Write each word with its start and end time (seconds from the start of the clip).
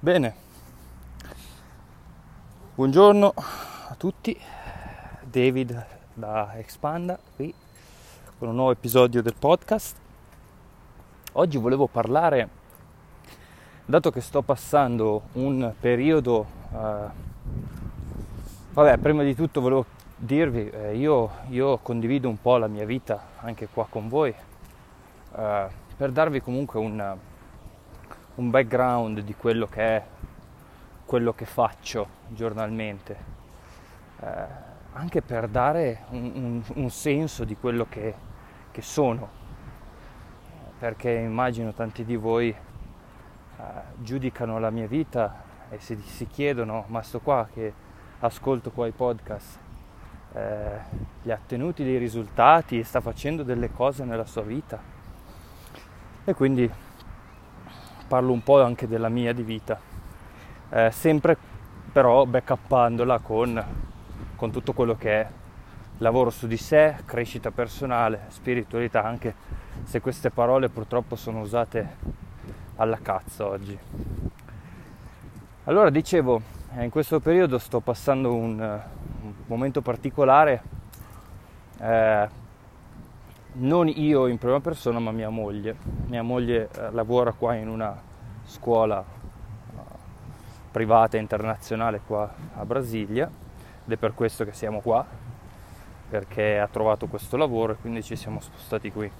Bene, 0.00 0.32
buongiorno 2.76 3.32
a 3.34 3.94
tutti, 3.96 4.38
David 5.24 5.86
da 6.14 6.52
Expanda 6.54 7.18
qui 7.34 7.52
con 8.38 8.46
un 8.46 8.54
nuovo 8.54 8.70
episodio 8.70 9.22
del 9.22 9.34
podcast. 9.36 9.96
Oggi 11.32 11.58
volevo 11.58 11.88
parlare, 11.88 12.48
dato 13.86 14.12
che 14.12 14.20
sto 14.20 14.42
passando 14.42 15.22
un 15.32 15.74
periodo, 15.80 16.46
eh, 16.72 17.08
vabbè, 18.74 18.98
prima 18.98 19.24
di 19.24 19.34
tutto 19.34 19.60
volevo 19.60 19.84
dirvi, 20.14 20.70
eh, 20.70 20.96
io, 20.96 21.28
io, 21.48 21.78
condivido 21.78 22.28
un 22.28 22.40
po' 22.40 22.56
la 22.56 22.68
mia 22.68 22.86
vita 22.86 23.20
anche 23.40 23.66
qua 23.66 23.84
con 23.90 24.08
voi, 24.08 24.32
eh, 25.36 25.66
per 25.96 26.12
darvi 26.12 26.40
comunque 26.40 26.78
un 26.78 27.18
un 28.38 28.50
background 28.50 29.20
di 29.20 29.34
quello 29.34 29.66
che 29.66 29.82
è 29.82 30.04
quello 31.04 31.32
che 31.32 31.44
faccio 31.44 32.06
giornalmente, 32.28 33.16
eh, 34.20 34.44
anche 34.92 35.22
per 35.22 35.48
dare 35.48 36.04
un, 36.10 36.32
un, 36.34 36.62
un, 36.74 36.90
senso 36.90 37.44
di 37.44 37.56
quello 37.56 37.86
che, 37.88 38.14
che, 38.70 38.82
sono, 38.82 39.28
perché 40.78 41.10
immagino 41.10 41.72
tanti 41.72 42.04
di 42.04 42.14
voi 42.14 42.50
eh, 42.50 43.62
giudicano 43.96 44.58
la 44.58 44.70
mia 44.70 44.86
vita 44.86 45.42
e 45.70 45.80
si, 45.80 45.96
si, 45.96 46.26
chiedono, 46.26 46.84
ma 46.88 47.02
sto 47.02 47.20
qua 47.20 47.48
che 47.52 47.72
ascolto 48.20 48.70
qua 48.70 48.86
i 48.86 48.92
podcast, 48.92 49.58
eh, 50.34 50.78
gli 51.22 51.30
ha 51.30 51.38
ottenuti 51.42 51.82
dei 51.82 51.96
risultati, 51.96 52.84
sta 52.84 53.00
facendo 53.00 53.42
delle 53.42 53.72
cose 53.72 54.04
nella 54.04 54.26
sua 54.26 54.42
vita. 54.42 54.78
E 56.24 56.34
quindi 56.34 56.70
parlo 58.08 58.32
un 58.32 58.42
po' 58.42 58.62
anche 58.62 58.88
della 58.88 59.08
mia 59.10 59.32
di 59.32 59.42
vita, 59.42 59.78
eh, 60.70 60.90
sempre 60.90 61.36
però 61.92 62.24
backuppandola 62.24 63.18
con, 63.20 63.64
con 64.34 64.50
tutto 64.50 64.72
quello 64.72 64.96
che 64.96 65.20
è 65.20 65.28
lavoro 65.98 66.30
su 66.30 66.46
di 66.46 66.56
sé, 66.56 66.96
crescita 67.04 67.50
personale, 67.50 68.26
spiritualità, 68.28 69.04
anche 69.04 69.34
se 69.84 70.00
queste 70.00 70.30
parole 70.30 70.68
purtroppo 70.68 71.16
sono 71.16 71.40
usate 71.40 71.96
alla 72.76 72.98
cazzo 73.00 73.46
oggi. 73.46 73.78
Allora 75.64 75.90
dicevo, 75.90 76.40
eh, 76.76 76.84
in 76.84 76.90
questo 76.90 77.20
periodo 77.20 77.58
sto 77.58 77.80
passando 77.80 78.34
un, 78.34 78.58
un 78.60 79.32
momento 79.46 79.82
particolare, 79.82 80.62
eh, 81.78 82.28
non 83.60 83.88
io 83.88 84.26
in 84.28 84.38
prima 84.38 84.60
persona 84.60 84.98
ma 84.98 85.10
mia 85.10 85.30
moglie. 85.30 85.76
Mia 86.06 86.22
moglie 86.22 86.68
eh, 86.70 86.90
lavora 86.92 87.32
qua 87.32 87.54
in 87.54 87.68
una 87.68 88.07
scuola 88.48 88.98
uh, 89.04 89.80
privata 90.70 91.18
internazionale 91.18 92.00
qua 92.04 92.32
a 92.54 92.64
Brasilia 92.64 93.30
ed 93.84 93.92
è 93.92 93.96
per 93.96 94.14
questo 94.14 94.44
che 94.44 94.52
siamo 94.52 94.80
qua, 94.80 95.04
perché 96.08 96.58
ha 96.58 96.66
trovato 96.66 97.06
questo 97.06 97.36
lavoro 97.36 97.72
e 97.72 97.76
quindi 97.76 98.02
ci 98.02 98.16
siamo 98.16 98.40
spostati 98.40 98.90
qui. 98.90 99.10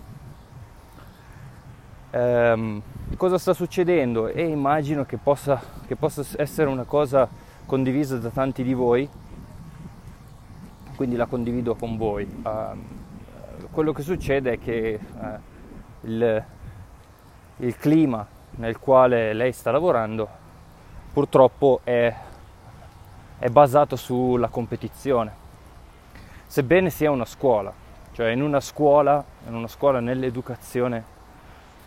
Ehm, 2.11 2.83
cosa 3.17 3.37
sta 3.37 3.53
succedendo? 3.53 4.29
E 4.29 4.47
immagino 4.47 5.05
che 5.05 5.19
possa, 5.19 5.61
che 5.87 5.95
possa 5.95 6.25
essere 6.37 6.69
una 6.69 6.85
cosa 6.85 7.29
condivisa 7.67 8.17
da 8.17 8.31
tanti 8.31 8.63
di 8.63 8.73
voi, 8.73 9.09
quindi 10.97 11.17
la 11.17 11.27
condivido 11.27 11.75
con 11.75 11.97
voi. 11.97 12.27
Um, 12.45 12.85
quello 13.71 13.93
che 13.93 14.03
succede 14.03 14.53
è 14.53 14.59
che 14.59 14.95
eh, 14.95 15.01
il, 16.03 16.45
il, 17.59 17.77
clima 17.77 18.27
nel 18.59 18.79
quale 18.79 19.33
lei 19.33 19.53
sta 19.53 19.71
lavorando 19.71 20.29
purtroppo 21.13 21.81
è, 21.83 22.15
è 23.39 23.49
basato 23.49 23.97
sulla 23.97 24.49
competizione. 24.49 25.47
Sebbene 26.47 26.91
sia 26.91 27.11
una 27.11 27.25
scuola, 27.25 27.73
cioè 28.13 28.29
in 28.31 28.43
una 28.43 28.61
scuola, 28.61 29.25
in 29.49 29.55
una 29.55 29.67
scuola 29.67 30.01
nell'educazione, 30.01 31.05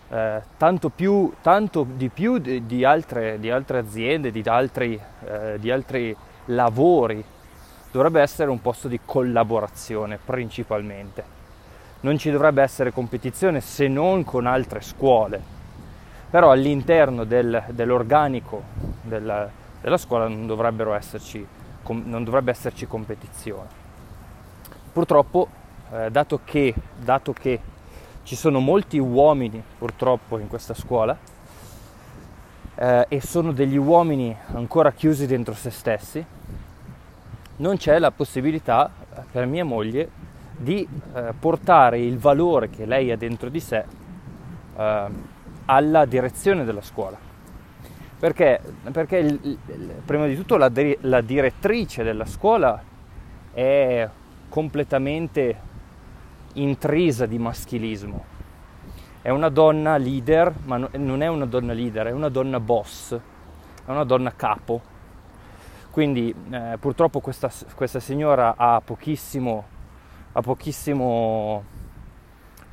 eh, 0.10 0.42
tanto, 0.58 0.90
più, 0.90 1.34
tanto 1.42 1.86
di 1.88 2.10
più 2.10 2.38
di, 2.38 2.66
di, 2.66 2.84
altre, 2.84 3.40
di 3.40 3.50
altre, 3.50 3.78
aziende, 3.80 4.32
di 4.32 4.44
altri, 4.46 5.00
eh, 5.26 5.58
di 5.60 5.72
altri 5.72 6.16
lavori, 6.46 7.24
dovrebbe 7.92 8.22
essere 8.22 8.50
un 8.50 8.62
posto 8.62 8.88
di 8.88 9.00
collaborazione 9.04 10.20
principalmente 10.24 11.40
non 12.02 12.18
ci 12.18 12.32
dovrebbe 12.32 12.64
essere 12.64 12.92
competizione 12.92 13.62
se 13.62 13.88
non 13.88 14.24
con 14.24 14.48
altre 14.48 14.82
scuole, 14.82 15.60
però 16.32 16.50
all'interno 16.50 17.26
del, 17.26 17.62
dell'organico 17.72 18.64
della, 19.02 19.50
della, 19.82 19.98
scuola 19.98 20.30
non, 20.30 20.48
esserci, 20.96 21.46
non, 21.86 22.24
dovrebbe 22.24 22.52
esserci 22.52 22.88
competizione. 22.88 23.68
Purtroppo, 24.94 25.50
eh, 25.92 26.10
dato, 26.10 26.40
che, 26.46 26.74
dato 26.98 27.34
che 27.34 27.60
ci 28.24 28.38
sono 28.38 28.62
molti 28.62 28.98
uomini 28.98 29.62
purtroppo 29.78 30.38
in 30.38 30.48
questa 30.48 30.74
scuola 30.74 31.18
eh, 32.76 33.06
e 33.10 33.20
sono 33.20 33.52
degli 33.52 33.78
uomini 33.78 34.36
ancora 34.54 34.94
chiusi 34.94 35.28
dentro 35.28 35.54
se 35.54 35.70
stessi, 35.70 36.26
non 37.58 37.76
c'è 37.76 38.00
la 38.00 38.12
possibilità 38.12 38.90
eh, 38.90 39.22
per 39.30 39.46
mia 39.48 39.66
moglie 39.66 40.10
di 40.56 40.88
eh, 41.14 41.34
portare 41.38 42.00
il 42.00 42.18
valore 42.18 42.70
che 42.70 42.86
lei 42.86 43.12
ha 43.12 43.18
dentro 43.18 43.50
di 43.50 43.60
sé 43.60 43.84
eh, 44.78 45.40
alla 45.72 46.06
direzione 46.06 46.66
della 46.66 46.82
scuola. 46.82 47.18
Perché, 48.20 48.62
perché 48.92 49.18
il, 49.18 49.40
il, 49.42 49.58
prima 50.06 50.28
di 50.28 50.36
tutto 50.36 50.58
la, 50.58 50.72
la 51.02 51.22
direttrice 51.22 52.04
della 52.04 52.26
scuola 52.26 52.82
è 53.54 54.08
completamente 54.50 55.70
intrisa 56.54 57.26
di 57.26 57.40
maschilismo. 57.40 58.26
È 59.22 59.30
una 59.30 59.50
donna 59.50 59.98
leader, 59.98 60.54
ma 60.66 60.78
non 60.92 61.22
è 61.22 61.28
una 61.28 61.46
donna 61.46 61.74
leader, 61.74 62.08
è 62.08 62.12
una 62.12 62.30
donna 62.30 62.60
boss, 62.60 63.14
è 63.14 63.90
una 63.90 64.04
donna 64.04 64.34
capo. 64.36 64.82
Quindi 65.90 66.34
eh, 66.50 66.78
purtroppo 66.80 67.22
questa, 67.22 67.50
questa 67.76 68.00
signora 68.00 68.56
ha 68.58 68.82
pochissimo 68.84 69.80
ha 70.34 70.42
pochissimo, 70.42 71.64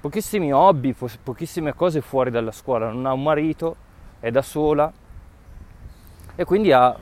pochissimi 0.01 0.53
hobby, 0.53 0.95
pochissime 1.23 1.75
cose 1.75 2.01
fuori 2.01 2.31
dalla 2.31 2.53
scuola, 2.53 2.91
non 2.91 3.07
ha 3.07 3.13
un 3.13 3.23
marito, 3.23 3.77
è 4.21 4.31
da 4.31 4.43
sola 4.43 4.93
e 6.35 6.45
quindi 6.45 6.73
ha, 6.73 6.97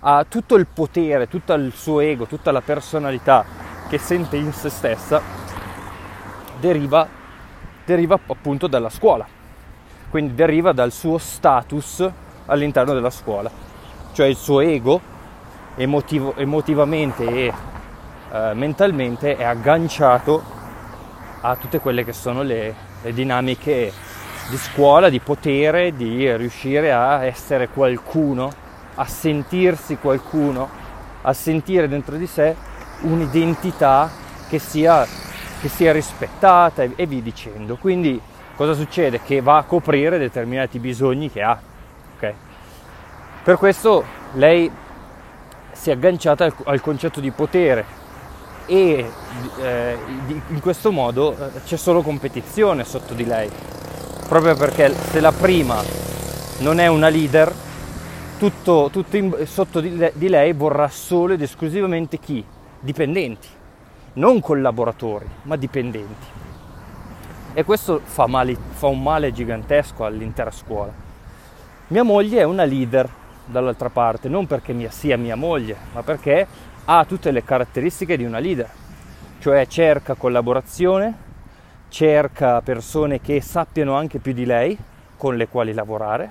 ha 0.00 0.24
tutto 0.24 0.56
il 0.56 0.66
potere, 0.66 1.28
tutto 1.28 1.52
il 1.52 1.72
suo 1.72 2.00
ego, 2.00 2.26
tutta 2.26 2.50
la 2.50 2.60
personalità 2.60 3.44
che 3.88 3.98
sente 3.98 4.36
in 4.36 4.52
se 4.52 4.68
stessa 4.68 5.20
deriva, 6.58 7.06
deriva 7.84 8.18
appunto 8.26 8.66
dalla 8.66 8.90
scuola, 8.90 9.26
quindi 10.10 10.34
deriva 10.34 10.72
dal 10.72 10.92
suo 10.92 11.18
status 11.18 12.08
all'interno 12.46 12.92
della 12.92 13.10
scuola, 13.10 13.50
cioè 14.12 14.26
il 14.26 14.36
suo 14.36 14.60
ego 14.60 15.00
emotivo, 15.76 16.34
emotivamente 16.36 17.24
e 17.24 17.52
eh, 18.32 18.54
mentalmente 18.54 19.36
è 19.36 19.44
agganciato 19.44 20.51
a 21.42 21.56
tutte 21.56 21.80
quelle 21.80 22.04
che 22.04 22.12
sono 22.12 22.42
le, 22.42 22.74
le 23.02 23.12
dinamiche 23.12 23.92
di 24.48 24.56
scuola, 24.56 25.08
di 25.08 25.20
potere, 25.20 25.94
di 25.94 26.34
riuscire 26.36 26.92
a 26.92 27.24
essere 27.24 27.68
qualcuno, 27.68 28.50
a 28.94 29.04
sentirsi 29.06 29.96
qualcuno, 29.96 30.68
a 31.22 31.32
sentire 31.32 31.88
dentro 31.88 32.16
di 32.16 32.26
sé 32.26 32.54
un'identità 33.00 34.10
che 34.48 34.58
sia, 34.58 35.06
che 35.60 35.68
sia 35.68 35.92
rispettata 35.92 36.82
e, 36.82 36.92
e 36.94 37.06
via 37.06 37.20
dicendo. 37.20 37.76
Quindi 37.76 38.20
cosa 38.54 38.74
succede? 38.74 39.20
Che 39.22 39.40
va 39.40 39.58
a 39.58 39.62
coprire 39.64 40.18
determinati 40.18 40.78
bisogni 40.78 41.30
che 41.30 41.42
ha. 41.42 41.58
Okay? 42.16 42.34
Per 43.42 43.56
questo 43.56 44.04
lei 44.34 44.70
si 45.72 45.90
è 45.90 45.94
agganciata 45.94 46.44
al, 46.44 46.54
al 46.64 46.80
concetto 46.80 47.20
di 47.20 47.30
potere, 47.30 47.84
e 48.72 49.06
eh, 49.60 49.98
in 50.48 50.60
questo 50.60 50.90
modo 50.92 51.36
eh, 51.36 51.62
c'è 51.62 51.76
solo 51.76 52.00
competizione 52.00 52.84
sotto 52.84 53.12
di 53.12 53.26
lei, 53.26 53.50
proprio 54.26 54.56
perché 54.56 54.94
se 54.94 55.20
la 55.20 55.30
prima 55.30 55.82
non 56.60 56.78
è 56.78 56.86
una 56.86 57.10
leader, 57.10 57.52
tutto, 58.38 58.88
tutto 58.90 59.18
in, 59.18 59.44
sotto 59.44 59.80
di, 59.80 60.10
di 60.14 60.28
lei 60.30 60.54
vorrà 60.54 60.88
solo 60.88 61.34
ed 61.34 61.42
esclusivamente 61.42 62.18
chi? 62.18 62.42
Dipendenti, 62.80 63.46
non 64.14 64.40
collaboratori, 64.40 65.28
ma 65.42 65.56
dipendenti. 65.56 66.26
E 67.52 67.64
questo 67.64 68.00
fa, 68.02 68.26
male, 68.26 68.56
fa 68.70 68.86
un 68.86 69.02
male 69.02 69.32
gigantesco 69.32 70.06
all'intera 70.06 70.50
scuola. 70.50 70.94
Mia 71.88 72.02
moglie 72.02 72.40
è 72.40 72.44
una 72.44 72.64
leader 72.64 73.06
dall'altra 73.44 73.90
parte, 73.90 74.30
non 74.30 74.46
perché 74.46 74.72
mia, 74.72 74.90
sia 74.90 75.18
mia 75.18 75.36
moglie, 75.36 75.76
ma 75.92 76.02
perché 76.02 76.70
ha 76.84 77.04
tutte 77.04 77.30
le 77.30 77.44
caratteristiche 77.44 78.16
di 78.16 78.24
una 78.24 78.38
leader, 78.38 78.68
cioè 79.38 79.66
cerca 79.66 80.14
collaborazione, 80.14 81.30
cerca 81.88 82.60
persone 82.62 83.20
che 83.20 83.40
sappiano 83.40 83.94
anche 83.94 84.18
più 84.18 84.32
di 84.32 84.44
lei 84.44 84.76
con 85.16 85.36
le 85.36 85.46
quali 85.46 85.72
lavorare, 85.72 86.30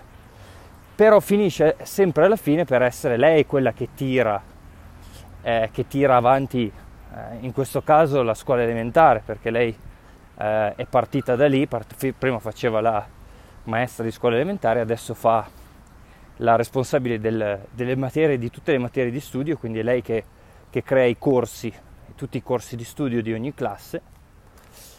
però 0.96 1.20
finisce 1.20 1.78
sempre 1.84 2.26
alla 2.26 2.36
fine 2.36 2.66
per 2.66 2.82
essere 2.82 3.18
lei 3.18 3.46
quella 3.46 3.72
che 3.72 3.90
tira, 3.96 4.42
eh, 5.42 5.70
che 5.72 5.88
tira 5.88 6.16
avanti, 6.18 6.70
eh, 6.70 7.38
in 7.40 7.54
questo 7.54 7.82
caso 7.82 8.22
la 8.22 8.34
scuola 8.34 8.64
elementare, 8.64 9.22
perché 9.26 9.50
lei 9.50 9.76
eh, 10.38 10.76
è 10.76 10.86
partita 10.86 11.36
da 11.36 11.48
lì, 11.48 11.66
part- 11.68 12.14
prima 12.18 12.40
faceva 12.40 12.82
la 12.82 13.06
maestra 13.64 14.04
di 14.04 14.12
scuola 14.12 14.36
elementare, 14.36 14.80
adesso 14.80 15.14
fa 15.14 15.48
la 16.38 16.56
responsabile 16.56 17.20
del, 17.20 17.60
delle 17.72 17.96
materie, 17.96 18.38
di 18.38 18.50
tutte 18.50 18.72
le 18.72 18.80
materie 18.80 19.12
di 19.12 19.20
studio, 19.20 19.58
quindi 19.58 19.80
è 19.80 19.84
lei 19.84 20.02
che, 20.02 20.24
che 20.72 20.82
crea 20.82 21.06
i 21.06 21.18
corsi, 21.20 21.72
tutti 22.16 22.38
i 22.38 22.42
corsi 22.42 22.76
di 22.76 22.84
studio 22.84 23.22
di 23.22 23.34
ogni 23.34 23.54
classe 23.54 24.02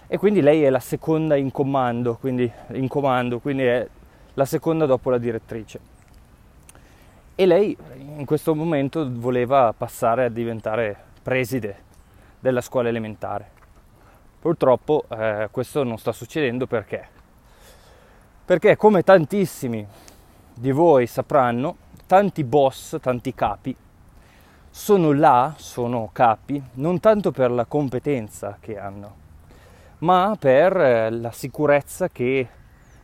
e 0.06 0.19
quindi 0.19 0.42
lei 0.42 0.62
è 0.62 0.69
la 0.69 0.78
seconda 0.78 1.36
in 1.36 1.50
comando, 1.50 2.16
quindi, 2.16 2.52
in 2.72 2.86
comando, 2.86 3.40
quindi 3.40 3.62
è 3.62 3.88
la 4.34 4.44
seconda 4.44 4.84
dopo 4.84 5.08
la 5.08 5.16
direttrice. 5.16 5.80
E 7.34 7.46
lei 7.46 7.74
in 8.19 8.26
questo 8.26 8.54
momento 8.54 9.08
voleva 9.10 9.72
passare 9.72 10.26
a 10.26 10.28
diventare 10.28 10.94
preside 11.22 11.76
della 12.38 12.60
scuola 12.60 12.90
elementare. 12.90 13.48
Purtroppo 14.38 15.04
eh, 15.08 15.48
questo 15.50 15.82
non 15.82 15.96
sta 15.96 16.12
succedendo 16.12 16.66
perché? 16.66 17.08
Perché 18.44 18.76
come 18.76 19.02
tantissimi 19.02 19.86
di 20.52 20.72
voi 20.72 21.06
sapranno, 21.06 21.76
tanti 22.06 22.44
boss, 22.44 22.98
tanti 23.00 23.32
capi, 23.34 23.74
sono 24.74 25.12
là, 25.12 25.52
sono 25.58 26.08
capi, 26.14 26.60
non 26.74 26.98
tanto 26.98 27.30
per 27.30 27.50
la 27.50 27.66
competenza 27.66 28.56
che 28.58 28.78
hanno, 28.78 29.14
ma 29.98 30.34
per 30.38 30.74
eh, 30.74 31.10
la 31.10 31.30
sicurezza 31.30 32.08
che 32.08 32.48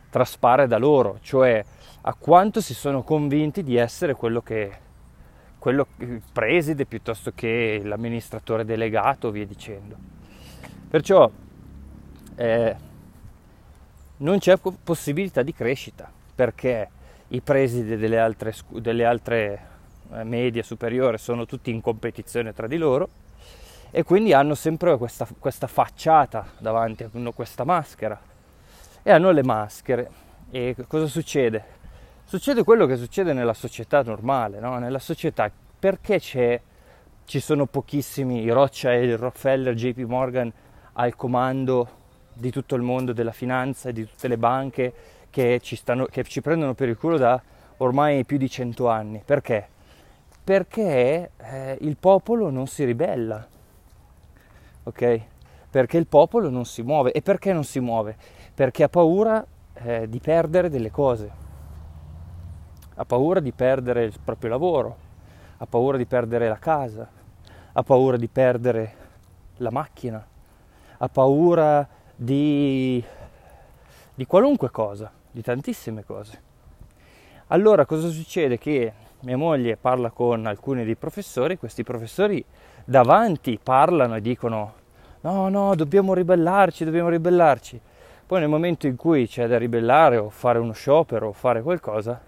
traspare 0.09 0.65
da 0.65 0.79
loro, 0.79 1.19
cioè 1.21 1.63
a 2.01 2.15
quanto 2.15 2.59
si 2.59 2.73
sono 2.73 3.03
convinti 3.03 3.61
di 3.61 3.75
essere 3.75 4.15
quello 4.15 4.41
che 4.41 4.87
quello, 5.59 5.87
il 5.97 6.21
preside 6.33 6.85
piuttosto 6.85 7.33
che 7.35 7.81
l'amministratore 7.83 8.65
delegato, 8.65 9.29
via 9.29 9.45
dicendo. 9.45 9.95
Perciò 10.89 11.29
eh, 12.35 12.75
non 14.17 14.39
c'è 14.39 14.57
possibilità 14.57 15.43
di 15.43 15.53
crescita 15.53 16.09
perché 16.33 16.89
i 17.27 17.41
presidi 17.41 17.95
delle 17.95 18.17
altre, 18.17 18.55
delle 18.69 19.05
altre 19.05 19.67
eh, 20.13 20.23
medie 20.23 20.63
superiori 20.63 21.17
sono 21.17 21.45
tutti 21.45 21.69
in 21.71 21.81
competizione 21.81 22.53
tra 22.53 22.67
di 22.67 22.77
loro 22.77 23.09
e 23.91 24.03
quindi 24.03 24.33
hanno 24.33 24.55
sempre 24.55 24.97
questa, 24.97 25.27
questa 25.37 25.67
facciata 25.67 26.45
davanti, 26.57 27.07
hanno 27.11 27.31
questa 27.31 27.63
maschera 27.63 28.19
e 29.01 29.11
hanno 29.11 29.31
le 29.31 29.43
maschere. 29.43 30.09
E 30.51 30.75
cosa 30.87 31.07
succede? 31.07 31.77
Succede 32.23 32.63
quello 32.63 32.85
che 32.85 32.95
succede 32.95 33.33
nella 33.33 33.53
società 33.53 34.03
normale, 34.03 34.59
no? 34.59 34.77
nella 34.77 34.99
società 34.99 35.51
perché 35.79 36.19
ci 36.19 37.39
sono 37.39 37.65
pochissimi 37.65 38.47
Rothschild, 38.49 39.15
Rockefeller, 39.15 39.73
JP 39.73 39.97
Morgan 39.99 40.51
al 40.93 41.15
comando 41.15 41.97
di 42.33 42.51
tutto 42.51 42.75
il 42.75 42.81
mondo 42.81 43.13
della 43.13 43.31
finanza 43.31 43.89
e 43.89 43.93
di 43.93 44.07
tutte 44.07 44.27
le 44.27 44.37
banche 44.37 44.93
che 45.29 45.59
ci, 45.61 45.75
stanno, 45.75 46.05
che 46.05 46.23
ci 46.23 46.41
prendono 46.41 46.73
per 46.73 46.89
il 46.89 46.97
culo 46.97 47.17
da 47.17 47.41
ormai 47.77 48.23
più 48.25 48.37
di 48.37 48.49
cento 48.49 48.87
anni. 48.87 49.21
Perché? 49.23 49.77
Perché 50.49 51.29
eh, 51.37 51.77
il 51.81 51.95
popolo 51.95 52.49
non 52.49 52.65
si 52.65 52.83
ribella, 52.83 53.47
ok? 54.81 55.21
Perché 55.69 55.97
il 55.97 56.07
popolo 56.07 56.49
non 56.49 56.65
si 56.65 56.81
muove. 56.81 57.11
E 57.11 57.21
perché 57.21 57.53
non 57.53 57.63
si 57.63 57.79
muove? 57.79 58.17
Perché 58.55 58.81
ha 58.81 58.89
paura 58.89 59.45
eh, 59.75 60.09
di 60.09 60.19
perdere 60.19 60.71
delle 60.71 60.89
cose. 60.89 61.31
Ha 62.95 63.05
paura 63.05 63.39
di 63.41 63.51
perdere 63.51 64.05
il 64.05 64.19
proprio 64.23 64.49
lavoro, 64.49 64.97
ha 65.57 65.67
paura 65.67 65.97
di 65.97 66.07
perdere 66.07 66.47
la 66.47 66.57
casa, 66.57 67.07
ha 67.71 67.83
paura 67.83 68.17
di 68.17 68.27
perdere 68.27 68.95
la 69.57 69.69
macchina, 69.69 70.25
ha 70.97 71.09
paura 71.09 71.87
di, 72.15 73.03
di 74.15 74.25
qualunque 74.25 74.71
cosa 74.71 75.11
di 75.29 75.43
tantissime 75.43 76.03
cose. 76.03 76.41
Allora 77.49 77.85
cosa 77.85 78.07
succede? 78.07 78.57
Che 78.57 78.93
mia 79.21 79.37
moglie 79.37 79.75
parla 79.75 80.11
con 80.11 80.45
alcuni 80.45 80.85
dei 80.85 80.95
professori, 80.95 81.57
questi 81.57 81.83
professori 81.83 82.43
davanti 82.85 83.59
parlano 83.61 84.15
e 84.15 84.21
dicono 84.21 84.73
no, 85.21 85.49
no, 85.49 85.75
dobbiamo 85.75 86.13
ribellarci, 86.13 86.85
dobbiamo 86.85 87.09
ribellarci. 87.09 87.79
Poi 88.25 88.39
nel 88.39 88.49
momento 88.49 88.87
in 88.87 88.95
cui 88.95 89.27
c'è 89.27 89.47
da 89.47 89.57
ribellare 89.57 90.17
o 90.17 90.29
fare 90.29 90.59
uno 90.59 90.71
sciopero 90.71 91.29
o 91.29 91.33
fare 91.33 91.61
qualcosa, 91.61 92.21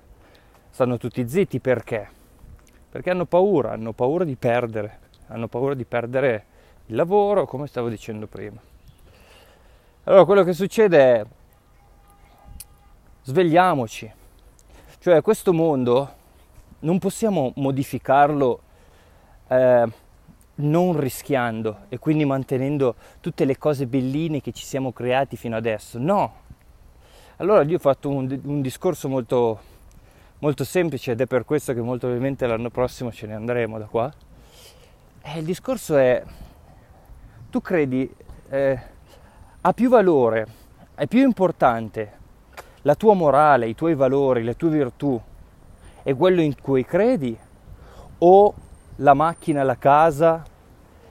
stanno 0.69 0.97
tutti 0.97 1.27
zitti 1.29 1.59
perché? 1.59 2.09
Perché 2.89 3.09
hanno 3.09 3.25
paura, 3.25 3.71
hanno 3.71 3.93
paura 3.93 4.23
di 4.23 4.35
perdere, 4.35 4.99
hanno 5.27 5.47
paura 5.47 5.75
di 5.75 5.85
perdere 5.85 6.45
il 6.88 6.95
lavoro, 6.95 7.45
come 7.45 7.67
stavo 7.67 7.88
dicendo 7.88 8.27
prima. 8.27 8.59
Allora 10.03 10.25
quello 10.25 10.43
che 10.43 10.53
succede 10.53 10.97
è 10.97 11.25
svegliamoci. 13.21 14.11
Cioè 14.99 15.21
questo 15.21 15.53
mondo 15.53 16.19
non 16.81 17.00
possiamo 17.00 17.51
modificarlo 17.56 18.62
eh, 19.48 19.88
non 20.56 21.00
rischiando 21.00 21.86
e 21.89 21.98
quindi 22.00 22.25
mantenendo 22.25 22.95
tutte 23.19 23.45
le 23.45 23.57
cose 23.57 23.88
belline 23.88 24.42
che 24.42 24.51
ci 24.51 24.66
siamo 24.66 24.92
creati 24.92 25.36
fino 25.36 25.56
adesso. 25.56 25.98
No. 25.98 26.39
Allora 27.38 27.63
io 27.63 27.78
ho 27.78 27.80
fatto 27.80 28.10
un, 28.10 28.39
un 28.44 28.62
discorso 28.62 29.10
molto, 29.10 29.60
molto 30.39 30.63
semplice 30.63 31.12
ed 31.12 31.22
è 31.22 31.25
per 31.25 31.45
questo 31.45 31.74
che 31.74 31.81
molto 31.81 32.07
probabilmente 32.07 32.45
l'anno 32.45 32.69
prossimo 32.69 33.12
ce 33.12 33.27
ne 33.27 33.34
andremo 33.34 33.80
da 33.80 33.86
qua. 33.86 34.12
E 35.24 35.39
il 35.39 35.45
discorso 35.45 35.98
è, 35.98 36.24
tu 37.50 37.62
credi, 37.62 38.10
eh, 38.50 38.80
ha 39.62 39.74
più 39.74 39.89
valore, 39.89 40.48
è 40.95 41.07
più 41.07 41.22
importante 41.22 42.19
la 42.84 42.95
tua 42.95 43.13
morale, 43.13 43.68
i 43.68 43.75
tuoi 43.75 43.95
valori, 43.95 44.44
le 44.44 44.56
tue 44.56 44.69
virtù 44.69 45.19
è 46.03 46.15
quello 46.15 46.42
in 46.42 46.59
cui 46.59 46.86
credi 46.86 47.38
o 48.19 48.53
la 48.98 49.13
macchina, 49.13 49.63
la 49.63 49.77
casa 49.77 50.44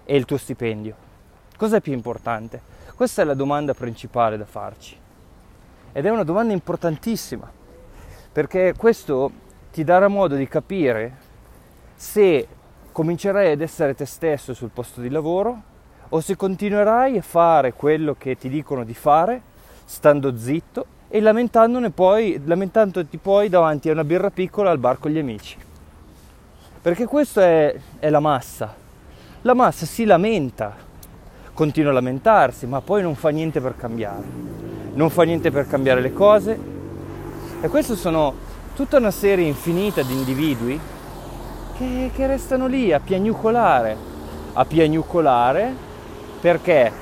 e 0.05 0.17
il 0.17 0.25
tuo 0.25 0.37
stipendio? 0.37 0.95
Cosa 1.57 1.77
è 1.77 1.81
più 1.81 1.93
importante? 1.93 2.61
Questa 2.95 3.23
è 3.23 3.25
la 3.25 3.35
domanda 3.35 3.75
principale 3.75 4.37
da 4.37 4.45
farci. 4.45 4.97
Ed 5.93 6.07
è 6.07 6.11
una 6.11 6.25
domanda 6.25 6.53
importantissima, 6.53 7.51
perché 8.33 8.75
questo 8.77 9.31
ti 9.73 9.85
darà 9.85 10.09
modo 10.09 10.37
di 10.37 10.47
capire 10.47 11.17
se 11.95 12.47
comincerai 12.93 13.53
ad 13.53 13.61
essere 13.61 13.95
te 13.95 14.05
stesso 14.05 14.55
sul 14.55 14.71
posto 14.71 15.01
di 15.01 15.09
lavoro 15.09 15.63
o 16.09 16.21
se 16.21 16.37
continuerai 16.37 17.19
a 17.19 17.23
fare 17.23 17.73
quello 17.73 18.15
che 18.19 18.37
ti 18.37 18.49
dicono 18.49 18.85
di 18.85 18.95
fare, 18.95 19.43
stando 19.85 20.37
zitto 20.37 20.87
e 21.13 21.21
lamentandone 21.21 21.91
poi, 21.91 22.41
lamentandoti 22.45 23.17
poi 23.19 23.49
davanti 23.49 23.89
a 23.89 23.93
una 23.93 24.05
birra 24.05 24.31
piccola 24.31 24.71
al 24.71 24.79
bar 24.79 25.01
con 25.01 25.11
gli 25.11 25.19
amici. 25.19 25.57
Perché 26.81 27.05
questa 27.05 27.43
è, 27.43 27.75
è 27.99 28.09
la 28.09 28.21
massa. 28.21 28.73
La 29.43 29.55
massa 29.55 29.87
si 29.87 30.05
lamenta, 30.05 30.73
continua 31.53 31.91
a 31.91 31.95
lamentarsi, 31.95 32.67
ma 32.67 32.81
poi 32.81 33.03
non 33.03 33.17
fa 33.17 33.31
niente 33.31 33.61
per 33.61 33.75
cambiare. 33.77 34.23
Non 34.95 35.11
fa 35.11 35.25
niente 35.25 35.51
per 35.51 35.67
cambiare 35.67 36.01
le 36.01 36.13
cose. 36.13 36.59
E 37.61 37.69
queste 37.69 37.97
sono 37.97 38.33
tutta 38.77 38.99
una 38.99 39.11
serie 39.11 39.47
infinita 39.47 40.03
di 40.03 40.13
individui 40.13 40.79
che, 41.77 42.11
che 42.15 42.27
restano 42.29 42.69
lì 42.69 42.93
a 42.93 43.01
piagnucolare. 43.01 43.97
A 44.53 44.65
piagnucolare 44.65 45.75
perché? 46.41 46.93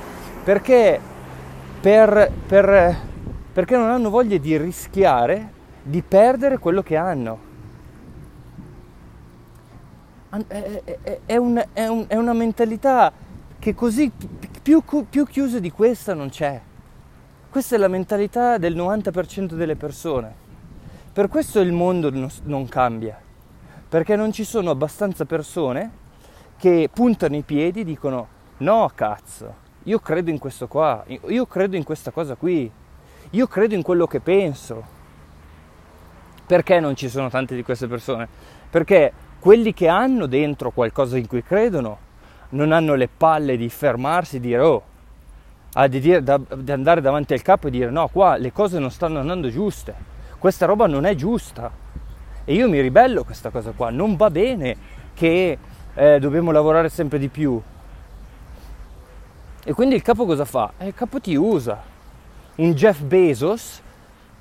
Perché 0.43 0.99
per, 1.79 2.31
per 2.47 3.07
perché 3.51 3.75
non 3.75 3.89
hanno 3.89 4.09
voglia 4.09 4.37
di 4.37 4.57
rischiare 4.57 5.57
di 5.81 6.01
perdere 6.01 6.57
quello 6.57 6.83
che 6.83 6.95
hanno. 6.95 7.47
È, 11.25 11.35
un, 11.35 11.63
è, 11.73 11.87
un, 11.87 12.05
è 12.07 12.15
una 12.15 12.33
mentalità 12.33 13.11
che 13.57 13.73
così 13.73 14.11
più, 14.61 14.83
più 15.09 15.25
chiusa 15.25 15.59
di 15.59 15.71
questa 15.71 16.13
non 16.13 16.29
c'è. 16.29 16.61
Questa 17.49 17.75
è 17.75 17.79
la 17.79 17.87
mentalità 17.87 18.59
del 18.59 18.75
90% 18.75 19.53
delle 19.53 19.75
persone. 19.75 20.47
Per 21.11 21.27
questo 21.27 21.59
il 21.59 21.71
mondo 21.71 22.11
non 22.43 22.69
cambia, 22.69 23.19
perché 23.89 24.15
non 24.15 24.31
ci 24.31 24.43
sono 24.43 24.69
abbastanza 24.69 25.25
persone 25.25 25.91
che 26.57 26.89
puntano 26.93 27.35
i 27.35 27.41
piedi 27.41 27.79
e 27.79 27.83
dicono 27.83 28.27
no 28.57 28.91
cazzo, 28.93 29.67
io 29.83 29.99
credo 29.99 30.29
in 30.29 30.37
questo 30.37 30.67
qua, 30.67 31.03
io 31.07 31.45
credo 31.47 31.75
in 31.75 31.83
questa 31.83 32.11
cosa 32.11 32.35
qui, 32.35 32.71
io 33.31 33.47
credo 33.47 33.75
in 33.75 33.81
quello 33.81 34.07
che 34.07 34.19
penso. 34.19 34.97
Perché 36.45 36.79
non 36.79 36.95
ci 36.95 37.09
sono 37.09 37.29
tante 37.29 37.55
di 37.55 37.63
queste 37.63 37.87
persone? 37.87 38.27
Perché 38.69 39.13
quelli 39.39 39.73
che 39.73 39.87
hanno 39.87 40.25
dentro 40.25 40.71
qualcosa 40.71 41.17
in 41.17 41.27
cui 41.27 41.43
credono 41.43 42.07
non 42.49 42.71
hanno 42.71 42.95
le 42.95 43.07
palle 43.07 43.55
di 43.55 43.69
fermarsi 43.69 44.37
e 44.37 44.39
dire 44.39 44.59
oh, 44.59 44.83
di, 45.87 45.99
dire, 45.99 46.23
da, 46.23 46.39
di 46.55 46.71
andare 46.71 47.01
davanti 47.01 47.33
al 47.33 47.43
capo 47.43 47.67
e 47.67 47.71
dire 47.71 47.91
no, 47.91 48.07
qua 48.07 48.35
le 48.37 48.51
cose 48.51 48.79
non 48.79 48.89
stanno 48.89 49.19
andando 49.19 49.49
giuste, 49.49 49.93
questa 50.39 50.65
roba 50.65 50.87
non 50.87 51.05
è 51.05 51.13
giusta. 51.15 51.71
E 52.43 52.53
io 52.53 52.67
mi 52.67 52.81
ribello 52.81 53.21
a 53.21 53.25
questa 53.25 53.51
cosa 53.51 53.71
qua, 53.71 53.91
non 53.91 54.15
va 54.15 54.31
bene 54.31 54.75
che 55.13 55.57
eh, 55.93 56.19
dobbiamo 56.19 56.51
lavorare 56.51 56.89
sempre 56.89 57.19
di 57.19 57.27
più. 57.27 57.61
E 59.63 59.73
quindi 59.73 59.93
il 59.93 60.01
capo 60.01 60.25
cosa 60.25 60.45
fa? 60.45 60.73
Eh, 60.79 60.87
il 60.87 60.93
capo 60.95 61.19
ti 61.19 61.35
usa. 61.35 61.88
Un 62.59 62.73
Jeff 62.73 62.99
Bezos, 62.99 63.81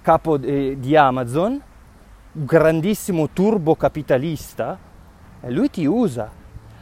capo 0.03 0.41
eh, 0.41 0.75
di 0.77 0.97
Amazon, 0.97 1.63
grandissimo 2.33 3.29
turbo 3.33 3.77
capitalista, 3.77 4.77
eh, 5.41 5.51
lui 5.53 5.71
ti 5.71 5.87
usa. 5.87 6.29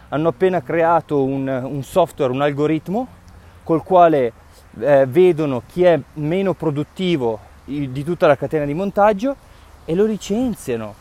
Hanno 0.09 0.29
appena 0.29 0.63
creato 0.63 1.23
un, 1.23 1.47
un 1.47 1.83
software, 1.83 2.33
un 2.33 2.41
algoritmo 2.41 3.07
col 3.65 3.83
quale 3.83 4.33
eh, 4.81 5.05
vedono 5.05 5.61
chi 5.67 5.85
è 5.85 6.01
meno 6.15 6.55
produttivo 6.55 7.39
di 7.67 8.03
tutta 8.03 8.27
la 8.27 8.37
catena 8.37 8.65
di 8.65 8.73
montaggio 8.73 9.37
e 9.85 9.95
lo 9.95 10.07
licenziano. 10.07 10.95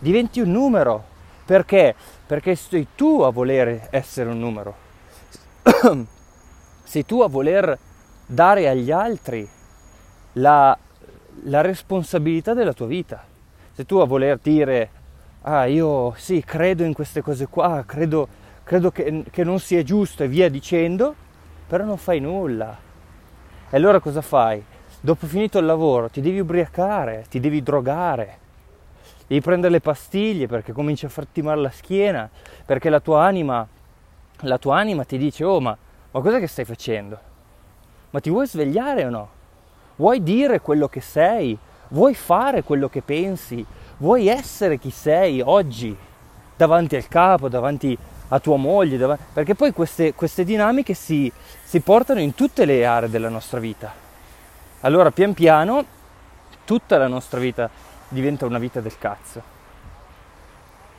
Diventi 0.00 0.40
un 0.40 0.50
numero. 0.50 1.04
Perché? 1.44 1.94
Perché 2.26 2.56
sei 2.56 2.88
tu 2.96 3.20
a 3.20 3.30
voler 3.30 3.86
essere 3.92 4.30
un 4.30 4.40
numero. 4.40 4.74
sei 6.82 7.06
tu 7.06 7.20
a 7.20 7.28
voler 7.28 7.78
dare 8.30 8.68
agli 8.68 8.92
altri 8.92 9.48
la, 10.34 10.76
la 11.44 11.60
responsabilità 11.62 12.54
della 12.54 12.72
tua 12.72 12.86
vita. 12.86 13.24
Sei 13.72 13.84
tu 13.84 13.96
a 13.96 14.04
voler 14.04 14.38
dire, 14.40 14.90
ah 15.42 15.66
io 15.66 16.14
sì, 16.16 16.42
credo 16.44 16.84
in 16.84 16.92
queste 16.92 17.22
cose 17.22 17.48
qua, 17.48 17.82
credo, 17.84 18.28
credo 18.62 18.92
che, 18.92 19.24
che 19.30 19.42
non 19.42 19.58
sia 19.58 19.82
giusto 19.82 20.22
e 20.22 20.28
via 20.28 20.48
dicendo, 20.48 21.14
però 21.66 21.84
non 21.84 21.96
fai 21.96 22.20
nulla. 22.20 22.76
E 23.68 23.76
allora 23.76 23.98
cosa 23.98 24.20
fai? 24.20 24.62
Dopo 25.00 25.26
finito 25.26 25.58
il 25.58 25.66
lavoro 25.66 26.08
ti 26.08 26.20
devi 26.20 26.38
ubriacare, 26.38 27.24
ti 27.28 27.40
devi 27.40 27.62
drogare, 27.62 28.38
devi 29.26 29.40
prendere 29.40 29.72
le 29.72 29.80
pastiglie 29.80 30.46
perché 30.46 30.72
comincia 30.72 31.06
a 31.06 31.10
farti 31.10 31.42
male 31.42 31.62
la 31.62 31.70
schiena, 31.70 32.30
perché 32.64 32.90
la 32.90 33.00
tua 33.00 33.24
anima, 33.24 33.66
la 34.40 34.58
tua 34.58 34.78
anima 34.78 35.02
ti 35.02 35.18
dice, 35.18 35.42
oh 35.42 35.60
ma, 35.60 35.76
ma 36.12 36.20
che 36.38 36.46
stai 36.46 36.64
facendo? 36.64 37.29
Ma 38.10 38.20
ti 38.20 38.30
vuoi 38.30 38.46
svegliare 38.46 39.04
o 39.04 39.10
no? 39.10 39.28
Vuoi 39.96 40.22
dire 40.22 40.60
quello 40.60 40.88
che 40.88 41.00
sei? 41.00 41.56
Vuoi 41.88 42.14
fare 42.14 42.62
quello 42.62 42.88
che 42.88 43.02
pensi? 43.02 43.64
Vuoi 43.98 44.28
essere 44.28 44.78
chi 44.78 44.90
sei 44.90 45.40
oggi? 45.40 45.96
Davanti 46.56 46.96
al 46.96 47.08
capo, 47.08 47.48
davanti 47.48 47.96
a 48.28 48.38
tua 48.38 48.56
moglie, 48.56 48.96
davanti... 48.96 49.24
perché 49.32 49.54
poi 49.54 49.72
queste, 49.72 50.14
queste 50.14 50.44
dinamiche 50.44 50.94
si, 50.94 51.30
si 51.62 51.80
portano 51.80 52.20
in 52.20 52.34
tutte 52.34 52.64
le 52.64 52.84
aree 52.84 53.10
della 53.10 53.28
nostra 53.28 53.60
vita. 53.60 53.92
Allora 54.80 55.10
pian 55.10 55.34
piano 55.34 55.84
tutta 56.64 56.96
la 56.96 57.08
nostra 57.08 57.40
vita 57.40 57.68
diventa 58.08 58.46
una 58.46 58.58
vita 58.58 58.80
del 58.80 58.96
cazzo. 58.98 59.42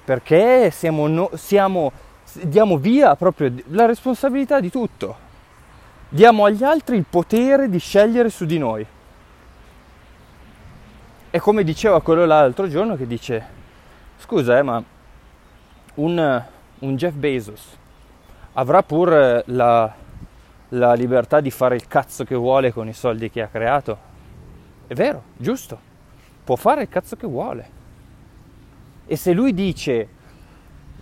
Perché 0.04 0.72
siamo, 0.72 1.08
no, 1.08 1.30
siamo, 1.36 1.92
diamo 2.42 2.78
via 2.78 3.16
proprio 3.16 3.54
la 3.68 3.86
responsabilità 3.86 4.60
di 4.60 4.70
tutto. 4.70 5.30
Diamo 6.14 6.44
agli 6.44 6.62
altri 6.62 6.98
il 6.98 7.06
potere 7.10 7.70
di 7.70 7.80
scegliere 7.80 8.30
su 8.30 8.44
di 8.44 8.58
noi. 8.58 8.86
E 11.30 11.40
come 11.40 11.64
diceva 11.64 12.02
quello 12.02 12.26
l'altro 12.26 12.68
giorno 12.68 12.98
che 12.98 13.08
dice, 13.08 13.46
scusa 14.18 14.58
eh, 14.58 14.62
ma 14.62 14.84
un, 15.94 16.44
un 16.80 16.96
Jeff 16.98 17.14
Bezos 17.14 17.78
avrà 18.52 18.84
pur 18.84 19.42
la, 19.46 19.94
la 20.68 20.94
libertà 20.96 21.40
di 21.40 21.50
fare 21.50 21.76
il 21.76 21.88
cazzo 21.88 22.26
che 22.26 22.36
vuole 22.36 22.74
con 22.74 22.90
i 22.90 22.94
soldi 22.94 23.30
che 23.30 23.44
ha 23.44 23.48
creato. 23.48 23.98
È 24.88 24.94
vero, 24.94 25.24
giusto, 25.38 25.80
può 26.44 26.58
fare 26.58 26.82
il 26.82 26.90
cazzo 26.90 27.16
che 27.16 27.26
vuole. 27.26 27.70
E 29.06 29.16
se 29.16 29.32
lui 29.32 29.54
dice 29.54 30.10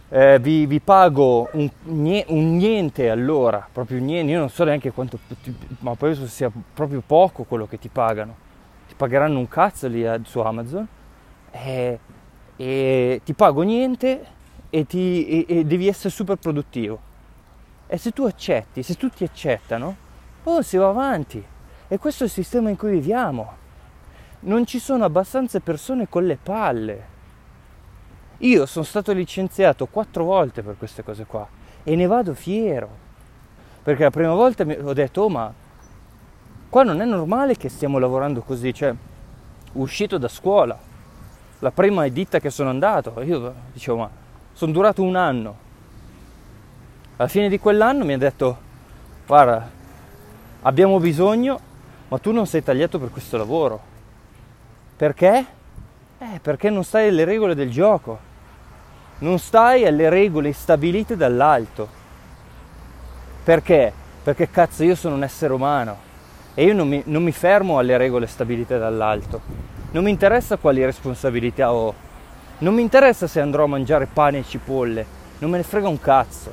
eh, 0.09 0.39
vi, 0.39 0.65
vi, 0.65 0.79
pago 0.79 1.49
un, 1.53 1.69
un, 1.83 2.55
niente 2.57 3.09
allora, 3.09 3.67
proprio 3.71 3.99
niente, 3.99 4.31
io 4.31 4.39
non 4.39 4.49
so 4.49 4.63
neanche 4.63 4.91
quanto, 4.91 5.19
ma 5.79 5.95
penso 5.95 6.25
sia 6.27 6.51
proprio 6.73 7.03
poco 7.05 7.43
quello 7.43 7.67
che 7.67 7.77
ti 7.77 7.89
pagano, 7.89 8.35
ti 8.87 8.95
pagheranno 8.95 9.37
un 9.37 9.47
cazzo 9.47 9.87
lì 9.87 10.05
su 10.23 10.39
Amazon 10.39 10.87
e, 11.51 11.99
e 12.55 13.21
ti 13.23 13.33
pago 13.33 13.61
niente 13.61 14.25
e, 14.69 14.85
ti, 14.85 15.45
e, 15.45 15.59
e 15.59 15.65
devi 15.65 15.87
essere 15.87 16.09
super 16.09 16.37
produttivo. 16.37 17.07
E 17.87 17.97
se 17.97 18.11
tu 18.11 18.25
accetti, 18.25 18.83
se 18.83 18.95
tutti 18.95 19.23
accettano, 19.23 19.95
poi 20.43 20.63
si 20.63 20.77
va 20.77 20.89
avanti. 20.89 21.43
E 21.87 21.97
questo 21.97 22.23
è 22.23 22.27
il 22.27 22.31
sistema 22.31 22.69
in 22.69 22.77
cui 22.77 22.91
viviamo. 22.91 23.57
Non 24.41 24.65
ci 24.65 24.79
sono 24.79 25.05
abbastanza 25.05 25.59
persone 25.59 26.07
con 26.07 26.25
le 26.25 26.37
palle. 26.41 27.17
Io 28.39 28.65
sono 28.65 28.85
stato 28.85 29.11
licenziato 29.11 29.85
quattro 29.87 30.23
volte 30.23 30.61
per 30.61 30.77
queste 30.77 31.03
cose 31.03 31.25
qua 31.25 31.47
e 31.83 31.95
ne 31.95 32.05
vado 32.05 32.33
fiero. 32.33 33.07
Perché 33.83 34.03
la 34.03 34.11
prima 34.11 34.33
volta 34.33 34.63
ho 34.63 34.93
detto, 34.93 35.21
oh 35.23 35.29
ma 35.29 35.53
qua 36.69 36.83
non 36.83 37.01
è 37.01 37.05
normale 37.05 37.57
che 37.57 37.67
stiamo 37.67 37.97
lavorando 37.97 38.41
così, 38.41 38.73
cioè 38.73 38.93
uscito 39.73 40.17
da 40.17 40.27
scuola, 40.27 40.77
la 41.59 41.71
prima 41.71 42.07
ditta 42.07 42.39
che 42.39 42.49
sono 42.49 42.69
andato, 42.69 43.19
io 43.21 43.53
dicevo 43.73 43.97
ma 43.97 44.09
sono 44.53 44.71
durato 44.71 45.03
un 45.03 45.15
anno. 45.15 45.67
Alla 47.17 47.27
fine 47.27 47.49
di 47.49 47.59
quell'anno 47.59 48.05
mi 48.05 48.13
ha 48.13 48.17
detto, 48.17 48.57
guarda, 49.27 49.69
abbiamo 50.61 50.99
bisogno, 50.99 51.59
ma 52.07 52.17
tu 52.19 52.31
non 52.31 52.47
sei 52.47 52.63
tagliato 52.63 52.99
per 52.99 53.09
questo 53.09 53.35
lavoro. 53.35 53.81
Perché? 54.95 55.45
Eh, 56.17 56.39
perché 56.41 56.69
non 56.69 56.83
stai 56.83 57.09
alle 57.09 57.25
regole 57.25 57.55
del 57.55 57.69
gioco, 57.69 58.27
non 59.19 59.39
stai 59.39 59.85
alle 59.85 60.09
regole 60.09 60.53
stabilite 60.53 61.15
dall'alto. 61.15 61.87
Perché? 63.43 63.91
Perché 64.23 64.49
cazzo 64.49 64.83
io 64.83 64.95
sono 64.95 65.15
un 65.15 65.23
essere 65.23 65.53
umano 65.53 66.07
e 66.53 66.63
io 66.65 66.73
non 66.73 66.87
mi, 66.87 67.01
non 67.05 67.23
mi 67.23 67.31
fermo 67.31 67.79
alle 67.79 67.97
regole 67.97 68.27
stabilite 68.27 68.77
dall'alto. 68.77 69.41
Non 69.91 70.03
mi 70.03 70.11
interessa 70.11 70.57
quali 70.57 70.83
responsabilità 70.85 71.73
ho, 71.73 71.93
non 72.59 72.73
mi 72.73 72.81
interessa 72.81 73.25
se 73.25 73.39
andrò 73.39 73.63
a 73.63 73.67
mangiare 73.67 74.05
pane 74.05 74.39
e 74.39 74.43
cipolle, 74.43 75.05
non 75.39 75.49
me 75.49 75.57
ne 75.57 75.63
frega 75.63 75.87
un 75.87 75.99
cazzo. 75.99 76.51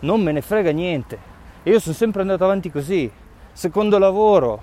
Non 0.00 0.20
me 0.20 0.30
ne 0.30 0.42
frega 0.42 0.70
niente. 0.72 1.18
io 1.62 1.78
sono 1.78 1.94
sempre 1.94 2.20
andato 2.20 2.44
avanti 2.44 2.70
così. 2.70 3.10
Secondo 3.52 3.98
lavoro, 3.98 4.60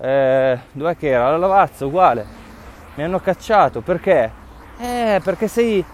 eh, 0.00 0.58
dov'è 0.72 0.96
che 0.96 1.08
era? 1.08 1.30
La 1.30 1.36
lavazza, 1.36 1.86
uguale. 1.86 2.26
Mi 2.96 3.04
hanno 3.04 3.20
cacciato, 3.20 3.80
perché? 3.80 4.30
Eh, 4.78 5.20
perché 5.22 5.46
sei, 5.46 5.84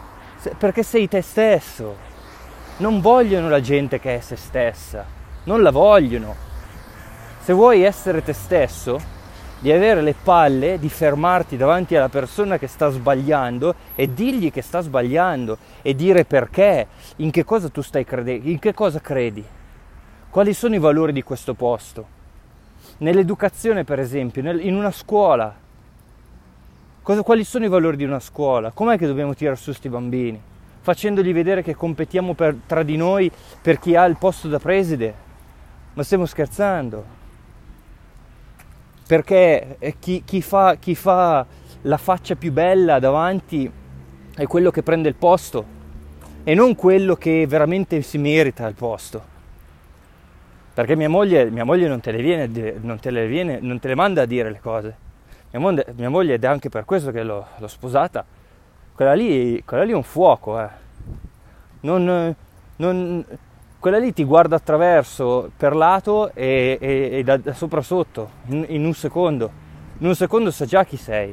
perché 0.59 0.83
sei 0.83 1.09
te 1.09 1.23
stesso. 1.23 1.97
Non 2.79 3.01
vogliono 3.01 3.49
la 3.49 3.61
gente 3.61 4.01
che 4.01 4.17
è 4.17 4.21
se 4.21 4.37
stessa. 4.37 5.05
Non 5.45 5.63
la 5.63 5.71
vogliono. 5.71 6.35
Se 7.41 7.53
vuoi 7.53 7.83
essere 7.83 8.23
te 8.23 8.33
stesso, 8.33 9.01
di 9.65 9.73
avere 9.73 10.03
le 10.03 10.15
palle 10.15 10.79
di 10.79 10.91
fermarti 10.91 11.57
davanti 11.57 11.97
alla 11.97 12.11
persona 12.11 12.59
che 12.59 12.67
sta 12.67 12.91
sbagliando 12.91 13.75
e 13.95 14.13
dirgli 14.13 14.51
che 14.51 14.61
sta 14.61 14.81
sbagliando 14.81 15.57
e 15.81 15.95
dire 15.95 16.27
perché, 16.27 16.87
in 17.17 17.31
che 17.31 17.45
cosa 17.45 17.71
tu 17.71 17.81
stai 17.81 18.05
credendo, 18.05 18.49
in 18.49 18.59
che 18.59 18.75
cosa 18.75 19.01
credi, 19.01 19.43
quali 20.29 20.53
sono 20.53 20.75
i 20.75 20.79
valori 20.79 21.13
di 21.13 21.23
questo 21.23 21.55
posto. 21.55 22.07
Nell'educazione, 22.99 23.85
per 23.85 24.01
esempio, 24.01 24.43
in 24.59 24.75
una 24.75 24.91
scuola, 24.91 25.55
cosa, 27.05 27.23
quali 27.23 27.45
sono 27.45 27.65
i 27.65 27.69
valori 27.69 27.97
di 27.97 28.03
una 28.03 28.19
scuola? 28.19 28.73
Com'è 28.73 28.99
che 28.99 29.07
dobbiamo 29.07 29.35
tirare 29.35 29.55
su 29.55 29.67
questi 29.67 29.89
bambini? 29.89 30.43
Facendogli 30.81 31.33
vedere 31.33 31.63
che 31.63 31.77
competiamo 31.77 32.35
per, 32.35 32.57
tra 32.67 32.83
di 32.83 32.97
noi 32.97 33.31
per 33.63 33.79
chi 33.79 33.95
ha 33.95 34.05
il 34.05 34.17
posto 34.17 34.49
da 34.49 34.59
preside? 34.59 35.15
Ma 35.93 36.03
stiamo 36.03 36.27
scherzando? 36.27 37.23
perché 39.07 39.77
eh, 39.79 39.97
chi, 39.99 40.23
chi, 40.25 40.41
fa, 40.41 40.77
chi 40.79 40.95
fa 40.95 41.45
la 41.83 41.97
faccia 41.97 42.37
più 42.37 42.53
bella 42.53 42.99
davanti 42.99 43.71
è 44.35 44.47
quello 44.47 44.71
che 44.71 44.83
prende 44.83 45.09
il 45.09 45.15
posto 45.15 45.73
e 46.43 46.55
non 46.55 46.75
quello 46.75 47.15
che 47.17 47.47
veramente 47.47 48.03
si 48.03 48.19
merita 48.19 48.67
il 48.67 48.75
posto. 48.75 49.33
Perché 50.75 50.97
mia 50.97 51.09
moglie, 51.09 51.51
mia 51.51 51.65
moglie 51.65 51.87
non, 51.87 52.01
te 52.01 52.13
viene, 52.13 52.49
non, 52.81 52.99
te 52.99 53.27
viene, 53.27 53.59
non, 53.61 53.79
te 53.79 53.89
le 53.89 53.95
manda 53.95 54.23
a 54.23 54.27
dire 54.27 54.51
le 54.51 54.61
cose. 54.61 54.97
Mia 55.57 55.85
mia 55.95 56.09
moglie 56.11 56.35
ed 56.35 56.43
è 56.43 56.49
anche 56.49 56.69
per 56.69 56.85
questo 56.85 57.13
che 57.13 57.23
l'ho, 57.23 57.47
l'ho 57.59 57.69
sposata, 57.69 58.25
quella 58.93 59.15
lì, 59.15 59.63
quella 59.65 59.85
lì, 59.85 59.93
è 59.93 59.95
un 59.95 60.03
fuoco. 60.03 60.61
Eh. 60.61 60.69
Non, 61.83 62.35
non, 62.77 63.25
quella 63.79 63.99
lì 63.99 64.13
ti 64.13 64.25
guarda 64.25 64.57
attraverso 64.57 65.53
per 65.57 65.77
lato 65.77 66.33
e, 66.35 66.77
e, 66.81 67.09
e 67.13 67.23
da, 67.23 67.37
da, 67.37 67.53
sopra 67.53 67.83
sotto 67.83 68.31
in, 68.47 68.65
in, 68.69 68.85
un 68.85 68.95
secondo. 68.95 69.51
In 69.99 70.09
un 70.09 70.17
secondo 70.17 70.51
sa 70.51 70.65
già 70.65 70.85
chi 70.85 70.97
sei. 70.97 71.33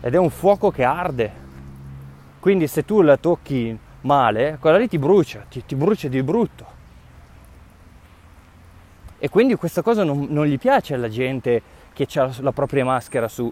Ed 0.00 0.12
è 0.12 0.18
un 0.18 0.30
fuoco 0.30 0.72
che 0.72 0.82
arde. 0.82 1.42
Quindi 2.40 2.66
se 2.66 2.84
tu 2.84 3.00
la 3.00 3.16
tocchi 3.16 3.78
male, 4.00 4.58
quella 4.60 4.76
lì 4.76 4.88
ti 4.88 4.98
brucia, 4.98 5.44
ti, 5.48 5.64
ti 5.64 5.76
brucia 5.76 6.08
di 6.08 6.20
brutto. 6.22 6.66
E 9.18 9.28
quindi 9.28 9.54
questa 9.54 9.82
cosa 9.82 10.02
non, 10.02 10.26
non 10.30 10.46
gli 10.46 10.58
piace 10.58 10.94
alla 10.94 11.08
gente 11.08 11.62
che 11.94 12.06
ha 12.18 12.30
la 12.40 12.52
propria 12.52 12.84
maschera 12.84 13.28
su. 13.28 13.50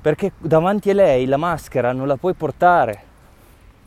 perché 0.00 0.32
davanti 0.38 0.90
a 0.90 0.94
lei 0.94 1.26
la 1.26 1.36
maschera 1.36 1.92
non 1.92 2.06
la 2.06 2.16
puoi 2.16 2.34
portare, 2.34 3.02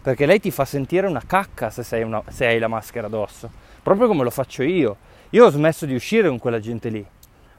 perché 0.01 0.25
lei 0.25 0.41
ti 0.41 0.51
fa 0.51 0.65
sentire 0.65 1.07
una 1.07 1.21
cacca 1.25 1.69
se, 1.69 2.01
una, 2.01 2.21
se 2.27 2.45
hai 2.47 2.59
la 2.59 2.67
maschera 2.67 3.07
addosso, 3.07 3.49
proprio 3.81 4.07
come 4.07 4.23
lo 4.23 4.31
faccio 4.31 4.63
io. 4.63 5.09
Io 5.29 5.45
ho 5.45 5.49
smesso 5.49 5.85
di 5.85 5.95
uscire 5.95 6.27
con 6.27 6.39
quella 6.39 6.59
gente 6.59 6.89
lì, 6.89 7.05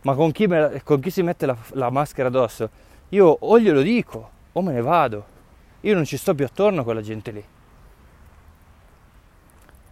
ma 0.03 0.15
con 0.15 0.31
chi, 0.33 0.47
me, 0.47 0.83
con 0.85 1.01
chi 1.01 1.09
si 1.09 1.23
mette 1.23 1.47
la, 1.47 1.57
la 1.71 1.89
maschera 1.89 2.29
addosso, 2.29 2.69
io 3.09 3.37
o 3.41 3.59
glielo 3.59 3.81
dico 3.81 4.31
o 4.53 4.61
me 4.61 4.73
ne 4.73 4.83
vado. 4.83 5.25
Io 5.85 5.95
non 5.95 6.05
ci 6.05 6.17
sto 6.17 6.35
più 6.35 6.45
attorno 6.45 6.83
a 6.83 6.85
quella 6.85 7.01
gente 7.01 7.31
lì. 7.31 7.45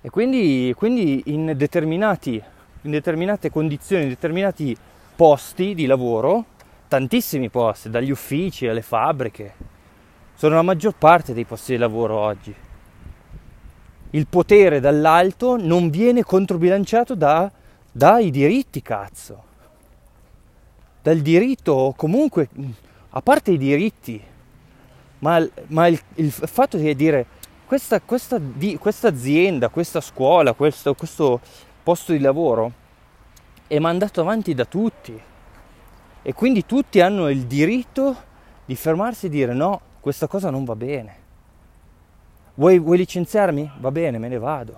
E 0.03 0.09
quindi, 0.09 0.73
quindi 0.77 1.23
in, 1.27 1.49
in 1.49 2.91
determinate 2.91 3.51
condizioni, 3.51 4.05
in 4.05 4.09
determinati 4.09 4.77
posti 5.21 5.75
di 5.75 5.85
lavoro, 5.85 6.47
tantissimi 6.89 7.51
posti, 7.51 7.91
dagli 7.91 8.11
uffici 8.11 8.67
alle 8.67 8.81
fabbriche, 8.81 9.53
sono 10.35 10.55
la 10.55 10.63
maggior 10.63 10.95
parte 10.97 11.35
dei 11.35 11.45
posti 11.45 11.73
di 11.73 11.79
lavoro 11.79 12.17
oggi. 12.17 12.55
Il 14.13 14.27
potere 14.27 14.81
dall'alto 14.81 15.59
non 15.59 15.91
viene 15.91 16.25
controbilanciato 16.25 17.15
da, 17.15 17.53
dai 17.93 18.31
diritti, 18.31 18.81
cazzo. 18.81 19.43
Dal 21.03 21.19
diritto, 21.19 21.73
o 21.73 21.93
comunque, 21.93 22.49
a 23.11 23.21
parte 23.21 23.51
i 23.51 23.59
diritti, 23.59 24.19
ma, 25.19 25.47
ma 25.67 25.87
il, 25.87 26.01
il, 26.15 26.33
fatto 26.33 26.79
di 26.79 26.97
dire 26.97 27.27
questa, 27.67 28.01
questa, 28.01 28.39
di, 28.39 28.79
azienda, 29.03 29.69
questa 29.69 30.01
scuola, 30.01 30.55
questo, 30.55 30.95
questo 30.95 31.41
posto 31.83 32.13
di 32.13 32.21
lavoro 32.21 32.80
è 33.71 33.79
mandato 33.79 34.21
avanti 34.21 34.53
da 34.53 34.65
tutti 34.65 35.17
e 36.23 36.35
quindi 36.35 36.67
tutti 36.67 37.01
hanno 37.01 37.29
il 37.29 37.47
diritto 37.47 38.17
di 38.65 38.75
fermarsi 38.75 39.27
e 39.27 39.29
dire 39.29 39.53
no, 39.53 39.81
questa 40.01 40.27
cosa 40.27 40.51
non 40.51 40.65
va 40.65 40.75
bene. 40.75 41.15
Vuoi, 42.55 42.81
vuoi 42.81 42.97
licenziarmi? 42.97 43.71
Va 43.79 43.93
bene, 43.93 44.19
me 44.19 44.27
ne 44.27 44.39
vado. 44.39 44.77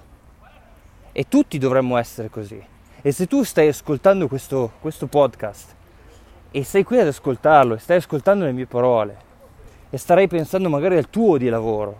E 1.10 1.26
tutti 1.26 1.56
dovremmo 1.56 1.96
essere 1.96 2.28
così. 2.28 2.62
E 3.00 3.12
se 3.12 3.26
tu 3.26 3.42
stai 3.44 3.68
ascoltando 3.68 4.28
questo, 4.28 4.72
questo 4.78 5.06
podcast 5.06 5.74
e 6.50 6.62
sei 6.62 6.84
qui 6.84 6.98
ad 6.98 7.06
ascoltarlo 7.06 7.72
e 7.72 7.78
stai 7.78 7.96
ascoltando 7.96 8.44
le 8.44 8.52
mie 8.52 8.66
parole 8.66 9.16
e 9.88 9.96
starai 9.96 10.28
pensando 10.28 10.68
magari 10.68 10.98
al 10.98 11.08
tuo 11.08 11.38
di 11.38 11.48
lavoro 11.48 11.98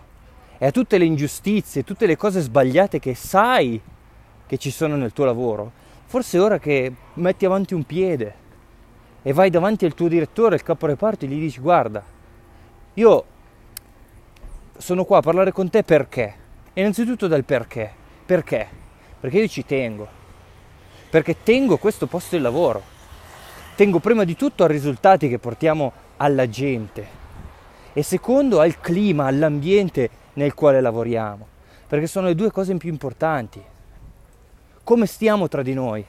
e 0.58 0.66
a 0.66 0.70
tutte 0.70 0.99
le 0.99 1.06
ingiustizie, 1.06 1.84
tutte 1.84 2.04
le 2.04 2.18
cose 2.18 2.42
sbagliate 2.42 2.99
che 2.99 3.14
sai 3.14 3.80
che 4.46 4.58
ci 4.58 4.70
sono 4.70 4.96
nel 4.96 5.14
tuo 5.14 5.25
lavoro, 5.25 5.80
forse 6.12 6.37
è 6.37 6.42
ora 6.42 6.59
che 6.59 6.92
metti 7.14 7.47
avanti 7.47 7.73
un 7.73 7.85
piede 7.85 8.35
e 9.23 9.33
vai 9.33 9.49
davanti 9.49 9.87
al 9.87 9.95
tuo 9.95 10.09
direttore, 10.09 10.57
al 10.57 10.62
capo 10.62 10.85
reparto 10.85 11.25
e 11.25 11.28
gli 11.28 11.40
dici 11.40 11.59
guarda, 11.59 12.04
io 12.92 13.25
sono 14.76 15.07
qua 15.07 15.16
a 15.16 15.23
parlare 15.23 15.52
con 15.52 15.71
te 15.71 15.83
perché? 15.83 16.35
innanzitutto 16.75 17.28
dal 17.28 17.45
perché. 17.45 17.90
Perché? 18.26 18.69
Perché 19.21 19.38
io 19.38 19.49
ci 19.49 19.64
tengo. 19.64 20.07
Perché 21.09 21.42
tengo 21.42 21.78
questo 21.78 22.07
posto 22.07 22.37
di 22.37 22.42
lavoro. 22.42 22.83
Tengo 23.75 23.99
prima 23.99 24.25
di 24.25 24.37
tutto 24.37 24.64
ai 24.64 24.71
risultati 24.71 25.31
che 25.31 25.38
portiamo 25.38 25.92
alla 26.19 26.47
gente 26.47 27.07
e 27.95 28.02
secondo 28.02 28.61
al 28.61 28.81
clima, 28.81 29.25
all'ambiente 29.25 30.11
nel 30.35 30.52
quale 30.52 30.83
lavoriamo. 30.83 31.47
Perché 31.87 32.07
sono 32.07 32.26
le 32.26 32.35
due 32.35 32.50
cose 32.50 32.76
più 32.76 32.90
importanti. 32.90 33.71
Come 34.84 35.06
stiamo 35.06 35.46
tra 35.46 35.62
di 35.62 35.74
noi? 35.74 36.04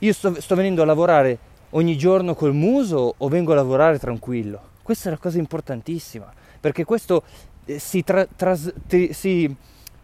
Io 0.00 0.12
sto, 0.12 0.40
sto 0.40 0.56
venendo 0.56 0.82
a 0.82 0.84
lavorare 0.84 1.38
ogni 1.70 1.96
giorno 1.96 2.34
col 2.34 2.54
muso 2.54 3.14
o 3.16 3.28
vengo 3.28 3.52
a 3.52 3.54
lavorare 3.54 4.00
tranquillo? 4.00 4.60
Questa 4.82 5.08
è 5.08 5.12
la 5.12 5.18
cosa 5.18 5.38
importantissima, 5.38 6.32
perché 6.58 6.84
questo 6.84 7.22
eh, 7.64 7.78
si, 7.78 8.02
tra, 8.02 8.26
tras, 8.26 8.72
ti, 8.88 9.12
si, 9.12 9.54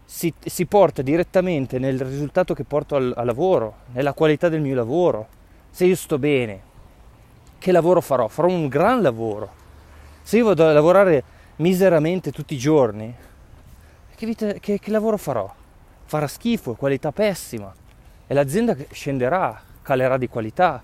si, 0.05 0.33
si, 0.39 0.65
porta 0.65 1.01
direttamente 1.01 1.79
nel 1.79 1.99
risultato 1.99 2.53
che 2.53 2.63
porto 2.63 2.95
al, 2.95 3.11
al 3.13 3.25
lavoro, 3.25 3.75
nella 3.91 4.13
qualità 4.13 4.47
del 4.47 4.61
mio 4.61 4.75
lavoro. 4.75 5.27
Se 5.69 5.83
io 5.83 5.95
sto 5.97 6.17
bene, 6.17 6.61
che 7.57 7.73
lavoro 7.73 7.99
farò? 7.99 8.29
Farò 8.29 8.47
un 8.47 8.69
gran 8.69 9.01
lavoro. 9.01 9.51
Se 10.21 10.37
io 10.37 10.45
vado 10.45 10.65
a 10.65 10.71
lavorare 10.71 11.23
miseramente 11.57 12.31
tutti 12.31 12.53
i 12.53 12.57
giorni, 12.57 13.13
che, 14.15 14.25
vita, 14.25 14.53
che, 14.53 14.79
che 14.79 14.91
lavoro 14.91 15.17
farò? 15.17 15.53
Farà 16.05 16.27
schifo, 16.27 16.75
qualità 16.75 17.11
pessima 17.11 17.81
e 18.27 18.33
l'azienda 18.33 18.75
scenderà, 18.91 19.61
calerà 19.81 20.17
di 20.17 20.27
qualità 20.27 20.83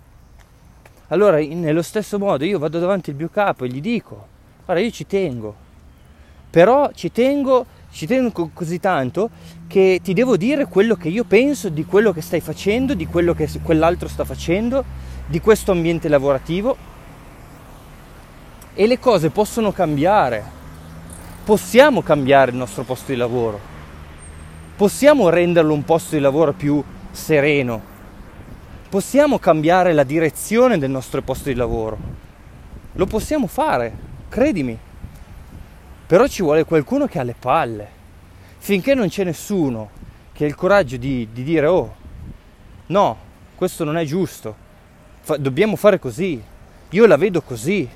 allora, 1.11 1.39
nello 1.39 1.81
stesso 1.81 2.19
modo, 2.19 2.45
io 2.45 2.59
vado 2.59 2.77
davanti 2.77 3.09
al 3.09 3.15
mio 3.15 3.29
capo 3.29 3.65
e 3.65 3.67
gli 3.67 3.81
dico, 3.81 4.27
guarda, 4.63 4.83
io 4.83 4.91
ci 4.91 5.07
tengo, 5.07 5.55
però 6.51 6.91
ci 6.93 7.11
tengo, 7.11 7.65
ci 7.89 8.05
tengo 8.05 8.51
così 8.53 8.79
tanto 8.79 9.31
che 9.65 10.01
ti 10.03 10.13
devo 10.13 10.37
dire 10.37 10.67
quello 10.67 10.93
che 10.93 11.09
io 11.09 11.23
penso 11.23 11.69
di 11.69 11.83
quello 11.83 12.13
che 12.13 12.21
stai 12.21 12.41
facendo, 12.41 12.93
di 12.93 13.07
quello 13.07 13.33
che 13.33 13.49
quell'altro 13.63 14.07
sta 14.07 14.23
facendo, 14.23 14.83
di 15.25 15.39
questo 15.39 15.71
ambiente 15.71 16.07
lavorativo. 16.09 16.77
E 18.75 18.85
le 18.85 18.99
cose 18.99 19.31
possono 19.31 19.71
cambiare. 19.71 20.57
Possiamo 21.43 22.03
cambiare 22.03 22.51
il 22.51 22.57
nostro 22.57 22.83
posto 22.83 23.11
di 23.11 23.17
lavoro. 23.17 23.59
Possiamo 24.75 25.29
renderlo 25.29 25.73
un 25.73 25.83
posto 25.83 26.15
di 26.15 26.21
lavoro 26.21 26.53
più 26.53 26.83
sereno, 27.11 27.81
possiamo 28.89 29.39
cambiare 29.39 29.93
la 29.93 30.03
direzione 30.03 30.77
del 30.77 30.89
nostro 30.89 31.21
posto 31.21 31.49
di 31.49 31.55
lavoro. 31.55 31.97
Lo 32.93 33.05
possiamo 33.05 33.47
fare, 33.47 33.93
credimi. 34.29 34.77
Però 36.07 36.27
ci 36.27 36.41
vuole 36.41 36.65
qualcuno 36.65 37.05
che 37.05 37.19
ha 37.19 37.23
le 37.23 37.35
palle. 37.37 37.87
Finché 38.57 38.93
non 38.93 39.07
c'è 39.07 39.23
nessuno 39.23 39.89
che 40.33 40.43
ha 40.43 40.47
il 40.47 40.55
coraggio 40.55 40.97
di, 40.97 41.27
di 41.31 41.43
dire 41.43 41.67
oh, 41.67 41.95
no, 42.87 43.17
questo 43.55 43.83
non 43.83 43.97
è 43.97 44.05
giusto, 44.05 44.55
Fa, 45.21 45.37
dobbiamo 45.37 45.75
fare 45.75 45.99
così, 45.99 46.41
io 46.89 47.05
la 47.05 47.17
vedo 47.17 47.41
così, 47.41 47.87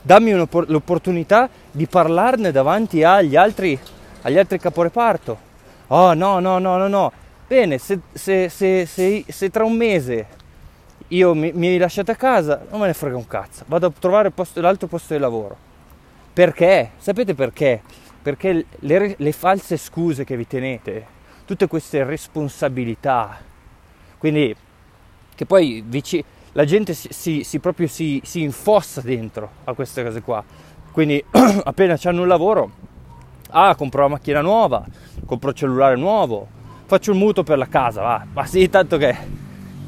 dammi 0.00 0.32
l'opportunità 0.32 1.48
di 1.70 1.86
parlarne 1.86 2.50
davanti 2.52 3.02
agli 3.02 3.36
altri, 3.36 3.78
agli 4.22 4.38
altri 4.38 4.58
caporeparto. 4.58 5.38
Oh 5.88 6.14
no, 6.14 6.38
no, 6.38 6.58
no, 6.58 6.76
no, 6.76 6.88
no, 6.88 7.12
Bene, 7.54 7.78
se, 7.78 8.00
se, 8.12 8.48
se, 8.48 9.24
se, 9.28 9.50
tra 9.50 9.64
un 9.64 9.76
mese 9.76 10.26
io 11.08 11.34
mi, 11.34 11.52
mi 11.52 11.78
lasciate 11.78 12.10
a 12.10 12.16
casa, 12.16 12.66
non 12.68 12.80
me 12.80 12.88
ne 12.88 12.94
frega 12.94 13.16
un 13.16 13.28
cazzo, 13.28 13.62
vado 13.68 13.86
a 13.86 13.92
trovare 13.96 14.32
posto, 14.32 14.60
l'altro 14.60 14.88
posto 14.88 15.14
di 15.14 15.20
lavoro. 15.20 15.56
Perché? 16.32 16.90
Sapete 16.96 17.32
perché? 17.36 17.80
Perché 18.20 18.66
le, 18.80 19.14
le 19.16 19.32
false 19.32 19.76
scuse 19.76 20.24
che 20.24 20.36
vi 20.36 20.48
tenete, 20.48 21.06
tutte 21.44 21.68
queste 21.68 22.02
responsabilità, 22.02 23.38
quindi 24.18 24.52
che 25.36 25.46
poi 25.46 25.84
vici, 25.86 26.24
la 26.54 26.64
gente 26.64 26.92
si, 26.92 27.06
si, 27.12 27.44
si 27.44 27.60
proprio 27.60 27.86
si, 27.86 28.20
si, 28.24 28.42
infossa 28.42 29.00
dentro 29.00 29.48
a 29.62 29.74
queste 29.74 30.02
cose 30.02 30.22
qua. 30.22 30.42
Quindi 30.90 31.24
appena 31.62 31.96
hanno 32.02 32.22
un 32.22 32.28
lavoro, 32.28 32.70
ah, 33.50 33.76
compro 33.76 34.02
la 34.02 34.08
macchina 34.08 34.40
nuova, 34.40 34.84
compro 35.24 35.50
il 35.50 35.54
cellulare 35.54 35.94
nuovo, 35.94 36.53
faccio 36.86 37.10
il 37.10 37.18
mutuo 37.18 37.42
per 37.42 37.58
la 37.58 37.68
casa, 37.68 38.00
va. 38.02 38.26
Ma 38.32 38.46
sì, 38.46 38.68
tanto 38.68 38.96
che 38.96 39.42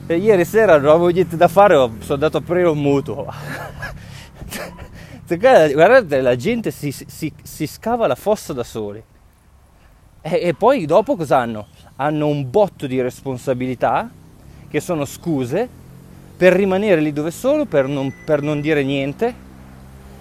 e 0.08 0.18
ieri 0.18 0.44
sera 0.44 0.78
non 0.78 0.90
avevo 0.90 1.08
niente 1.08 1.36
da 1.36 1.48
fare, 1.48 1.74
sono 1.74 2.14
andato 2.14 2.36
a 2.36 2.40
aprire 2.40 2.68
un 2.68 2.78
mutuo. 2.78 3.26
Guardate, 5.26 6.20
la 6.20 6.36
gente 6.36 6.70
si, 6.70 6.92
si, 6.92 7.32
si, 7.42 7.66
scava 7.66 8.06
la 8.06 8.14
fossa 8.14 8.52
da 8.52 8.62
soli. 8.62 9.02
E, 10.20 10.40
e 10.40 10.54
poi 10.54 10.86
dopo 10.86 11.16
cosa 11.16 11.38
hanno? 11.38 11.66
Hanno 11.96 12.28
un 12.28 12.48
botto 12.48 12.86
di 12.86 13.00
responsabilità, 13.00 14.08
che 14.70 14.78
sono 14.78 15.04
scuse, 15.04 15.68
per 16.36 16.52
rimanere 16.52 17.00
lì 17.00 17.12
dove 17.12 17.32
sono, 17.32 17.64
per 17.64 17.88
non, 17.88 18.12
per 18.24 18.42
non 18.42 18.60
dire 18.60 18.84
niente. 18.84 19.34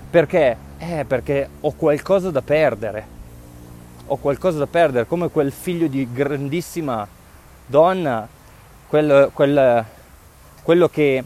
Perché? 0.09 0.57
Eh, 0.79 1.05
perché 1.05 1.47
ho 1.59 1.71
qualcosa 1.73 2.31
da 2.31 2.41
perdere 2.41 3.13
ho 4.07 4.17
qualcosa 4.17 4.59
da 4.59 4.67
perdere, 4.67 5.07
come 5.07 5.29
quel 5.29 5.51
figlio 5.51 5.87
di 5.87 6.07
grandissima 6.11 7.07
donna, 7.65 8.27
quel, 8.87 9.31
quel, 9.33 9.85
quello 10.61 10.87
che 10.89 11.23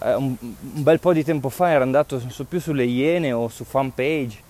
eh, 0.00 0.14
un, 0.14 0.34
un, 0.40 0.82
bel 0.82 1.00
po' 1.00 1.12
di 1.12 1.22
tempo 1.22 1.48
fa 1.48 1.70
era 1.70 1.84
andato 1.84 2.18
su, 2.18 2.46
più 2.46 2.60
sulle 2.60 2.84
Iene 2.84 3.32
o 3.32 3.48
su 3.48 3.64
fanpage 3.64 4.42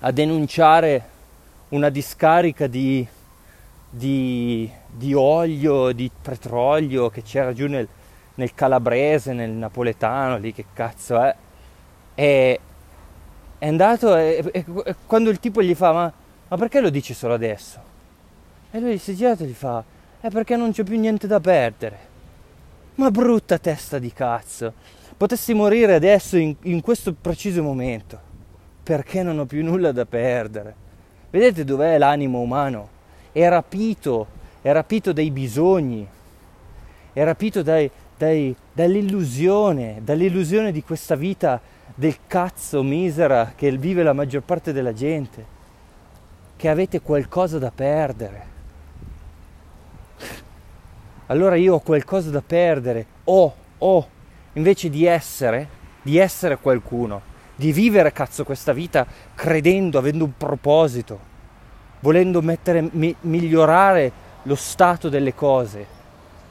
a 0.00 0.10
denunciare 0.10 1.14
una 1.70 1.90
discarica 1.90 2.66
di, 2.66 3.06
di, 3.90 4.70
di 4.86 5.14
olio, 5.14 5.92
di 5.92 6.10
petrolio 6.22 7.10
che 7.10 7.22
c'era 7.22 7.52
giù 7.52 7.66
nel, 7.66 7.86
nel 8.34 8.54
calabrese, 8.54 9.32
nel 9.32 9.50
napoletano, 9.50 10.38
lì 10.38 10.52
che 10.52 10.66
cazzo 10.72 11.20
è. 11.20 11.34
E 12.14 12.60
è 13.58 13.68
andato 13.68 14.14
e, 14.16 14.44
e, 14.52 14.64
e 14.84 14.94
quando 15.06 15.30
il 15.30 15.40
tipo 15.40 15.62
gli 15.62 15.74
fa 15.74 15.92
ma 15.92 16.12
ma 16.48 16.56
perché 16.56 16.80
lo 16.80 16.90
dici 16.90 17.12
solo 17.12 17.34
adesso? 17.34 17.80
E 18.70 18.80
lui 18.80 18.98
si 18.98 19.14
gira 19.14 19.36
e 19.36 19.44
gli 19.44 19.52
fa, 19.52 19.82
è 20.20 20.28
perché 20.28 20.56
non 20.56 20.72
c'è 20.72 20.84
più 20.84 20.98
niente 20.98 21.26
da 21.26 21.40
perdere. 21.40 21.98
Ma 22.96 23.10
brutta 23.10 23.58
testa 23.58 23.98
di 23.98 24.12
cazzo. 24.12 24.72
potessi 25.16 25.54
morire 25.54 25.94
adesso 25.94 26.36
in, 26.36 26.54
in 26.62 26.80
questo 26.82 27.14
preciso 27.14 27.62
momento, 27.62 28.18
perché 28.82 29.22
non 29.22 29.38
ho 29.38 29.46
più 29.46 29.64
nulla 29.64 29.92
da 29.92 30.04
perdere. 30.04 30.74
Vedete 31.30 31.64
dov'è 31.64 31.98
l'animo 31.98 32.40
umano? 32.40 32.88
È 33.32 33.48
rapito, 33.48 34.26
è 34.62 34.70
rapito 34.72 35.12
dai 35.12 35.30
bisogni, 35.30 36.06
è 37.12 37.24
rapito 37.24 37.62
dai, 37.62 37.90
dai, 38.16 38.54
dall'illusione, 38.72 40.00
dall'illusione 40.02 40.70
di 40.70 40.82
questa 40.82 41.14
vita 41.14 41.60
del 41.94 42.18
cazzo 42.26 42.82
misera 42.82 43.52
che 43.56 43.70
vive 43.76 44.02
la 44.02 44.12
maggior 44.12 44.42
parte 44.42 44.72
della 44.72 44.92
gente, 44.92 45.54
che 46.56 46.68
avete 46.68 47.00
qualcosa 47.00 47.58
da 47.58 47.70
perdere. 47.70 48.54
Allora 51.26 51.56
io 51.56 51.74
ho 51.74 51.80
qualcosa 51.80 52.30
da 52.30 52.42
perdere, 52.42 53.06
ho, 53.24 53.54
ho, 53.78 54.08
invece 54.54 54.88
di 54.88 55.04
essere, 55.04 55.68
di 56.02 56.18
essere 56.18 56.56
qualcuno, 56.58 57.20
di 57.56 57.72
vivere 57.72 58.12
cazzo 58.12 58.44
questa 58.44 58.72
vita 58.72 59.06
credendo, 59.34 59.98
avendo 59.98 60.24
un 60.24 60.36
proposito, 60.36 61.18
volendo 62.00 62.40
mettere, 62.42 62.88
mi, 62.92 63.14
migliorare 63.22 64.24
lo 64.42 64.54
stato 64.54 65.08
delle 65.08 65.34
cose, 65.34 65.86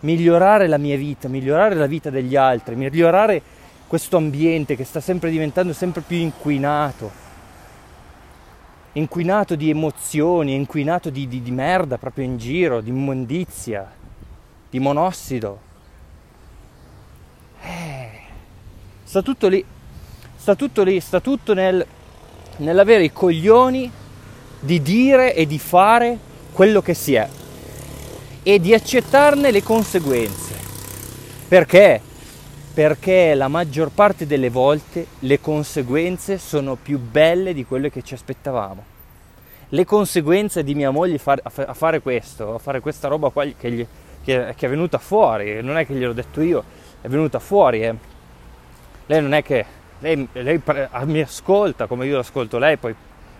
migliorare 0.02 0.68
la 0.68 0.78
mia 0.78 0.98
vita, 0.98 1.30
migliorare 1.30 1.76
la 1.76 1.88
vita 1.88 2.10
degli 2.10 2.36
altri, 2.36 2.76
migliorare 2.76 3.41
questo 3.88 4.18
ambiente 4.18 4.76
che 4.76 4.84
sta 4.84 5.00
sempre 5.00 5.30
diventando 5.30 5.72
sempre 5.72 6.02
più 6.02 6.18
inquinato, 6.18 7.24
inquinato 8.97 9.55
di 9.55 9.69
emozioni, 9.69 10.53
inquinato 10.53 11.10
di, 11.10 11.27
di, 11.27 11.41
di 11.41 11.51
merda 11.51 11.97
proprio 11.97 12.25
in 12.25 12.38
giro, 12.38 12.81
di 12.81 12.89
immondizia, 12.89 13.91
di 14.69 14.79
monossido. 14.79 15.60
Eh, 17.62 18.10
sta 19.03 19.21
tutto 19.21 19.47
lì, 19.47 19.63
sta 20.36 20.55
tutto 20.55 20.84
lì, 20.84 20.99
sta 20.99 21.19
tutto 21.19 21.53
nel, 21.53 21.86
nell'avere 22.58 23.03
i 23.03 23.12
coglioni 23.12 23.91
di 24.60 24.81
dire 24.81 25.36
e 25.36 25.45
di 25.45 25.60
fare 25.60 26.17
quello 26.51 26.81
che 26.81 26.93
si 26.93 27.15
è 27.15 27.27
e 28.43 28.60
di 28.60 28.73
accettarne 28.73 29.51
le 29.51 29.63
conseguenze. 29.63 30.53
Perché? 31.47 32.01
Perché 32.76 33.34
la 33.34 33.48
maggior 33.48 33.90
parte 33.90 34.28
delle 34.28 34.50
volte 34.50 35.08
le 35.20 35.40
conseguenze 35.40 36.38
sono 36.38 36.76
più 36.76 37.00
belle 37.00 37.54
di 37.54 37.66
quelle 37.66 37.90
che 37.90 38.04
ci 38.04 38.14
aspettavamo. 38.14 38.84
Le 39.70 39.86
conseguenze 39.86 40.64
di 40.64 40.76
mia 40.76 40.92
moglie 40.92 41.20
a 41.24 41.74
fare 41.74 42.02
questo, 42.02 42.54
a 42.54 42.58
fare 42.60 42.82
questa 42.82 43.08
roba 43.08 43.30
qua 43.30 43.46
che, 43.46 43.72
gli, 43.72 43.88
che, 44.24 44.54
che, 44.56 44.66
è 44.68 44.70
venuta 44.70 45.00
fuori, 45.00 45.64
non 45.64 45.78
è 45.78 45.88
che 45.88 45.94
gliel'ho 45.94 46.14
detto 46.14 46.42
io, 46.42 46.64
è 47.02 47.08
venuta 47.08 47.40
fuori. 47.40 47.82
Eh. 47.82 47.96
Lei 49.08 49.22
non 49.22 49.34
è 49.34 49.42
che 49.42 49.66
lei, 50.00 50.28
lei 50.34 50.62
mi 51.06 51.22
ascolta 51.22 51.88
come 51.88 52.06
io 52.06 52.18
l'ascolto 52.18 52.60
lei, 52.60 52.78
poi 52.78 52.94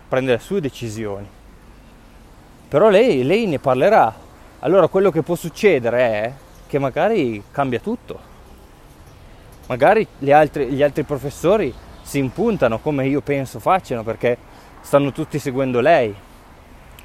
prende 0.08 0.32
le 0.32 0.40
sue 0.40 0.60
decisioni. 0.60 1.28
Però 2.68 2.88
lei, 2.88 3.22
lei 3.22 3.46
ne 3.46 3.60
parlerà 3.60 4.24
allora 4.60 4.88
quello 4.88 5.10
che 5.10 5.22
può 5.22 5.34
succedere 5.34 5.98
è 5.98 6.32
che 6.66 6.78
magari 6.78 7.42
cambia 7.50 7.78
tutto. 7.78 8.34
Magari 9.66 10.06
gli 10.18 10.30
altri, 10.30 10.66
gli 10.66 10.82
altri 10.82 11.02
professori 11.02 11.72
si 12.02 12.18
impuntano 12.18 12.78
come 12.78 13.06
io 13.06 13.20
penso 13.20 13.58
facciano 13.58 14.02
perché 14.02 14.36
stanno 14.80 15.12
tutti 15.12 15.38
seguendo 15.38 15.80
lei. 15.80 16.14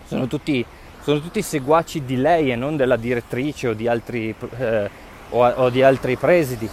Sono 0.05 0.27
tutti, 0.27 0.63
sono 1.01 1.19
tutti 1.19 1.41
seguaci 1.41 2.05
di 2.05 2.17
lei 2.17 2.51
e 2.51 2.55
non 2.55 2.75
della 2.75 2.97
direttrice 2.97 3.69
o 3.69 3.73
di 3.73 3.87
altri, 3.87 4.33
eh, 4.57 4.89
o, 5.29 5.47
o 5.47 5.69
di 5.69 5.81
altri 5.81 6.15
presidi. 6.17 6.69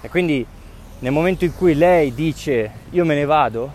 E 0.00 0.08
quindi 0.08 0.46
nel 1.00 1.12
momento 1.12 1.44
in 1.44 1.54
cui 1.56 1.74
lei 1.74 2.14
dice 2.14 2.70
io 2.90 3.04
me 3.04 3.14
ne 3.14 3.24
vado, 3.24 3.72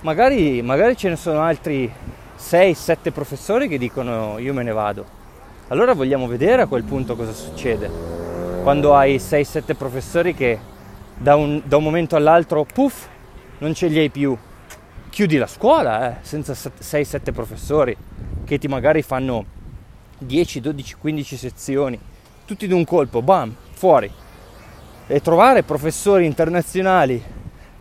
magari, 0.00 0.62
magari 0.62 0.96
ce 0.96 1.08
ne 1.08 1.16
sono 1.16 1.40
altri 1.40 1.90
6-7 2.38 3.12
professori 3.12 3.66
che 3.66 3.78
dicono 3.78 4.38
io 4.38 4.52
me 4.52 4.62
ne 4.62 4.72
vado 4.72 5.24
allora 5.68 5.94
vogliamo 5.94 6.28
vedere 6.28 6.62
a 6.62 6.66
quel 6.66 6.84
punto 6.84 7.16
cosa 7.16 7.32
succede. 7.32 8.15
Quando 8.66 8.96
hai 8.96 9.18
6-7 9.18 9.76
professori 9.76 10.34
che 10.34 10.58
da 11.16 11.36
un, 11.36 11.62
da 11.64 11.76
un, 11.76 11.84
momento 11.84 12.16
all'altro, 12.16 12.64
puff, 12.64 13.06
non 13.58 13.74
ce 13.74 13.86
li 13.86 13.96
hai 13.96 14.10
più. 14.10 14.36
Chiudi 15.08 15.36
la 15.36 15.46
scuola 15.46 16.10
eh, 16.10 16.16
senza 16.22 16.52
6-7 16.52 17.32
professori 17.32 17.96
che 18.44 18.58
ti 18.58 18.66
magari 18.66 19.02
fanno 19.02 19.44
10, 20.18 20.60
12, 20.60 20.96
15 20.98 21.36
sezioni, 21.36 21.96
tutti 22.44 22.66
d'un 22.66 22.84
colpo, 22.84 23.22
bam, 23.22 23.54
fuori. 23.70 24.10
E 25.06 25.20
trovare 25.20 25.62
professori 25.62 26.26
internazionali 26.26 27.22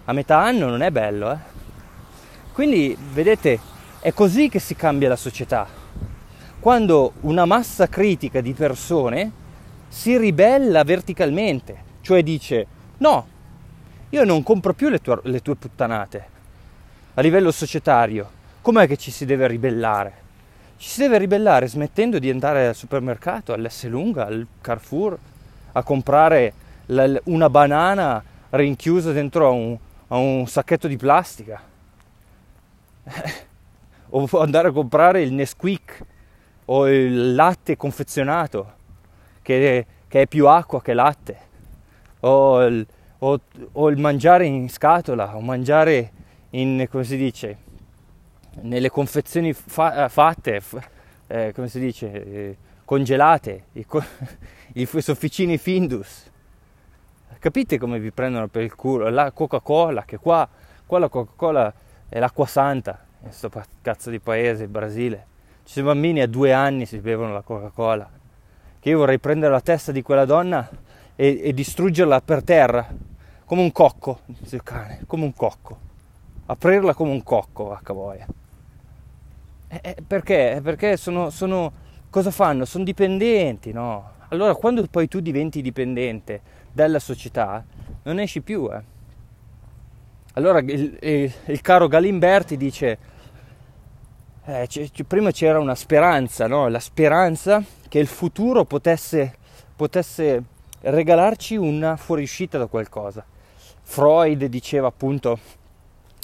a 0.05 0.13
metà 0.13 0.39
anno 0.39 0.67
non 0.67 0.83
è 0.83 0.91
bello. 0.91 1.31
Eh? 1.31 1.37
Quindi, 2.53 2.95
vedete, 3.11 3.59
è 4.01 4.13
così 4.13 4.49
che 4.49 4.59
si 4.59 4.75
cambia 4.75 5.09
la 5.09 5.15
società 5.15 5.67
quando 6.59 7.13
una 7.21 7.45
massa 7.45 7.87
critica 7.87 8.39
di 8.39 8.53
persone 8.53 9.43
si 9.95 10.17
ribella 10.17 10.83
verticalmente, 10.83 11.77
cioè 12.01 12.21
dice 12.21 12.67
no, 12.97 13.27
io 14.09 14.25
non 14.25 14.43
compro 14.43 14.73
più 14.73 14.89
le 14.89 14.99
tue, 14.99 15.21
le 15.23 15.41
tue 15.41 15.55
puttanate. 15.55 16.27
A 17.13 17.21
livello 17.21 17.49
societario, 17.49 18.29
com'è 18.61 18.87
che 18.87 18.97
ci 18.97 19.09
si 19.09 19.25
deve 19.25 19.47
ribellare? 19.47 20.13
Ci 20.75 20.89
si 20.89 20.99
deve 20.99 21.17
ribellare 21.17 21.67
smettendo 21.67 22.19
di 22.19 22.29
andare 22.29 22.67
al 22.67 22.75
supermercato, 22.75 23.53
all'S 23.53 23.87
lunga, 23.87 24.25
al 24.25 24.45
Carrefour, 24.59 25.17
a 25.71 25.81
comprare 25.81 26.53
la, 26.87 27.17
una 27.23 27.49
banana 27.49 28.21
rinchiusa 28.49 29.13
dentro 29.13 29.47
a 29.47 29.51
un, 29.51 29.77
a 30.09 30.17
un 30.17 30.45
sacchetto 30.45 30.89
di 30.89 30.97
plastica. 30.97 31.63
o 34.09 34.29
andare 34.39 34.67
a 34.67 34.71
comprare 34.71 35.21
il 35.21 35.31
Nesquik 35.31 36.03
o 36.65 36.89
il 36.89 37.33
latte 37.33 37.77
confezionato 37.77 38.74
che, 39.45 39.85
che 40.07 40.21
è 40.21 40.27
più 40.27 40.47
acqua 40.47 40.81
che 40.81 40.93
latte. 40.93 41.37
O 42.21 42.63
il, 42.63 42.85
o, 43.19 43.39
o 43.73 43.89
il, 43.89 43.99
mangiare 43.99 44.45
in 44.45 44.67
scatola 44.69 45.35
o 45.35 45.41
mangiare 45.41 46.11
in 46.51 46.87
come 46.89 47.03
si 47.03 47.15
dice 47.15 47.57
nelle 48.61 48.89
confezioni 48.89 49.53
fa, 49.53 50.09
fatte 50.09 50.61
eh, 51.27 51.51
come 51.53 51.67
si 51.67 51.79
dice 51.79 52.11
eh, 52.11 52.57
congelate 52.85 53.65
i, 53.73 53.85
i 54.73 54.85
sofficini 54.85 55.57
Findus. 55.57 56.31
Capite 57.37 57.77
come 57.77 57.99
vi 57.99 58.11
prendono 58.11 58.47
per 58.47 58.63
il 58.63 58.73
culo? 58.73 59.09
La 59.09 59.31
Coca-Cola 59.31 60.03
che 60.05 60.17
qua, 60.17 60.47
qua 60.87 60.97
la 60.97 61.09
Coca-Cola 61.09 61.71
è 62.09 62.17
l'acqua 62.17 62.47
santa 62.47 63.05
in 63.19 63.27
questo 63.27 63.51
cazzo 63.81 64.09
di 64.09 64.19
paese 64.19 64.63
il 64.63 64.69
Brasile. 64.69 65.27
Ci 65.65 65.73
sono 65.73 65.87
bambini 65.87 66.21
a 66.21 66.27
due 66.27 66.53
anni 66.53 66.87
si 66.87 66.97
bevono 66.97 67.33
la 67.33 67.41
Coca-Cola. 67.41 68.09
Che 68.85 68.91
io 68.91 68.99
vorrei 68.99 69.17
prendere 69.17 69.51
la 69.51 69.61
testa 69.61 69.91
di 69.91 70.03
quella 70.03 70.25
donna 70.25 70.69
e, 71.15 71.41
e 71.43 71.53
distruggerla 71.55 72.21
per 72.21 72.43
terra, 72.43 72.87
come 73.43 73.63
un 73.63 73.71
cocco, 73.71 74.19
il 74.47 74.61
cane, 74.61 74.99
come 75.07 75.23
un 75.23 75.33
cocco. 75.33 75.79
Aprirla 76.45 76.93
come 76.93 77.09
un 77.09 77.23
cocco, 77.23 77.63
vacca 77.63 77.93
boia. 77.95 78.27
Eh, 79.69 79.79
eh, 79.81 79.95
perché? 80.05 80.59
Perché 80.61 80.97
sono, 80.97 81.31
sono, 81.31 81.71
cosa 82.11 82.29
fanno? 82.29 82.63
Sono 82.65 82.83
dipendenti, 82.83 83.71
no? 83.71 84.11
Allora 84.27 84.53
quando 84.53 84.85
poi 84.85 85.07
tu 85.07 85.19
diventi 85.19 85.63
dipendente 85.63 86.41
dalla 86.71 86.99
società, 86.99 87.65
non 88.03 88.19
esci 88.19 88.41
più, 88.41 88.69
eh. 88.71 88.83
Allora 90.33 90.59
il, 90.59 90.95
il, 91.01 91.33
il 91.45 91.61
caro 91.61 91.87
Galimberti 91.87 92.55
dice 92.55 92.99
eh, 94.47 94.67
c- 94.67 95.03
prima 95.03 95.31
c'era 95.31 95.59
una 95.59 95.73
speranza, 95.73 96.45
no? 96.45 96.67
la 96.67 96.79
speranza 96.79 97.63
che 97.87 97.97
il 97.97 98.05
futuro 98.05 98.63
potesse, 98.63 99.37
potesse 99.75 100.43
regalarci 100.81 101.55
una 101.55 101.95
fuoriuscita 101.95 102.59
da 102.59 102.67
qualcosa. 102.67 103.25
Freud 103.81 104.45
diceva 104.45 104.87
appunto 104.87 105.39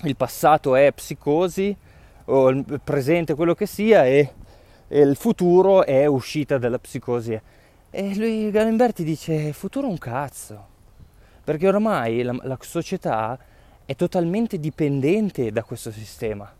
il 0.03 0.15
passato 0.15 0.75
è 0.75 0.91
psicosi, 0.91 1.75
o 2.25 2.49
il 2.49 2.81
presente 2.83 3.33
quello 3.33 3.55
che 3.55 3.65
sia, 3.65 4.05
e, 4.05 4.31
e 4.87 4.99
il 4.99 5.15
futuro 5.15 5.83
è 5.83 6.05
uscita 6.05 6.59
dalla 6.59 6.79
psicosi. 6.79 7.39
E 7.89 8.15
lui, 8.15 8.51
Galimberti, 8.51 9.03
dice: 9.03 9.51
futuro 9.53 9.87
è 9.87 9.89
un 9.89 9.97
cazzo, 9.97 10.67
perché 11.43 11.67
ormai 11.67 12.21
la, 12.21 12.35
la 12.43 12.57
società 12.61 13.37
è 13.83 13.95
totalmente 13.95 14.59
dipendente 14.59 15.51
da 15.51 15.63
questo 15.63 15.91
sistema 15.91 16.51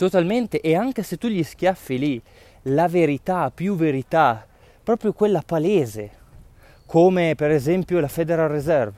totalmente 0.00 0.62
e 0.62 0.74
anche 0.74 1.02
se 1.02 1.18
tu 1.18 1.28
gli 1.28 1.42
schiaffi 1.42 1.98
lì 1.98 2.22
la 2.62 2.88
verità, 2.88 3.50
più 3.50 3.76
verità, 3.76 4.46
proprio 4.82 5.12
quella 5.12 5.42
palese, 5.44 6.10
come 6.86 7.34
per 7.34 7.50
esempio 7.50 8.00
la 8.00 8.08
Federal 8.08 8.48
Reserve, 8.48 8.96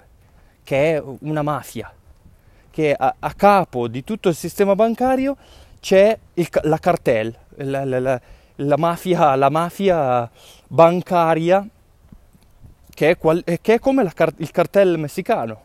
che 0.63 0.95
è 0.95 1.03
una 1.23 1.43
mafia, 1.43 1.93
che 2.71 2.95
a, 2.97 3.17
a 3.19 3.33
capo 3.35 3.89
di 3.89 4.05
tutto 4.05 4.29
il 4.29 4.37
sistema 4.37 4.77
bancario 4.77 5.37
c'è 5.81 6.17
il, 6.35 6.49
la 6.63 6.79
cartel, 6.79 7.37
la, 7.57 7.85
la, 7.85 8.21
la, 8.55 8.77
mafia, 8.77 9.35
la 9.35 9.51
mafia 9.51 10.31
bancaria 10.69 11.67
che 12.95 13.11
è, 13.11 13.19
qual- 13.19 13.43
che 13.43 13.75
è 13.75 13.79
come 13.81 14.09
car- 14.15 14.35
il 14.37 14.53
cartello 14.53 14.97
messicano. 14.99 15.63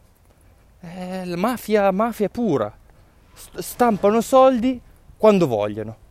È 0.79 1.25
la 1.25 1.37
mafia, 1.37 1.91
mafia 1.91 2.27
pura. 2.27 2.75
Stampano 3.33 4.19
soldi 4.21 4.81
quando 5.17 5.47
vogliono 5.47 6.05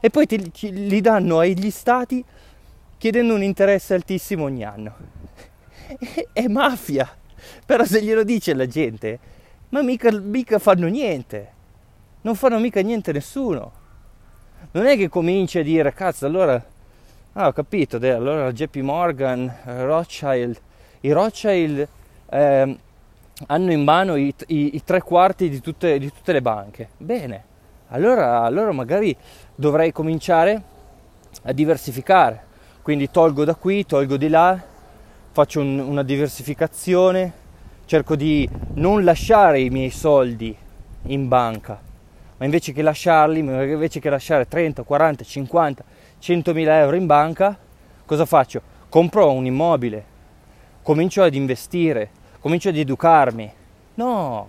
e 0.00 0.10
poi 0.10 0.26
ti, 0.26 0.50
li 0.72 1.00
danno 1.00 1.38
agli 1.38 1.70
stati 1.70 2.24
chiedendo 2.98 3.34
un 3.34 3.42
interesse 3.42 3.94
altissimo 3.94 4.44
ogni 4.44 4.64
anno. 4.64 4.94
È 6.32 6.46
mafia, 6.48 7.08
però 7.64 7.84
se 7.84 8.02
glielo 8.02 8.24
dice 8.24 8.54
la 8.54 8.66
gente, 8.66 9.18
ma 9.68 9.82
mica, 9.82 10.10
mica 10.10 10.58
fanno 10.58 10.88
niente, 10.88 11.52
non 12.22 12.34
fanno 12.34 12.58
mica 12.58 12.80
niente 12.80 13.12
nessuno. 13.12 13.80
Non 14.72 14.86
è 14.86 14.96
che 14.96 15.08
cominci 15.08 15.58
a 15.58 15.62
dire, 15.62 15.92
cazzo, 15.92 16.26
allora, 16.26 16.64
ah, 17.32 17.46
ho 17.46 17.52
capito, 17.52 17.96
allora 17.96 18.52
JP 18.52 18.76
Morgan, 18.76 19.52
eh, 19.66 19.84
Rothschild, 19.84 20.60
i 21.00 21.12
Rothschild 21.12 21.88
eh, 22.30 22.78
hanno 23.46 23.72
in 23.72 23.82
mano 23.82 24.16
i, 24.16 24.34
i, 24.46 24.76
i 24.76 24.82
tre 24.84 25.00
quarti 25.00 25.48
di 25.48 25.60
tutte, 25.60 25.98
di 25.98 26.12
tutte 26.12 26.32
le 26.32 26.42
banche. 26.42 26.88
Bene, 26.96 27.50
allora, 27.92 28.40
allora 28.42 28.72
magari 28.72 29.14
dovrei 29.54 29.92
cominciare 29.92 30.62
a 31.42 31.52
diversificare. 31.52 32.50
Quindi 32.82 33.10
tolgo 33.10 33.44
da 33.44 33.54
qui, 33.54 33.86
tolgo 33.86 34.16
di 34.16 34.28
là, 34.28 34.60
faccio 35.30 35.60
un, 35.60 35.78
una 35.78 36.02
diversificazione, 36.02 37.32
cerco 37.84 38.16
di 38.16 38.48
non 38.74 39.04
lasciare 39.04 39.60
i 39.60 39.70
miei 39.70 39.90
soldi 39.90 40.56
in 41.06 41.28
banca, 41.28 41.80
ma 42.38 42.44
invece 42.44 42.72
che 42.72 42.82
lasciarli, 42.82 43.38
invece 43.38 44.00
che 44.00 44.08
lasciare 44.08 44.48
30, 44.48 44.82
40, 44.82 45.24
50, 45.24 45.84
100 46.18 46.54
mila 46.54 46.78
euro 46.78 46.96
in 46.96 47.06
banca, 47.06 47.56
cosa 48.06 48.24
faccio? 48.24 48.62
Compro 48.88 49.30
un 49.32 49.44
immobile, 49.44 50.04
comincio 50.82 51.22
ad 51.22 51.34
investire, 51.34 52.10
comincio 52.40 52.70
ad 52.70 52.76
educarmi. 52.76 53.52
No, 53.94 54.48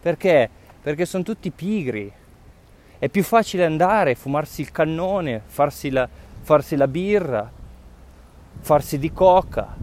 perché? 0.00 0.50
Perché 0.82 1.06
sono 1.06 1.22
tutti 1.22 1.50
pigri, 1.50 2.12
è 3.00 3.08
più 3.08 3.24
facile 3.24 3.64
andare, 3.64 4.14
fumarsi 4.14 4.60
il 4.60 4.70
cannone, 4.70 5.40
farsi 5.46 5.88
la, 5.88 6.06
farsi 6.42 6.76
la 6.76 6.86
birra, 6.86 7.50
farsi 8.60 8.98
di 8.98 9.10
coca, 9.10 9.74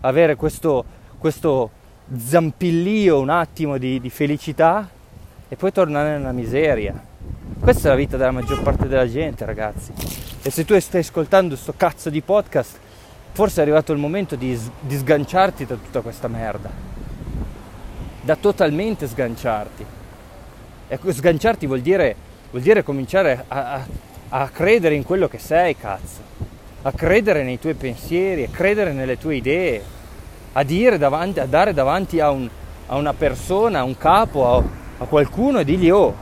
avere 0.00 0.36
questo, 0.36 0.84
questo 1.16 1.70
zampillio 2.14 3.18
un 3.18 3.30
attimo 3.30 3.78
di, 3.78 3.98
di 3.98 4.10
felicità 4.10 4.86
e 5.48 5.56
poi 5.56 5.72
tornare 5.72 6.18
nella 6.18 6.32
miseria. 6.32 7.02
Questa 7.58 7.88
è 7.88 7.90
la 7.92 7.96
vita 7.96 8.18
della 8.18 8.30
maggior 8.30 8.62
parte 8.62 8.88
della 8.88 9.08
gente, 9.08 9.46
ragazzi. 9.46 9.90
E 10.42 10.50
se 10.50 10.66
tu 10.66 10.78
stai 10.78 11.00
ascoltando 11.00 11.54
questo 11.54 11.72
cazzo 11.78 12.10
di 12.10 12.20
podcast, 12.20 12.78
forse 13.32 13.60
è 13.60 13.62
arrivato 13.62 13.94
il 13.94 13.98
momento 13.98 14.36
di, 14.36 14.58
di 14.80 14.96
sganciarti 14.98 15.64
da 15.64 15.76
tutta 15.76 16.02
questa 16.02 16.28
merda. 16.28 16.68
Da 18.20 18.36
totalmente 18.36 19.08
sganciarti. 19.08 19.96
Ecco, 20.90 21.12
sganciarti 21.12 21.66
vuol 21.66 21.82
dire, 21.82 22.16
vuol 22.50 22.62
dire 22.62 22.82
cominciare 22.82 23.44
a, 23.48 23.74
a, 23.74 23.86
a, 24.30 24.48
credere 24.48 24.94
in 24.94 25.04
quello 25.04 25.28
che 25.28 25.38
sei, 25.38 25.76
cazzo. 25.76 26.22
A 26.80 26.92
credere 26.92 27.42
nei 27.42 27.58
tuoi 27.58 27.74
pensieri, 27.74 28.44
a 28.44 28.48
credere 28.50 28.92
nelle 28.92 29.18
tue 29.18 29.36
idee, 29.36 29.82
a, 30.52 30.64
davanti, 30.96 31.40
a 31.40 31.44
dare 31.44 31.74
davanti 31.74 32.20
a, 32.20 32.30
un, 32.30 32.48
a, 32.86 32.96
una 32.96 33.12
persona, 33.12 33.80
a 33.80 33.82
un 33.82 33.98
capo, 33.98 34.64
a, 34.96 35.04
qualcuno 35.04 35.58
e 35.58 35.64
dirgli 35.66 35.90
oh, 35.90 36.14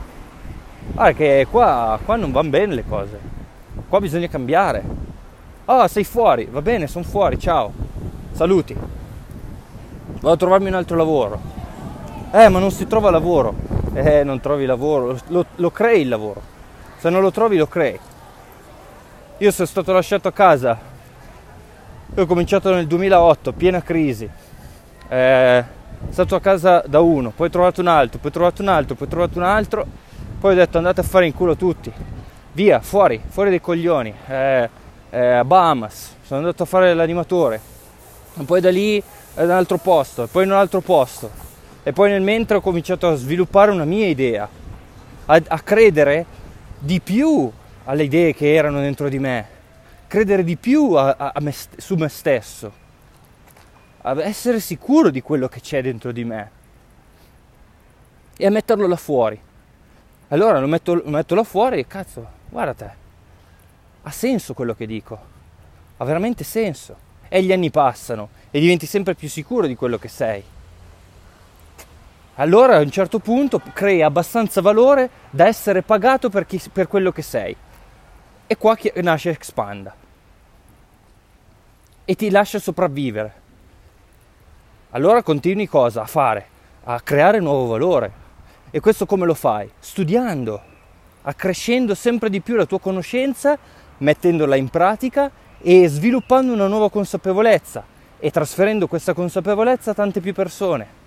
guarda 0.91 1.13
che 1.13 1.47
qua, 1.49 1.97
qua 2.03 2.17
non 2.17 2.33
vanno 2.33 2.49
bene 2.49 2.75
le 2.75 2.83
cose, 2.85 3.19
qua 3.87 4.01
bisogna 4.01 4.27
cambiare. 4.27 4.83
Oh, 5.63 5.87
sei 5.87 6.03
fuori, 6.03 6.45
va 6.51 6.61
bene, 6.61 6.87
sono 6.87 7.05
fuori, 7.05 7.39
ciao, 7.39 7.71
saluti. 8.33 8.75
Vado 8.75 10.31
a 10.31 10.37
trovarmi 10.37 10.67
un 10.67 10.73
altro 10.73 10.97
lavoro. 10.97 11.39
Eh, 12.33 12.49
ma 12.49 12.59
non 12.59 12.71
si 12.71 12.85
trova 12.85 13.09
lavoro 13.09 13.76
eh, 13.97 14.23
non 14.23 14.39
trovi 14.39 14.65
lavoro, 14.65 15.17
lo, 15.27 15.45
lo 15.55 15.71
crei 15.71 16.01
il 16.01 16.09
lavoro, 16.09 16.41
se 16.97 17.09
non 17.09 17.21
lo 17.21 17.31
trovi 17.31 17.57
lo 17.57 17.65
crei. 17.65 17.99
Io 19.39 19.51
sono 19.51 19.67
stato 19.67 19.91
lasciato 19.91 20.27
a 20.27 20.31
casa, 20.31 20.77
ho 22.15 22.25
cominciato 22.27 22.73
nel 22.73 22.85
2008, 22.85 23.53
piena 23.53 23.81
crisi, 23.81 24.29
eh, 25.09 25.63
stato 26.09 26.35
a 26.35 26.39
casa 26.39 26.83
da 26.85 26.99
uno, 26.99 27.31
poi 27.31 27.47
ho 27.47 27.49
trovato 27.49 27.81
un 27.81 27.87
altro, 27.87 28.19
poi 28.19 28.29
ho 28.29 28.33
trovato 28.33 28.61
un 28.61 28.67
altro, 28.67 28.95
poi 28.95 29.07
ho 29.07 29.09
trovato 29.09 29.37
un 29.39 29.45
altro, 29.45 29.85
poi 30.39 30.53
ho 30.53 30.55
detto 30.55 30.77
andate 30.77 31.01
a 31.01 31.03
fare 31.03 31.25
in 31.25 31.33
culo 31.33 31.55
tutti, 31.55 31.91
via, 32.51 32.79
fuori, 32.81 33.19
fuori 33.27 33.49
dei 33.49 33.61
coglioni, 33.61 34.13
eh, 34.27 34.69
eh, 35.09 35.41
Bahamas, 35.43 36.15
sono 36.23 36.41
andato 36.41 36.63
a 36.63 36.65
fare 36.67 36.93
l'animatore, 36.93 37.59
poi 38.45 38.61
da 38.61 38.69
lì 38.69 39.01
ad 39.35 39.45
un 39.45 39.51
altro 39.51 39.77
posto, 39.77 40.27
poi 40.27 40.43
in 40.43 40.51
un 40.51 40.57
altro 40.57 40.81
posto, 40.81 41.45
e 41.87 41.93
poi 41.93 42.09
nel 42.09 42.21
mentre 42.21 42.57
ho 42.57 42.61
cominciato 42.61 43.07
a 43.07 43.15
sviluppare 43.15 43.71
una 43.71 43.85
mia 43.85 44.07
idea, 44.07 44.45
a, 45.25 45.41
a 45.47 45.59
credere 45.61 46.25
di 46.77 46.99
più 46.99 47.49
alle 47.85 48.03
idee 48.03 48.33
che 48.33 48.53
erano 48.53 48.81
dentro 48.81 49.07
di 49.07 49.17
me, 49.19 49.47
credere 50.07 50.43
di 50.43 50.57
più 50.57 50.91
a, 50.95 51.31
a 51.33 51.39
me, 51.39 51.55
su 51.77 51.95
me 51.95 52.09
stesso, 52.09 52.73
a 54.01 54.21
essere 54.21 54.59
sicuro 54.59 55.09
di 55.09 55.21
quello 55.21 55.47
che 55.47 55.61
c'è 55.61 55.81
dentro 55.81 56.11
di 56.11 56.25
me 56.25 56.51
e 58.35 58.45
a 58.45 58.49
metterlo 58.49 58.85
là 58.85 58.97
fuori. 58.97 59.39
Allora 60.27 60.59
lo 60.59 60.67
metto, 60.67 60.93
lo 60.95 61.09
metto 61.09 61.35
là 61.35 61.45
fuori 61.45 61.79
e 61.79 61.87
cazzo, 61.87 62.27
guarda 62.49 62.73
te, 62.73 62.89
ha 64.03 64.11
senso 64.11 64.53
quello 64.53 64.75
che 64.75 64.85
dico, 64.85 65.17
ha 65.95 66.03
veramente 66.03 66.43
senso. 66.43 66.97
E 67.29 67.41
gli 67.41 67.53
anni 67.53 67.71
passano 67.71 68.27
e 68.51 68.59
diventi 68.59 68.85
sempre 68.85 69.15
più 69.15 69.29
sicuro 69.29 69.67
di 69.67 69.75
quello 69.75 69.97
che 69.97 70.09
sei 70.09 70.43
allora 72.39 72.77
a 72.77 72.81
un 72.81 72.91
certo 72.91 73.17
punto 73.17 73.59
crei 73.73 74.03
abbastanza 74.03 74.61
valore 74.61 75.09
da 75.31 75.47
essere 75.47 75.81
pagato 75.81 76.29
per, 76.29 76.45
chi, 76.45 76.61
per 76.71 76.87
quello 76.87 77.11
che 77.11 77.23
sei. 77.23 77.55
E 78.45 78.57
qua 78.57 78.77
nasce 79.01 79.31
Expanda. 79.31 79.93
E 82.05 82.15
ti 82.15 82.29
lascia 82.29 82.59
sopravvivere. 82.59 83.45
Allora 84.91 85.23
continui 85.23 85.67
cosa? 85.67 86.03
A 86.03 86.05
fare? 86.05 86.47
A 86.83 87.01
creare 87.01 87.39
nuovo 87.39 87.67
valore. 87.67 88.25
E 88.69 88.79
questo 88.81 89.07
come 89.07 89.25
lo 89.25 89.33
fai? 89.33 89.69
Studiando, 89.79 90.61
accrescendo 91.23 91.95
sempre 91.95 92.29
di 92.29 92.41
più 92.41 92.55
la 92.55 92.65
tua 92.65 92.79
conoscenza, 92.79 93.57
mettendola 93.97 94.55
in 94.55 94.69
pratica 94.69 95.31
e 95.59 95.87
sviluppando 95.87 96.53
una 96.53 96.67
nuova 96.67 96.91
consapevolezza 96.91 97.83
e 98.19 98.29
trasferendo 98.29 98.87
questa 98.87 99.13
consapevolezza 99.13 99.91
a 99.91 99.95
tante 99.95 100.21
più 100.21 100.33
persone 100.33 101.05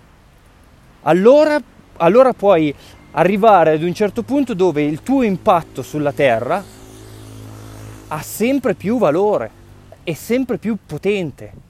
allora, 1.03 1.59
allora 1.97 2.33
puoi 2.33 2.73
arrivare 3.11 3.71
ad 3.71 3.83
un 3.83 3.93
certo 3.93 4.23
punto 4.23 4.53
dove 4.53 4.83
il 4.83 5.01
tuo 5.01 5.23
impatto 5.23 5.81
sulla 5.81 6.11
Terra 6.11 6.63
ha 8.07 8.21
sempre 8.21 8.75
più 8.75 8.97
valore, 8.97 9.49
è 10.03 10.13
sempre 10.13 10.57
più 10.57 10.77
potente 10.85 11.69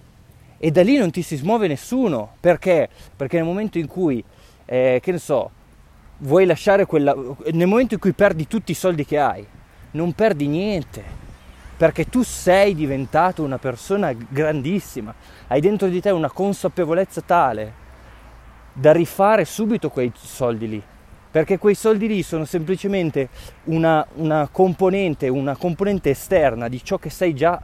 e 0.57 0.69
da 0.69 0.83
lì 0.83 0.97
non 0.97 1.09
ti 1.09 1.23
si 1.23 1.37
smuove 1.37 1.67
nessuno. 1.67 2.33
Perché? 2.39 2.87
Perché 3.15 3.37
nel 3.37 3.45
momento 3.45 3.79
in 3.79 3.87
cui, 3.87 4.23
eh, 4.65 4.99
che 5.01 5.11
ne 5.11 5.17
so, 5.17 5.49
vuoi 6.19 6.45
lasciare 6.45 6.85
quella... 6.85 7.15
nel 7.51 7.67
momento 7.67 7.95
in 7.95 7.99
cui 7.99 8.13
perdi 8.13 8.47
tutti 8.47 8.71
i 8.71 8.75
soldi 8.75 9.03
che 9.03 9.17
hai, 9.17 9.43
non 9.91 10.13
perdi 10.13 10.47
niente, 10.47 11.03
perché 11.77 12.09
tu 12.09 12.21
sei 12.21 12.75
diventato 12.75 13.41
una 13.43 13.57
persona 13.57 14.13
grandissima, 14.13 15.13
hai 15.47 15.61
dentro 15.61 15.87
di 15.87 15.99
te 15.99 16.11
una 16.11 16.29
consapevolezza 16.29 17.21
tale 17.21 17.80
da 18.73 18.91
rifare 18.91 19.45
subito 19.45 19.89
quei 19.89 20.11
soldi 20.15 20.67
lì, 20.67 20.81
perché 21.31 21.57
quei 21.57 21.75
soldi 21.75 22.07
lì 22.07 22.23
sono 22.23 22.45
semplicemente 22.45 23.29
una, 23.65 24.05
una, 24.15 24.47
componente, 24.51 25.27
una 25.27 25.55
componente 25.55 26.11
esterna 26.11 26.67
di 26.67 26.83
ciò 26.83 26.97
che 26.97 27.09
sei 27.09 27.33
già. 27.33 27.61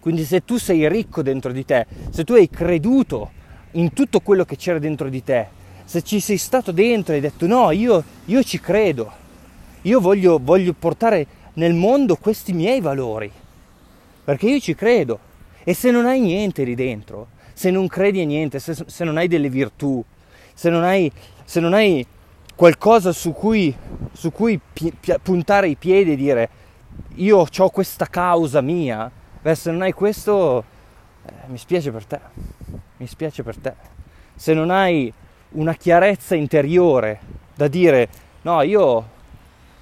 Quindi 0.00 0.24
se 0.24 0.44
tu 0.44 0.56
sei 0.56 0.88
ricco 0.88 1.22
dentro 1.22 1.52
di 1.52 1.64
te, 1.64 1.86
se 2.10 2.24
tu 2.24 2.32
hai 2.32 2.48
creduto 2.48 3.30
in 3.72 3.92
tutto 3.92 4.20
quello 4.20 4.44
che 4.44 4.56
c'era 4.56 4.78
dentro 4.78 5.08
di 5.08 5.22
te, 5.22 5.48
se 5.84 6.02
ci 6.02 6.20
sei 6.20 6.38
stato 6.38 6.72
dentro 6.72 7.12
e 7.12 7.16
hai 7.16 7.22
detto 7.22 7.46
no, 7.46 7.70
io, 7.70 8.02
io 8.26 8.42
ci 8.42 8.60
credo, 8.60 9.10
io 9.82 10.00
voglio, 10.00 10.38
voglio 10.42 10.72
portare 10.72 11.26
nel 11.54 11.74
mondo 11.74 12.16
questi 12.16 12.52
miei 12.52 12.80
valori, 12.80 13.30
perché 14.24 14.48
io 14.48 14.60
ci 14.60 14.74
credo. 14.74 15.28
E 15.62 15.74
se 15.74 15.90
non 15.90 16.06
hai 16.06 16.20
niente 16.20 16.64
lì 16.64 16.74
dentro, 16.74 17.28
se 17.60 17.70
non 17.70 17.88
credi 17.88 18.22
a 18.22 18.24
niente, 18.24 18.58
se, 18.58 18.74
se 18.86 19.04
non 19.04 19.18
hai 19.18 19.28
delle 19.28 19.50
virtù, 19.50 20.02
se 20.54 20.70
non 20.70 20.82
hai, 20.82 21.12
se 21.44 21.60
non 21.60 21.74
hai 21.74 22.06
qualcosa 22.54 23.12
su 23.12 23.34
cui, 23.34 23.76
su 24.12 24.32
cui 24.32 24.58
pi, 24.72 24.90
pi, 24.98 25.12
puntare 25.22 25.68
i 25.68 25.76
piedi 25.76 26.12
e 26.12 26.16
dire 26.16 26.48
io 27.16 27.46
ho 27.54 27.68
questa 27.68 28.06
causa 28.06 28.62
mia, 28.62 29.10
beh, 29.42 29.54
se 29.54 29.70
non 29.70 29.82
hai 29.82 29.92
questo, 29.92 30.64
eh, 31.26 31.32
mi 31.48 31.58
spiace 31.58 31.90
per 31.90 32.06
te, 32.06 32.20
mi 32.96 33.06
spiace 33.06 33.42
per 33.42 33.58
te. 33.58 33.74
Se 34.34 34.54
non 34.54 34.70
hai 34.70 35.12
una 35.50 35.74
chiarezza 35.74 36.34
interiore 36.34 37.20
da 37.54 37.68
dire 37.68 38.08
no, 38.40 38.62
io 38.62 39.06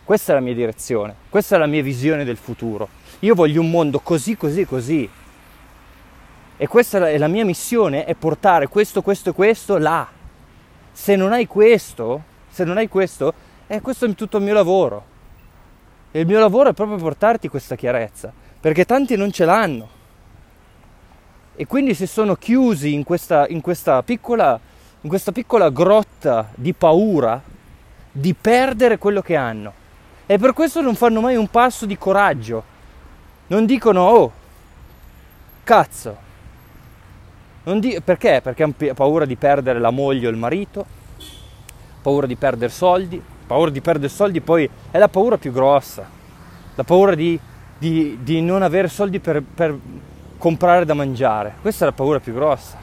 questa 0.02 0.32
è 0.32 0.34
la 0.34 0.40
mia 0.40 0.54
direzione, 0.54 1.14
questa 1.28 1.54
è 1.54 1.58
la 1.60 1.66
mia 1.66 1.84
visione 1.84 2.24
del 2.24 2.38
futuro. 2.38 2.88
Io 3.20 3.36
voglio 3.36 3.60
un 3.60 3.70
mondo 3.70 4.00
così, 4.00 4.36
così, 4.36 4.64
così 4.64 5.08
E 6.60 6.66
questa 6.66 7.08
è 7.08 7.16
la 7.18 7.28
mia 7.28 7.44
missione, 7.44 8.04
è 8.04 8.16
portare 8.16 8.66
questo, 8.66 9.00
questo 9.00 9.30
e 9.30 9.32
questo 9.32 9.78
là. 9.78 10.04
Se 10.90 11.14
non 11.14 11.32
hai 11.32 11.46
questo, 11.46 12.20
se 12.50 12.64
non 12.64 12.76
hai 12.78 12.88
questo, 12.88 13.32
eh, 13.68 13.80
questo 13.80 14.06
è 14.06 14.14
tutto 14.16 14.38
il 14.38 14.42
mio 14.42 14.54
lavoro. 14.54 15.04
E 16.10 16.18
il 16.18 16.26
mio 16.26 16.40
lavoro 16.40 16.70
è 16.70 16.72
proprio 16.72 16.98
portarti 16.98 17.46
questa 17.46 17.76
chiarezza, 17.76 18.32
perché 18.58 18.84
tanti 18.84 19.14
non 19.14 19.30
ce 19.30 19.44
l'hanno. 19.44 19.88
E 21.54 21.64
quindi 21.66 21.94
si 21.94 22.08
sono 22.08 22.34
chiusi 22.34 22.92
in 22.92 23.04
questa, 23.04 23.46
in 23.46 23.60
questa, 23.60 24.02
piccola, 24.02 24.58
in 25.02 25.08
questa 25.08 25.30
piccola 25.30 25.70
grotta 25.70 26.48
di 26.56 26.72
paura 26.72 27.40
di 28.10 28.34
perdere 28.34 28.98
quello 28.98 29.22
che 29.22 29.36
hanno. 29.36 29.72
E 30.26 30.38
per 30.38 30.54
questo 30.54 30.80
non 30.80 30.96
fanno 30.96 31.20
mai 31.20 31.36
un 31.36 31.48
passo 31.48 31.86
di 31.86 31.96
coraggio. 31.96 32.64
Non 33.46 33.64
dicono, 33.64 34.08
oh, 34.08 34.32
cazzo, 35.62 36.26
di- 37.78 38.00
perché? 38.02 38.40
Perché 38.42 38.62
hanno 38.62 38.74
paura 38.94 39.24
di 39.24 39.36
perdere 39.36 39.78
la 39.78 39.90
moglie 39.90 40.26
o 40.26 40.30
il 40.30 40.36
marito, 40.36 40.84
paura 42.02 42.26
di 42.26 42.36
perdere 42.36 42.70
soldi, 42.70 43.22
paura 43.46 43.70
di 43.70 43.80
perdere 43.80 44.08
soldi 44.08 44.40
poi 44.40 44.68
è 44.90 44.98
la 44.98 45.08
paura 45.08 45.36
più 45.38 45.52
grossa, 45.52 46.08
la 46.74 46.84
paura 46.84 47.14
di, 47.14 47.38
di, 47.78 48.18
di 48.22 48.40
non 48.40 48.62
avere 48.62 48.88
soldi 48.88 49.20
per, 49.20 49.42
per 49.42 49.76
comprare 50.38 50.84
da 50.84 50.94
mangiare, 50.94 51.54
questa 51.60 51.84
è 51.84 51.88
la 51.88 51.94
paura 51.94 52.20
più 52.20 52.32
grossa. 52.32 52.76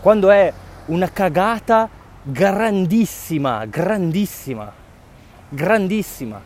Quando 0.00 0.30
è 0.30 0.52
una 0.86 1.10
cagata 1.10 1.88
grandissima, 2.22 3.64
grandissima, 3.66 4.72
grandissima, 5.48 6.40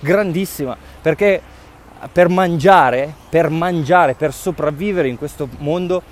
grandissima, 0.00 0.76
perché 1.00 1.42
per 2.10 2.28
mangiare, 2.28 3.12
per 3.28 3.50
mangiare, 3.50 4.14
per 4.14 4.32
sopravvivere 4.32 5.08
in 5.08 5.16
questo 5.16 5.48
mondo 5.58 6.02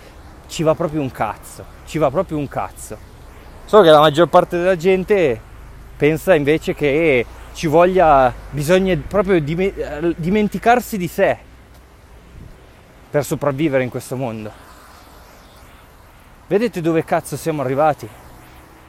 ci 0.47 0.63
va 0.63 0.75
proprio 0.75 1.01
un 1.01 1.11
cazzo, 1.11 1.65
ci 1.87 1.99
va 1.99 2.11
proprio 2.11 2.39
un 2.39 2.49
cazzo. 2.49 2.97
Solo 3.65 3.83
che 3.83 3.91
la 3.91 4.01
maggior 4.01 4.29
parte 4.29 4.59
della 4.59 4.77
gente 4.77 5.41
pensa 5.97 6.35
invece 6.35 6.75
che 6.75 7.25
ci 7.53 7.67
voglia, 7.67 8.33
bisogna 8.51 8.97
proprio 9.07 9.41
dimenticarsi 9.41 10.97
di 10.97 11.09
sé 11.09 11.37
per 13.11 13.25
sopravvivere 13.25 13.83
in 13.83 13.91
questo 13.91 14.17
mondo. 14.17 14.51
Vedete 16.47 16.81
dove 16.81 17.05
cazzo 17.05 17.37
siamo 17.37 17.63
arrivati? 17.63 18.09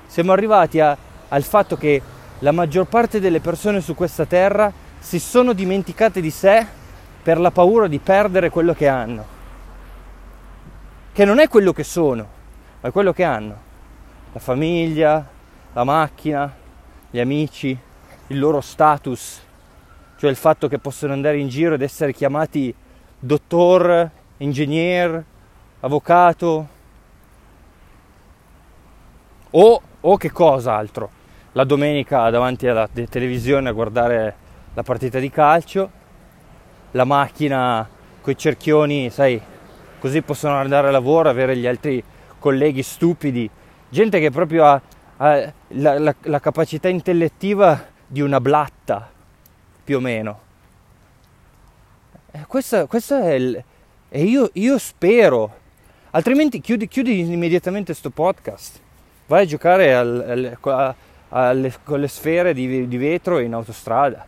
Siamo 0.08 0.32
arrivati 0.32 0.80
a, 0.80 0.98
al 1.28 1.44
fatto 1.44 1.78
che 1.78 2.02
la 2.40 2.52
maggior 2.52 2.88
parte 2.88 3.20
delle 3.20 3.40
persone 3.40 3.82
su 3.82 3.94
questa 3.94 4.26
terra 4.26 4.72
si 5.00 5.20
sono 5.20 5.54
dimenticate 5.54 6.22
di 6.22 6.32
sé 6.32 6.80
per 7.22 7.40
la 7.40 7.52
paura 7.52 7.88
di 7.88 8.00
perdere 8.00 8.50
quello 8.50 8.74
che 8.74 8.88
hanno, 8.88 9.26
che 11.12 11.26
non 11.26 11.40
è 11.40 11.48
quello 11.48 11.72
che 11.72 11.84
sono, 11.84 12.28
ma 12.80 12.90
è 12.90 12.92
quello 12.92 13.14
che 13.14 13.24
hanno, 13.24 13.56
la 14.34 14.40
famiglia, 14.40 15.28
la 15.74 15.84
macchina, 15.84 16.54
gli 17.10 17.20
amici, 17.20 17.78
il 18.28 18.40
loro 18.40 18.62
status, 18.62 19.42
cioè 20.18 20.30
il 20.30 20.36
fatto 20.36 20.68
che 20.68 20.80
possono 20.80 21.14
andare 21.14 21.38
in 21.38 21.48
giro 21.48 21.76
ed 21.76 21.82
essere 21.82 22.14
chiamati 22.14 22.74
dottor, 23.20 24.10
ingegner, 24.38 25.24
avvocato 25.82 26.68
o, 29.52 29.82
o 30.00 30.18
che 30.18 30.32
cosa 30.32 30.76
altro, 30.76 31.10
la 31.52 31.66
domenica 31.66 32.30
davanti 32.30 32.68
alla 32.68 32.88
televisione 32.88 33.70
a 33.70 33.74
guardare 33.74 34.36
la 34.74 34.84
partita 34.84 35.20
di 35.20 35.30
calcio 35.30 36.00
la 36.92 37.06
macchina 37.06 37.88
con 38.22 38.34
i 38.34 38.38
cerchioni, 38.38 39.10
sai, 39.10 39.42
così 40.00 40.22
possono 40.22 40.56
andare 40.56 40.88
a 40.88 40.92
lavoro, 40.92 41.30
avere 41.30 41.56
gli 41.58 41.68
altri 41.68 42.04
colleghi 42.40 42.84
stupidi, 42.84 43.50
gente 43.90 44.20
che 44.20 44.32
proprio 44.32 44.66
ha, 44.66 44.82
ha 45.18 45.54
la, 45.70 46.00
la, 46.00 46.16
la, 46.22 46.40
capacità 46.40 46.88
intellettiva 46.88 47.88
di 48.06 48.22
una 48.22 48.40
blatta, 48.40 49.10
più 49.84 49.98
o 49.98 50.00
meno. 50.00 50.40
Eh, 52.32 52.46
questo, 52.48 52.88
questo 52.88 53.18
è 53.18 53.34
il... 53.34 53.64
E 54.10 54.24
io, 54.24 54.50
io 54.54 54.78
spero, 54.78 55.58
altrimenti 56.12 56.60
chiudi, 56.60 56.88
chiudi 56.88 57.20
immediatamente 57.20 57.92
questo 57.92 58.10
podcast, 58.10 58.80
vai 59.28 59.44
a 59.44 59.48
giocare 59.48 59.96
al, 59.96 60.58
al, 60.62 60.96
alle, 61.30 61.74
con 61.84 62.00
le 62.02 62.10
sfere 62.10 62.54
di, 62.54 62.88
di 62.88 62.98
vetro 62.98 63.40
in 63.40 63.54
autostrada 63.54 64.28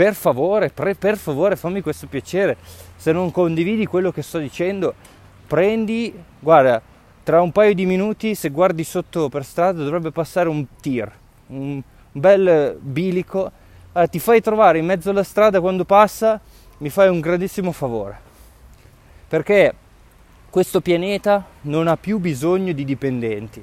per 0.00 0.14
favore, 0.14 0.70
pre, 0.70 0.94
per 0.94 1.18
favore 1.18 1.56
fammi 1.56 1.82
questo 1.82 2.06
piacere, 2.06 2.56
se 2.96 3.12
non 3.12 3.30
condividi 3.30 3.84
quello 3.84 4.10
che 4.10 4.22
sto 4.22 4.38
dicendo, 4.38 4.94
prendi, 5.46 6.10
guarda, 6.38 6.80
tra 7.22 7.42
un 7.42 7.52
paio 7.52 7.74
di 7.74 7.84
minuti 7.84 8.34
se 8.34 8.48
guardi 8.48 8.82
sotto 8.82 9.28
per 9.28 9.44
strada 9.44 9.82
dovrebbe 9.82 10.10
passare 10.10 10.48
un 10.48 10.64
tir, 10.80 11.12
un 11.48 11.82
bel 12.12 12.78
bilico, 12.80 13.52
eh, 13.92 14.08
ti 14.08 14.18
fai 14.18 14.40
trovare 14.40 14.78
in 14.78 14.86
mezzo 14.86 15.10
alla 15.10 15.22
strada 15.22 15.60
quando 15.60 15.84
passa, 15.84 16.40
mi 16.78 16.88
fai 16.88 17.10
un 17.10 17.20
grandissimo 17.20 17.70
favore, 17.70 18.18
perché 19.28 19.74
questo 20.48 20.80
pianeta 20.80 21.44
non 21.62 21.88
ha 21.88 21.98
più 21.98 22.16
bisogno 22.16 22.72
di 22.72 22.86
dipendenti, 22.86 23.62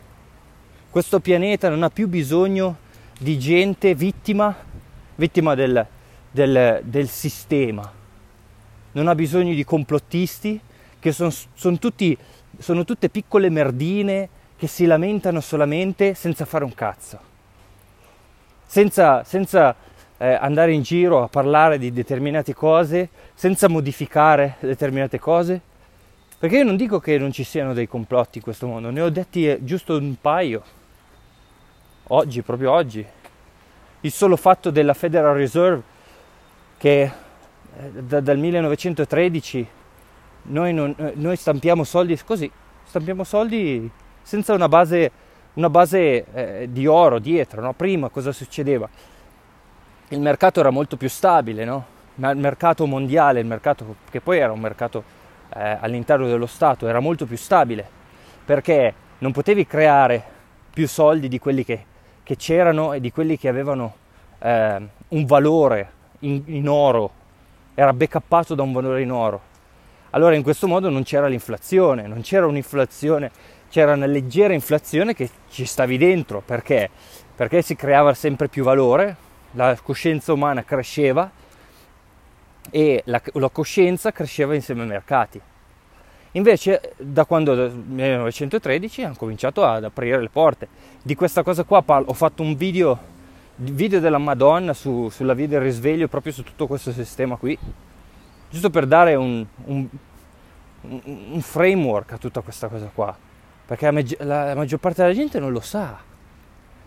questo 0.92 1.20
pianeta 1.20 1.68
non 1.70 1.82
ha 1.82 1.90
più 1.90 2.08
bisogno 2.08 2.78
di 3.18 3.40
gente 3.40 3.96
vittima, 3.96 4.56
vittima 5.16 5.56
del, 5.56 5.88
del, 6.32 6.82
del 6.84 7.08
sistema, 7.08 7.92
non 8.94 9.08
ha 9.08 9.16
bisogno 9.16 9.54
di 9.54 9.64
complottisti 9.64 10.60
che 11.00 11.12
son, 11.12 11.32
son 11.32 11.78
tutti, 11.80 12.18
sono 12.58 12.84
tutte 12.84 13.10
piccole 13.10 13.50
merdine 13.50 14.30
che 14.58 14.68
si 14.68 14.86
lamentano 14.86 15.40
solamente 15.40 16.16
senza 16.16 16.46
fare 16.46 16.64
un 16.64 16.74
cazzo, 16.74 17.20
senza, 18.66 19.24
senza 19.24 19.76
eh, 20.18 20.34
andare 20.34 20.74
in 20.74 20.82
giro 20.82 21.24
a 21.24 21.28
parlare 21.28 21.78
di 21.78 21.92
determinate 21.94 22.54
cose, 22.54 23.10
senza 23.34 23.70
modificare 23.70 24.56
determinate 24.60 25.20
cose. 25.20 25.62
Perché 26.40 26.58
io 26.58 26.64
non 26.64 26.76
dico 26.76 27.00
che 27.00 27.18
non 27.18 27.32
ci 27.32 27.44
siano 27.44 27.74
dei 27.74 27.88
complotti 27.88 28.38
in 28.40 28.44
questo 28.44 28.68
mondo, 28.68 28.90
ne 28.90 29.02
ho 29.02 29.10
detti 29.10 29.48
eh, 29.48 29.60
giusto 29.64 29.98
un 29.98 30.16
paio. 30.20 30.64
Oggi, 32.10 32.42
proprio 32.42 32.72
oggi. 32.72 33.06
Il 34.02 34.12
solo 34.12 34.38
fatto 34.38 34.70
della 34.70 34.94
Federal 34.94 35.36
Reserve 35.36 35.96
che 36.78 37.02
eh, 37.02 37.92
da, 38.04 38.20
dal 38.20 38.38
1913 38.38 39.68
noi, 40.44 40.74
non, 40.74 40.94
eh, 40.98 41.14
noi, 41.16 41.36
stampiamo 41.36 41.84
soldi 41.84 42.18
così, 42.24 42.50
stampiamo 42.86 43.24
soldi 43.24 43.90
senza 44.22 44.54
una 44.54 44.68
base, 44.68 45.12
una 45.54 45.70
base 45.70 46.26
eh, 46.34 46.68
di 46.72 46.88
oro 46.88 47.20
dietro. 47.20 47.62
No? 47.62 47.74
Prima 47.74 48.10
cosa 48.10 48.32
succedeva? 48.32 48.88
Il 50.10 50.22
mercato 50.22 50.60
era 50.60 50.70
molto 50.70 50.96
più 50.96 51.10
stabile, 51.10 51.66
no? 51.66 51.86
ma 52.16 52.32
il 52.32 52.38
mercato 52.38 52.86
mondiale, 52.86 53.40
il 53.40 53.46
mercato 53.46 53.98
che 54.10 54.22
poi 54.22 54.40
era 54.40 54.52
un 54.52 54.60
mercato 54.60 55.04
eh, 55.54 55.78
all'interno 55.80 56.28
dello 56.28 56.48
Stato, 56.48 56.88
era 56.88 57.00
molto 57.00 57.26
più 57.26 57.38
stabile 57.38 57.96
perché 58.48 58.94
non 59.18 59.34
potevi 59.34 59.68
creare 59.68 60.24
più 60.72 60.88
soldi 60.88 61.28
di 61.28 61.38
quelli 61.38 61.66
che, 61.66 61.84
che 62.24 62.38
c'erano 62.38 62.94
e 62.94 63.02
di 63.02 63.12
quelli 63.12 63.38
che 63.38 63.50
avevano 63.50 63.94
eh, 64.40 64.88
un 65.10 65.26
valore 65.26 65.92
in, 66.20 66.42
in 66.46 66.68
oro, 66.68 67.12
era 67.74 67.94
backuppato 67.94 68.56
da 68.56 68.64
un 68.64 68.72
valore 68.72 69.02
in 69.02 69.12
oro. 69.12 69.42
Allora 70.12 70.36
in 70.36 70.44
questo 70.44 70.68
modo 70.68 70.90
non 70.90 71.04
c'era 71.04 71.28
l'inflazione, 71.28 72.08
non 72.08 72.22
c'era 72.22 72.48
un'inflazione, 72.48 73.32
c'era 73.70 73.94
una 73.94 74.06
leggera 74.06 74.54
inflazione 74.54 75.14
che 75.14 75.30
ci 75.50 75.66
stavi 75.66 75.98
dentro, 75.98 76.42
perché? 76.44 76.90
Perché 77.36 77.62
si 77.62 77.76
creava 77.76 78.14
sempre 78.14 78.48
più 78.48 78.64
valore, 78.64 79.16
la 79.52 79.78
coscienza 79.82 80.34
umana 80.34 80.64
cresceva 80.64 81.30
e 82.70 83.02
la, 83.06 83.22
la 83.34 83.50
coscienza 83.50 84.12
cresceva 84.12 84.56
insieme 84.56 84.82
ai 84.82 84.88
mercati. 84.88 85.42
Invece 86.32 86.94
da 86.98 87.26
quando 87.26 87.56
nel 87.56 87.72
1913 87.72 89.04
hanno 89.04 89.16
cominciato 89.16 89.64
ad 89.64 89.84
aprire 89.84 90.22
le 90.22 90.30
porte. 90.30 90.68
Di 91.02 91.16
questa 91.16 91.42
cosa 91.42 91.64
qua 91.64 91.84
ho 91.88 92.14
fatto 92.14 92.44
un 92.44 92.56
video 92.56 93.16
video 93.58 94.00
della 94.00 94.18
Madonna 94.18 94.74
su, 94.74 95.10
sulla 95.10 95.34
via 95.34 95.48
del 95.48 95.62
risveglio, 95.62 96.08
proprio 96.08 96.32
su 96.32 96.44
tutto 96.44 96.68
questo 96.68 96.92
sistema 96.92 97.36
qui, 97.36 97.58
giusto 98.50 98.70
per 98.70 98.86
dare 98.86 99.16
un, 99.16 99.46
un, 99.66 99.88
un 100.82 101.42
framework 101.42 102.14
a 102.14 102.18
tutta 102.18 102.42
questa 102.42 102.68
cosa 102.68 102.90
qua, 102.94 103.16
perché 103.66 103.90
la, 103.90 104.04
la, 104.20 104.46
la, 104.46 104.56
maggior 104.56 104.80
parte 104.80 105.02
della 105.02 105.14
gente 105.14 105.40
non 105.40 105.52
lo 105.52 105.60
sa. 105.60 105.98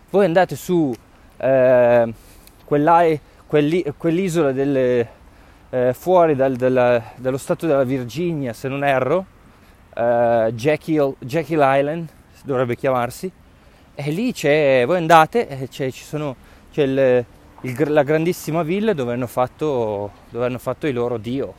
Voi 0.09 0.25
andate 0.25 0.55
su 0.55 0.93
eh, 1.37 2.13
quell'isola 2.65 4.51
delle, 4.51 5.09
eh, 5.69 5.93
fuori 5.93 6.35
dal, 6.35 6.55
della, 6.55 7.01
dallo 7.15 7.37
stato 7.37 7.67
della 7.67 7.83
Virginia, 7.83 8.53
se 8.53 8.69
non 8.69 8.83
erro, 8.83 9.25
eh, 9.93 10.51
Jekyll, 10.53 11.15
Jekyll 11.19 11.61
Island 11.61 12.09
dovrebbe 12.43 12.77
chiamarsi, 12.77 13.29
e 13.93 14.09
lì 14.09 14.31
c'è, 14.31 14.83
voi 14.85 14.97
andate 14.97 15.47
e 15.47 15.69
ci 15.69 15.91
sono 15.91 16.35
c'è 16.71 16.83
il, 16.83 17.25
il, 17.61 17.91
la 17.91 18.03
grandissima 18.03 18.63
villa 18.63 18.93
dove 18.93 19.13
hanno, 19.13 19.27
fatto, 19.27 20.11
dove 20.29 20.45
hanno 20.45 20.59
fatto 20.59 20.87
il 20.87 20.93
loro 20.93 21.17
dio. 21.17 21.53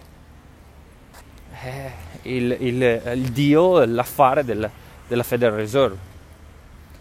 il, 2.23 2.57
il, 2.61 3.03
il 3.15 3.33
dio, 3.33 3.85
l'affare 3.85 4.45
del, 4.45 4.69
della 5.07 5.23
Federal 5.23 5.57
Reserve. 5.57 6.11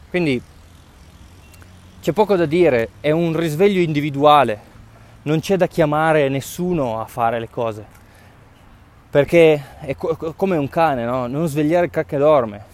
Quindi 0.09 0.41
c'è 2.01 2.11
poco 2.11 2.35
da 2.35 2.45
dire, 2.45 2.89
è 2.99 3.11
un 3.11 3.35
risveglio 3.35 3.79
individuale, 3.79 4.69
non 5.23 5.39
c'è 5.39 5.55
da 5.55 5.67
chiamare 5.67 6.29
nessuno 6.29 6.99
a 6.99 7.05
fare 7.05 7.39
le 7.39 7.49
cose, 7.49 7.85
perché 9.09 9.63
è 9.79 9.95
co- 9.95 10.33
come 10.35 10.57
un 10.57 10.67
cane, 10.67 11.05
no? 11.05 11.27
non 11.27 11.47
svegliare 11.47 11.85
il 11.85 11.91
cacca 11.91 12.17
dorme, 12.17 12.65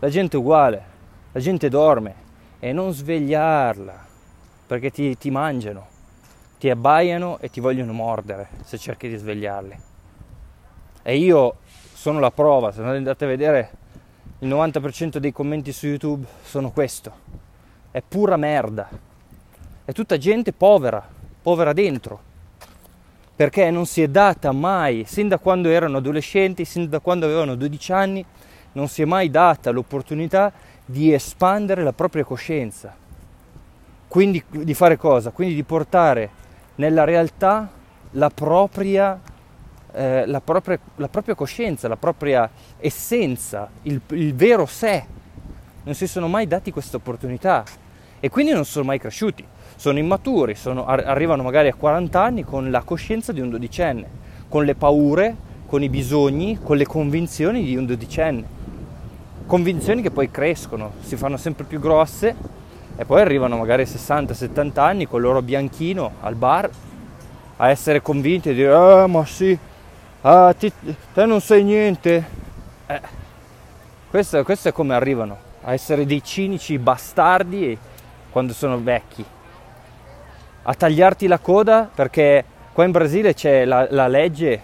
la 0.00 0.08
gente 0.08 0.36
è 0.36 0.40
uguale, 0.40 0.84
la 1.32 1.40
gente 1.40 1.68
dorme 1.68 2.14
e 2.58 2.72
non 2.72 2.92
svegliarla, 2.92 4.03
perché 4.66 4.90
ti, 4.90 5.16
ti 5.16 5.30
mangiano, 5.30 5.86
ti 6.58 6.70
abbaiano 6.70 7.38
e 7.40 7.50
ti 7.50 7.60
vogliono 7.60 7.92
mordere 7.92 8.48
se 8.64 8.78
cerchi 8.78 9.08
di 9.08 9.16
svegliarli. 9.16 9.78
E 11.02 11.16
io 11.16 11.56
sono 11.92 12.18
la 12.18 12.30
prova, 12.30 12.72
se 12.72 12.82
andate 12.82 13.24
a 13.24 13.28
vedere 13.28 13.70
il 14.40 14.48
90% 14.48 15.18
dei 15.18 15.32
commenti 15.32 15.72
su 15.72 15.86
YouTube 15.86 16.26
sono 16.42 16.70
questo, 16.70 17.12
è 17.90 18.02
pura 18.06 18.36
merda, 18.36 18.88
è 19.84 19.92
tutta 19.92 20.16
gente 20.16 20.52
povera, 20.52 21.06
povera 21.42 21.72
dentro, 21.72 22.32
perché 23.36 23.70
non 23.70 23.86
si 23.86 24.02
è 24.02 24.08
data 24.08 24.52
mai, 24.52 25.04
sin 25.06 25.28
da 25.28 25.38
quando 25.38 25.68
erano 25.68 25.98
adolescenti, 25.98 26.64
sin 26.64 26.88
da 26.88 27.00
quando 27.00 27.26
avevano 27.26 27.54
12 27.54 27.92
anni, 27.92 28.24
non 28.72 28.88
si 28.88 29.02
è 29.02 29.04
mai 29.04 29.30
data 29.30 29.70
l'opportunità 29.70 30.52
di 30.84 31.12
espandere 31.12 31.82
la 31.82 31.92
propria 31.92 32.24
coscienza. 32.24 33.03
Quindi 34.14 34.44
di 34.48 34.74
fare 34.74 34.96
cosa? 34.96 35.32
Quindi 35.32 35.56
di 35.56 35.64
portare 35.64 36.30
nella 36.76 37.02
realtà 37.02 37.68
la 38.12 38.30
propria, 38.30 39.20
eh, 39.92 40.24
la 40.24 40.40
propria, 40.40 40.78
la 40.98 41.08
propria 41.08 41.34
coscienza, 41.34 41.88
la 41.88 41.96
propria 41.96 42.48
essenza, 42.78 43.68
il, 43.82 44.00
il 44.10 44.32
vero 44.36 44.66
sé. 44.66 45.04
Non 45.82 45.94
si 45.94 46.06
sono 46.06 46.28
mai 46.28 46.46
dati 46.46 46.70
questa 46.70 46.98
opportunità 46.98 47.64
e 48.20 48.28
quindi 48.28 48.52
non 48.52 48.64
sono 48.64 48.84
mai 48.84 49.00
cresciuti 49.00 49.44
sono 49.74 49.98
immaturi, 49.98 50.54
sono, 50.54 50.86
arrivano 50.86 51.42
magari 51.42 51.66
a 51.66 51.74
40 51.74 52.22
anni 52.22 52.44
con 52.44 52.70
la 52.70 52.82
coscienza 52.82 53.32
di 53.32 53.40
un 53.40 53.50
dodicenne, 53.50 54.08
con 54.48 54.64
le 54.64 54.76
paure, 54.76 55.34
con 55.66 55.82
i 55.82 55.88
bisogni, 55.88 56.60
con 56.62 56.76
le 56.76 56.86
convinzioni 56.86 57.64
di 57.64 57.74
un 57.74 57.84
dodicenne. 57.84 58.46
Convinzioni 59.44 60.02
che 60.02 60.12
poi 60.12 60.30
crescono, 60.30 60.92
si 61.00 61.16
fanno 61.16 61.36
sempre 61.36 61.64
più 61.64 61.80
grosse 61.80 62.62
e 62.96 63.04
poi 63.04 63.20
arrivano 63.20 63.56
magari 63.56 63.82
a 63.82 63.86
60-70 63.86 64.78
anni 64.80 65.06
con 65.06 65.20
il 65.20 65.26
loro 65.26 65.42
bianchino 65.42 66.12
al 66.20 66.34
bar 66.34 66.70
a 67.56 67.70
essere 67.70 68.02
convinti 68.02 68.50
e 68.50 68.54
dire 68.54 68.72
ah 68.72 69.06
ma 69.06 69.24
sì, 69.24 69.56
ah, 70.22 70.52
ti, 70.52 70.72
te 71.12 71.24
non 71.24 71.40
sai 71.40 71.62
niente. 71.62 72.24
Eh, 72.86 73.00
questo, 74.10 74.42
questo 74.44 74.68
è 74.68 74.72
come 74.72 74.94
arrivano, 74.94 75.36
a 75.62 75.72
essere 75.72 76.06
dei 76.06 76.22
cinici 76.22 76.78
bastardi 76.78 77.76
quando 78.30 78.52
sono 78.52 78.80
vecchi 78.80 79.24
a 80.66 80.74
tagliarti 80.74 81.26
la 81.26 81.38
coda 81.38 81.88
perché 81.92 82.44
qua 82.72 82.84
in 82.84 82.90
Brasile 82.90 83.34
c'è 83.34 83.64
la, 83.64 83.86
la 83.90 84.06
legge, 84.08 84.60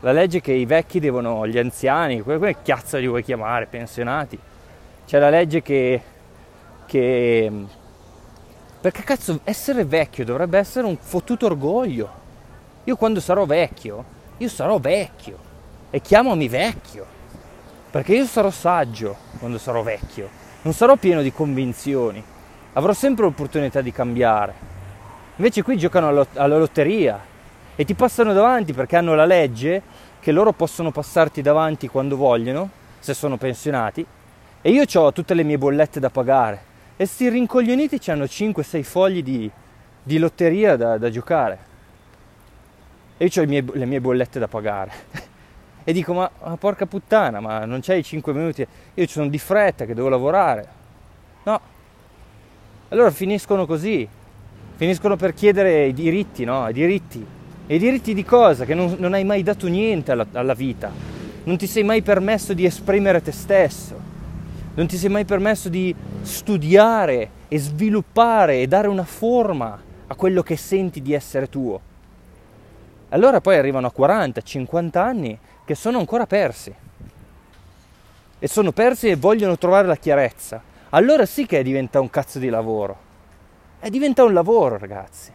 la 0.00 0.12
legge 0.12 0.40
che 0.40 0.52
i 0.52 0.64
vecchi 0.64 1.00
devono, 1.00 1.46
gli 1.46 1.58
anziani, 1.58 2.20
come 2.20 2.62
cazzo 2.62 2.98
li 2.98 3.08
vuoi 3.08 3.22
chiamare, 3.22 3.66
pensionati, 3.66 4.38
c'è 5.06 5.18
la 5.18 5.30
legge 5.30 5.60
che, 5.62 6.00
che 6.86 7.50
perché 8.84 9.02
cazzo 9.02 9.40
essere 9.44 9.86
vecchio 9.86 10.26
dovrebbe 10.26 10.58
essere 10.58 10.86
un 10.86 10.98
fottuto 10.98 11.46
orgoglio. 11.46 12.22
Io 12.84 12.96
quando 12.96 13.18
sarò 13.18 13.46
vecchio, 13.46 14.04
io 14.36 14.48
sarò 14.50 14.78
vecchio 14.78 15.38
e 15.88 16.02
chiamami 16.02 16.48
vecchio, 16.48 17.06
perché 17.90 18.14
io 18.14 18.26
sarò 18.26 18.50
saggio 18.50 19.16
quando 19.38 19.56
sarò 19.56 19.82
vecchio, 19.82 20.28
non 20.62 20.74
sarò 20.74 20.96
pieno 20.96 21.22
di 21.22 21.32
convinzioni, 21.32 22.22
avrò 22.74 22.92
sempre 22.92 23.24
l'opportunità 23.24 23.80
di 23.80 23.90
cambiare. 23.90 24.54
Invece 25.36 25.62
qui 25.62 25.78
giocano 25.78 26.26
alla 26.34 26.58
lotteria 26.58 27.18
e 27.74 27.84
ti 27.86 27.94
passano 27.94 28.34
davanti 28.34 28.74
perché 28.74 28.96
hanno 28.96 29.14
la 29.14 29.24
legge 29.24 29.82
che 30.20 30.30
loro 30.30 30.52
possono 30.52 30.90
passarti 30.90 31.40
davanti 31.40 31.88
quando 31.88 32.16
vogliono, 32.16 32.68
se 32.98 33.14
sono 33.14 33.38
pensionati, 33.38 34.04
e 34.60 34.70
io 34.70 34.84
ho 34.92 35.12
tutte 35.12 35.32
le 35.32 35.42
mie 35.42 35.56
bollette 35.56 36.00
da 36.00 36.10
pagare. 36.10 36.72
E 36.96 37.06
sti 37.06 37.28
rincoglioniti 37.28 37.98
hanno 38.08 38.24
5-6 38.24 38.82
fogli 38.84 39.20
di, 39.20 39.50
di 40.00 40.18
lotteria 40.18 40.76
da, 40.76 40.96
da, 40.96 41.10
giocare. 41.10 41.58
E 43.16 43.28
io 43.32 43.42
ho 43.42 43.46
mie, 43.46 43.64
le 43.72 43.84
mie 43.84 44.00
bollette 44.00 44.38
da 44.38 44.46
pagare. 44.46 44.92
e 45.82 45.92
dico, 45.92 46.12
ma, 46.12 46.30
ma 46.44 46.56
porca 46.56 46.86
puttana, 46.86 47.40
ma 47.40 47.64
non 47.64 47.80
c'hai 47.80 48.04
5 48.04 48.32
minuti? 48.32 48.64
Io 48.94 49.06
sono 49.08 49.28
di 49.28 49.38
fretta 49.38 49.86
che 49.86 49.94
devo 49.94 50.08
lavorare. 50.08 50.68
No. 51.42 51.60
Allora 52.90 53.10
finiscono 53.10 53.66
così, 53.66 54.08
finiscono 54.76 55.16
per 55.16 55.34
chiedere 55.34 55.86
i 55.86 55.92
diritti, 55.92 56.44
no? 56.44 56.68
I 56.68 56.72
diritti. 56.72 57.26
E 57.66 57.74
i 57.74 57.78
diritti 57.78 58.14
di 58.14 58.24
cosa? 58.24 58.64
Che 58.64 58.74
non, 58.74 58.94
non 58.98 59.14
hai 59.14 59.24
mai 59.24 59.42
dato 59.42 59.66
niente 59.66 60.12
alla, 60.12 60.26
alla 60.30 60.54
vita. 60.54 60.92
Non 61.42 61.56
ti 61.56 61.66
sei 61.66 61.82
mai 61.82 62.02
permesso 62.02 62.54
di 62.54 62.64
esprimere 62.64 63.20
te 63.20 63.32
stesso. 63.32 64.03
Non 64.74 64.88
ti 64.88 64.96
sei 64.96 65.08
mai 65.08 65.24
permesso 65.24 65.68
di 65.68 65.94
studiare 66.22 67.30
e 67.46 67.58
sviluppare 67.58 68.60
e 68.60 68.66
dare 68.66 68.88
una 68.88 69.04
forma 69.04 69.80
a 70.08 70.14
quello 70.16 70.42
che 70.42 70.56
senti 70.56 71.00
di 71.00 71.12
essere 71.12 71.48
tuo. 71.48 71.80
Allora 73.10 73.40
poi 73.40 73.56
arrivano 73.56 73.86
a 73.86 73.92
40, 73.92 74.40
50 74.40 75.02
anni 75.02 75.38
che 75.64 75.76
sono 75.76 75.98
ancora 75.98 76.26
persi. 76.26 76.74
E 78.40 78.48
sono 78.48 78.72
persi 78.72 79.08
e 79.08 79.14
vogliono 79.14 79.56
trovare 79.56 79.86
la 79.86 79.96
chiarezza. 79.96 80.60
Allora 80.90 81.24
sì 81.24 81.46
che 81.46 81.62
diventa 81.62 82.00
un 82.00 82.10
cazzo 82.10 82.40
di 82.40 82.48
lavoro. 82.48 82.96
E 83.80 83.90
diventa 83.90 84.24
un 84.24 84.32
lavoro, 84.32 84.76
ragazzi. 84.76 85.30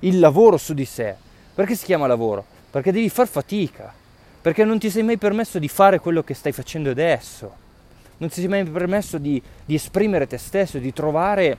Il 0.00 0.18
lavoro 0.18 0.56
su 0.56 0.72
di 0.72 0.86
sé. 0.86 1.14
Perché 1.54 1.74
si 1.74 1.84
chiama 1.84 2.06
lavoro? 2.06 2.44
Perché 2.70 2.92
devi 2.92 3.10
far 3.10 3.28
fatica. 3.28 3.92
Perché 4.40 4.64
non 4.64 4.78
ti 4.78 4.88
sei 4.88 5.02
mai 5.02 5.18
permesso 5.18 5.58
di 5.58 5.68
fare 5.68 6.00
quello 6.00 6.22
che 6.22 6.32
stai 6.32 6.52
facendo 6.52 6.88
adesso. 6.88 7.63
Non 8.18 8.28
ti 8.28 8.40
sei 8.40 8.48
mai 8.48 8.64
permesso 8.64 9.18
di, 9.18 9.40
di 9.64 9.74
esprimere 9.74 10.26
te 10.26 10.38
stesso, 10.38 10.78
di 10.78 10.92
trovare, 10.92 11.58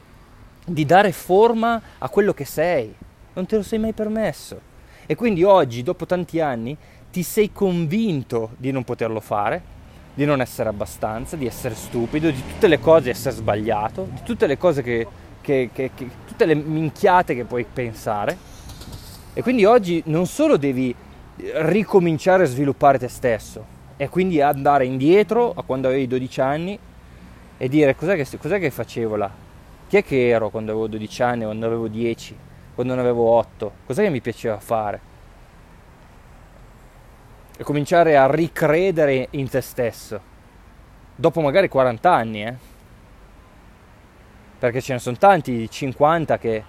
di 0.65 0.85
dare 0.85 1.11
forma 1.11 1.81
a 1.97 2.09
quello 2.09 2.33
che 2.33 2.45
sei. 2.45 2.93
Non 3.33 3.45
te 3.45 3.57
lo 3.57 3.63
sei 3.63 3.79
mai 3.79 3.93
permesso. 3.93 4.73
E 5.05 5.15
quindi 5.15 5.43
oggi, 5.43 5.83
dopo 5.83 6.05
tanti 6.05 6.39
anni, 6.39 6.75
ti 7.11 7.23
sei 7.23 7.51
convinto 7.51 8.51
di 8.57 8.71
non 8.71 8.83
poterlo 8.83 9.19
fare, 9.19 9.73
di 10.13 10.25
non 10.25 10.41
essere 10.41 10.69
abbastanza, 10.69 11.35
di 11.35 11.45
essere 11.45 11.75
stupido, 11.75 12.29
di 12.29 12.41
tutte 12.45 12.67
le 12.67 12.79
cose 12.79 13.09
essere 13.09 13.35
sbagliato, 13.35 14.07
di 14.11 14.21
tutte 14.23 14.47
le 14.47 14.57
cose 14.57 14.81
che 14.81 15.07
che, 15.45 15.69
che, 15.71 15.91
che, 15.93 16.09
tutte 16.25 16.45
le 16.45 16.55
minchiate 16.55 17.35
che 17.35 17.43
puoi 17.45 17.65
pensare. 17.71 18.35
E 19.33 19.43
quindi 19.43 19.63
oggi 19.63 20.01
non 20.07 20.25
solo 20.25 20.57
devi 20.57 20.93
ricominciare 21.35 22.43
a 22.43 22.47
sviluppare 22.47 22.97
te 22.97 23.07
stesso, 23.07 23.63
e 23.97 24.09
quindi 24.09 24.41
andare 24.41 24.85
indietro 24.85 25.53
a 25.55 25.63
quando 25.63 25.87
avevi 25.87 26.07
12 26.07 26.41
anni 26.41 26.77
e 27.57 27.69
dire 27.69 27.95
cos'è 27.95 28.15
che, 28.15 28.37
cos'è 28.37 28.59
che 28.59 28.69
facevo 28.69 29.15
là? 29.15 29.31
Chi 29.87 29.97
è 29.97 30.03
che 30.03 30.29
ero 30.29 30.49
quando 30.49 30.71
avevo 30.71 30.87
12 30.87 31.23
anni, 31.23 31.43
quando 31.43 31.65
avevo 31.65 31.87
10, 31.87 32.37
quando 32.73 32.95
ne 32.95 33.01
avevo 33.01 33.29
8? 33.29 33.71
Cos'è 33.85 34.03
che 34.03 34.09
mi 34.09 34.21
piaceva 34.21 34.59
fare? 34.59 35.13
E 37.57 37.63
cominciare 37.63 38.17
a 38.17 38.29
ricredere 38.29 39.27
in 39.31 39.47
te 39.49 39.61
stesso. 39.61 40.33
Dopo 41.15 41.39
magari 41.39 41.69
40 41.69 42.11
anni, 42.11 42.43
eh? 42.43 42.73
perché 44.59 44.81
ce 44.81 44.93
ne 44.93 44.99
sono 44.99 45.17
tanti, 45.17 45.69
50 45.69 46.37
che 46.37 46.63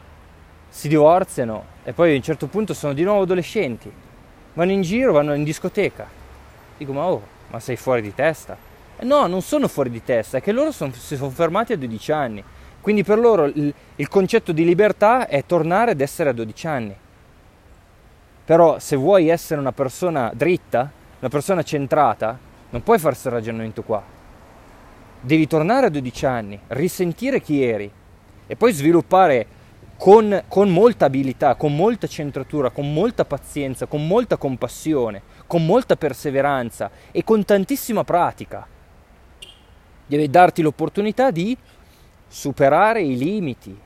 si 0.69 0.89
divorziano 0.89 1.65
e 1.83 1.93
poi 1.93 2.13
a 2.13 2.17
un 2.17 2.23
certo 2.23 2.47
punto 2.47 2.75
sono 2.75 2.93
di 2.93 3.03
nuovo 3.03 3.23
adolescenti, 3.23 3.91
vanno 4.53 4.71
in 4.73 4.83
giro, 4.83 5.13
vanno 5.13 5.35
in 5.35 5.45
discoteca. 5.45 6.16
Dico, 6.77 6.93
ma 6.93 7.07
oh, 7.07 7.23
ma 7.51 7.61
sei 7.61 7.77
fuori 7.77 8.03
di 8.03 8.15
testa? 8.15 8.57
Eh 8.99 9.05
no, 9.05 9.27
non 9.27 9.43
sono 9.43 9.69
fuori 9.69 9.91
di 9.91 10.03
testa, 10.03 10.39
è 10.39 10.41
che 10.41 10.53
loro 10.53 10.73
son, 10.73 10.93
si 10.93 11.17
sono 11.17 11.31
fermati 11.31 11.73
a 11.73 11.77
12 11.77 12.13
anni. 12.13 12.45
Quindi 12.81 13.03
per 13.03 13.19
loro 13.19 13.47
il, 13.47 13.75
il 13.97 14.09
concetto 14.09 14.53
di 14.53 14.65
libertà 14.65 15.27
è 15.27 15.45
tornare 15.45 15.93
ad 15.93 16.01
essere 16.01 16.31
a 16.31 16.33
12 16.33 16.67
anni. 16.67 16.97
Però 18.45 18.79
se 18.79 18.97
vuoi 18.97 19.29
essere 19.29 19.61
una 19.61 19.73
persona 19.73 20.31
dritta, 20.35 20.91
una 21.19 21.31
persona 21.31 21.63
centrata, 21.63 22.39
non 22.71 22.83
puoi 22.83 22.99
fare 22.99 23.11
questo 23.11 23.31
ragionamento 23.31 23.83
qua 23.83 24.15
devi 25.27 25.49
tornare 25.49 25.87
a 25.87 25.91
12 25.91 26.27
anni, 26.27 26.59
risentire 26.69 27.41
chi 27.41 27.63
eri 27.63 27.91
e 28.47 28.55
poi 28.55 28.73
sviluppare 28.73 29.47
con, 29.97 30.45
con, 30.47 30.71
molta 30.71 31.07
abilità, 31.07 31.57
con 31.57 31.75
molta 31.75 32.07
centratura, 32.07 32.71
con 32.71 32.93
molta 32.93 33.25
pazienza, 33.25 33.87
con 33.87 34.07
molta 34.07 34.37
compassione, 34.37 35.23
con 35.47 35.65
molta 35.65 35.97
perseveranza 35.97 36.91
e 37.11 37.25
con 37.25 37.45
tantissima 37.45 38.05
pratica. 38.05 38.67
Devi 40.07 40.31
darti 40.31 40.63
l'opportunità 40.63 41.31
di 41.31 41.57
superare 42.29 43.03
i 43.03 43.17
limiti, 43.17 43.77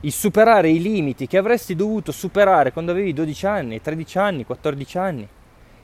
il 0.00 0.12
superare 0.12 0.68
i 0.70 0.80
limiti 0.80 1.26
che 1.26 1.38
avresti 1.38 1.74
dovuto 1.74 2.12
superare 2.12 2.72
quando 2.72 2.92
avevi 2.92 3.12
12 3.12 3.46
anni, 3.46 3.80
13 3.80 4.18
anni, 4.18 4.44
14 4.44 4.98
anni. 4.98 5.28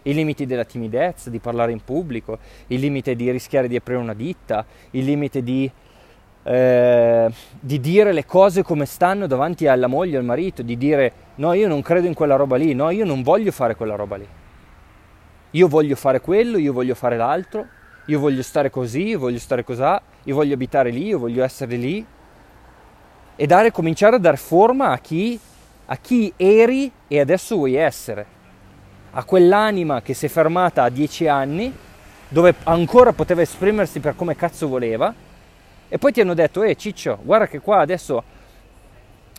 I 0.04 0.14
limiti 0.14 0.46
della 0.46 0.64
timidezza, 0.64 1.30
di 1.30 1.38
parlare 1.38 1.70
in 1.70 1.82
pubblico, 1.84 2.38
il 2.68 2.80
limite 2.80 3.14
di 3.14 3.30
rischiare 3.30 3.68
di 3.68 3.76
aprire 3.76 4.00
una 4.00 4.14
ditta, 4.14 4.64
il 4.90 5.04
limite 5.04 5.42
di, 5.42 5.70
eh, 6.42 7.30
di 7.60 7.80
dire 7.80 8.12
le 8.12 8.24
cose 8.24 8.62
come 8.62 8.84
stanno 8.84 9.28
davanti 9.28 9.68
alla 9.68 9.86
moglie 9.86 10.16
al 10.16 10.24
marito, 10.24 10.62
di 10.62 10.76
dire 10.76 11.12
no 11.36 11.52
io 11.52 11.68
non 11.68 11.82
credo 11.82 12.08
in 12.08 12.14
quella 12.14 12.34
roba 12.34 12.56
lì, 12.56 12.74
no 12.74 12.90
io 12.90 13.04
non 13.04 13.22
voglio 13.22 13.52
fare 13.52 13.76
quella 13.76 13.94
roba 13.94 14.16
lì, 14.16 14.26
io 15.52 15.68
voglio 15.68 15.96
fare 15.96 16.20
quello, 16.20 16.58
io 16.58 16.72
voglio 16.72 16.94
fare 16.94 17.16
l'altro, 17.16 17.66
io 18.06 18.18
voglio 18.18 18.42
stare 18.42 18.70
così, 18.70 19.08
io 19.08 19.18
voglio 19.18 19.38
stare 19.38 19.64
così, 19.64 19.82
io 20.24 20.34
voglio 20.34 20.54
abitare 20.54 20.90
lì, 20.90 21.06
io 21.06 21.18
voglio 21.18 21.44
essere 21.44 21.76
lì. 21.76 22.04
E 23.36 23.46
dare, 23.46 23.70
cominciare 23.70 24.16
a 24.16 24.18
dare 24.18 24.36
forma 24.36 24.90
a 24.90 24.98
chi, 24.98 25.38
a 25.86 25.96
chi 25.96 26.32
eri 26.36 26.90
e 27.06 27.20
adesso 27.20 27.56
vuoi 27.56 27.74
essere. 27.74 28.26
A 29.10 29.24
quell'anima 29.24 30.00
che 30.00 30.14
si 30.14 30.26
è 30.26 30.28
fermata 30.28 30.84
a 30.84 30.88
dieci 30.88 31.28
anni, 31.28 31.72
dove 32.28 32.54
ancora 32.64 33.12
poteva 33.12 33.42
esprimersi 33.42 34.00
per 34.00 34.16
come 34.16 34.34
cazzo 34.34 34.68
voleva, 34.68 35.14
e 35.88 35.98
poi 35.98 36.12
ti 36.12 36.22
hanno 36.22 36.32
detto, 36.32 36.62
eh 36.62 36.74
ciccio, 36.76 37.18
guarda 37.22 37.46
che 37.46 37.60
qua 37.60 37.80
adesso, 37.80 38.22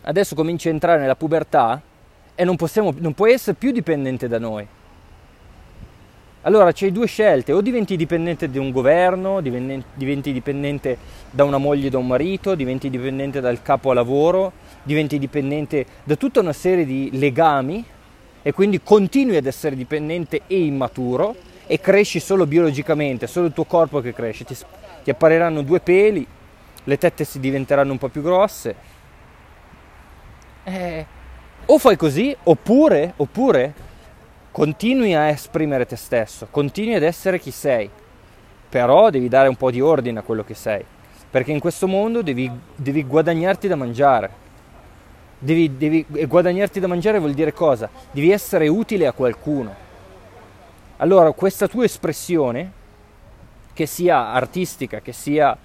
adesso 0.02 0.36
cominci 0.36 0.68
a 0.68 0.70
entrare 0.70 1.00
nella 1.00 1.16
pubertà 1.16 1.82
e 2.36 2.44
non, 2.44 2.54
possiamo, 2.54 2.94
non 2.98 3.14
puoi 3.14 3.32
essere 3.32 3.56
più 3.56 3.72
dipendente 3.72 4.28
da 4.28 4.38
noi. 4.38 4.64
Allora 6.46 6.72
c'hai 6.72 6.92
due 6.92 7.06
scelte, 7.06 7.52
o 7.52 7.62
diventi 7.62 7.96
dipendente 7.96 8.50
di 8.50 8.58
un 8.58 8.70
governo, 8.70 9.40
diventi 9.40 10.30
dipendente 10.30 10.98
da 11.30 11.42
una 11.44 11.56
moglie 11.56 11.88
da 11.88 11.96
un 11.96 12.06
marito, 12.06 12.54
diventi 12.54 12.90
dipendente 12.90 13.40
dal 13.40 13.62
capo 13.62 13.90
a 13.90 13.94
lavoro, 13.94 14.52
diventi 14.82 15.18
dipendente 15.18 15.86
da 16.04 16.16
tutta 16.16 16.40
una 16.40 16.52
serie 16.52 16.84
di 16.84 17.08
legami 17.14 17.82
e 18.42 18.52
quindi 18.52 18.82
continui 18.82 19.36
ad 19.36 19.46
essere 19.46 19.74
dipendente 19.74 20.42
e 20.46 20.64
immaturo 20.64 21.34
e 21.66 21.80
cresci 21.80 22.20
solo 22.20 22.44
biologicamente, 22.44 23.26
solo 23.26 23.46
il 23.46 23.54
tuo 23.54 23.64
corpo 23.64 24.02
che 24.02 24.12
cresce, 24.12 24.44
ti, 24.44 24.54
ti 25.02 25.08
appariranno 25.08 25.62
due 25.62 25.80
peli, 25.80 26.26
le 26.84 26.98
tette 26.98 27.24
si 27.24 27.40
diventeranno 27.40 27.92
un 27.92 27.98
po' 27.98 28.08
più 28.08 28.20
grosse. 28.20 28.74
Eh, 30.64 31.06
o 31.64 31.78
fai 31.78 31.96
così, 31.96 32.36
oppure, 32.42 33.14
oppure 33.16 33.92
continui 34.54 35.14
a 35.14 35.30
esprimere 35.30 35.84
te 35.84 35.96
stesso, 35.96 36.46
continui 36.48 36.94
ad 36.94 37.02
essere 37.02 37.40
chi 37.40 37.50
sei, 37.50 37.90
però 38.68 39.10
devi 39.10 39.26
dare 39.26 39.48
un 39.48 39.56
po' 39.56 39.72
di 39.72 39.80
ordine 39.80 40.20
a 40.20 40.22
quello 40.22 40.44
che 40.44 40.54
sei, 40.54 40.84
perché 41.28 41.50
in 41.50 41.58
questo 41.58 41.88
mondo 41.88 42.22
devi, 42.22 42.48
devi 42.76 43.02
guadagnarti 43.02 43.66
da 43.66 43.74
mangiare 43.74 44.42
Devi, 45.40 45.76
devi 45.76 46.06
guadagnarti 46.08 46.78
da 46.78 46.86
mangiare 46.86 47.18
vuol 47.18 47.34
dire 47.34 47.52
cosa? 47.52 47.90
Devi 48.12 48.30
essere 48.30 48.68
utile 48.68 49.08
a 49.08 49.12
qualcuno. 49.12 49.74
Allora 50.98 51.32
questa 51.32 51.66
tua 51.66 51.84
espressione, 51.84 52.70
che 53.72 53.86
sia 53.86 54.28
artistica, 54.28 55.00
che 55.00 55.12
sia 55.12 55.58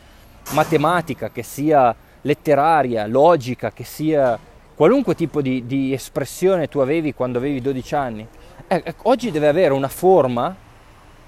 matematica, 0.50 1.30
che 1.30 1.44
sia 1.44 1.96
letteraria, 2.22 3.06
logica, 3.06 3.72
che 3.72 3.84
sia 3.84 4.38
qualunque 4.76 5.14
tipo 5.14 5.42
di, 5.42 5.66
di 5.66 5.94
espressione 5.94 6.68
tu 6.68 6.80
avevi 6.80 7.14
quando 7.14 7.38
avevi 7.38 7.62
12 7.62 7.96
anni, 7.96 8.28
eh, 8.68 8.82
eh, 8.86 8.96
oggi 9.04 9.32
deve 9.32 9.48
avere 9.48 9.74
una 9.74 9.88
forma, 9.88 10.56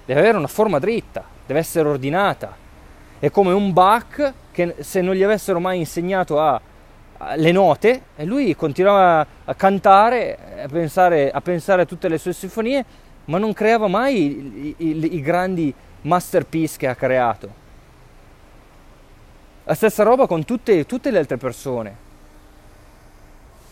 deve 0.05 0.19
avere 0.19 0.37
una 0.37 0.47
forma 0.47 0.79
dritta, 0.79 1.23
deve 1.45 1.59
essere 1.59 1.87
ordinata. 1.87 2.55
È 3.19 3.29
come 3.29 3.53
un 3.53 3.71
Bach 3.71 4.33
che 4.51 4.75
se 4.79 5.01
non 5.01 5.15
gli 5.15 5.23
avessero 5.23 5.59
mai 5.59 5.77
insegnato 5.79 6.39
a 6.39 6.61
le 7.35 7.51
note 7.51 8.03
e 8.15 8.25
lui 8.25 8.55
continuava 8.55 9.25
a 9.45 9.53
cantare, 9.53 10.63
a 10.63 10.67
pensare, 10.67 11.29
a 11.31 11.41
pensare 11.41 11.83
a 11.83 11.85
tutte 11.85 12.07
le 12.07 12.17
sue 12.17 12.33
sinfonie, 12.33 12.83
ma 13.25 13.37
non 13.37 13.53
creava 13.53 13.87
mai 13.87 14.75
i, 14.75 14.75
i, 14.77 15.15
i 15.15 15.21
grandi 15.21 15.73
masterpiece 16.01 16.77
che 16.77 16.87
ha 16.87 16.95
creato. 16.95 17.59
La 19.65 19.75
stessa 19.75 20.03
roba 20.03 20.25
con 20.25 20.43
tutte, 20.43 20.85
tutte 20.85 21.11
le 21.11 21.19
altre 21.19 21.37
persone. 21.37 22.00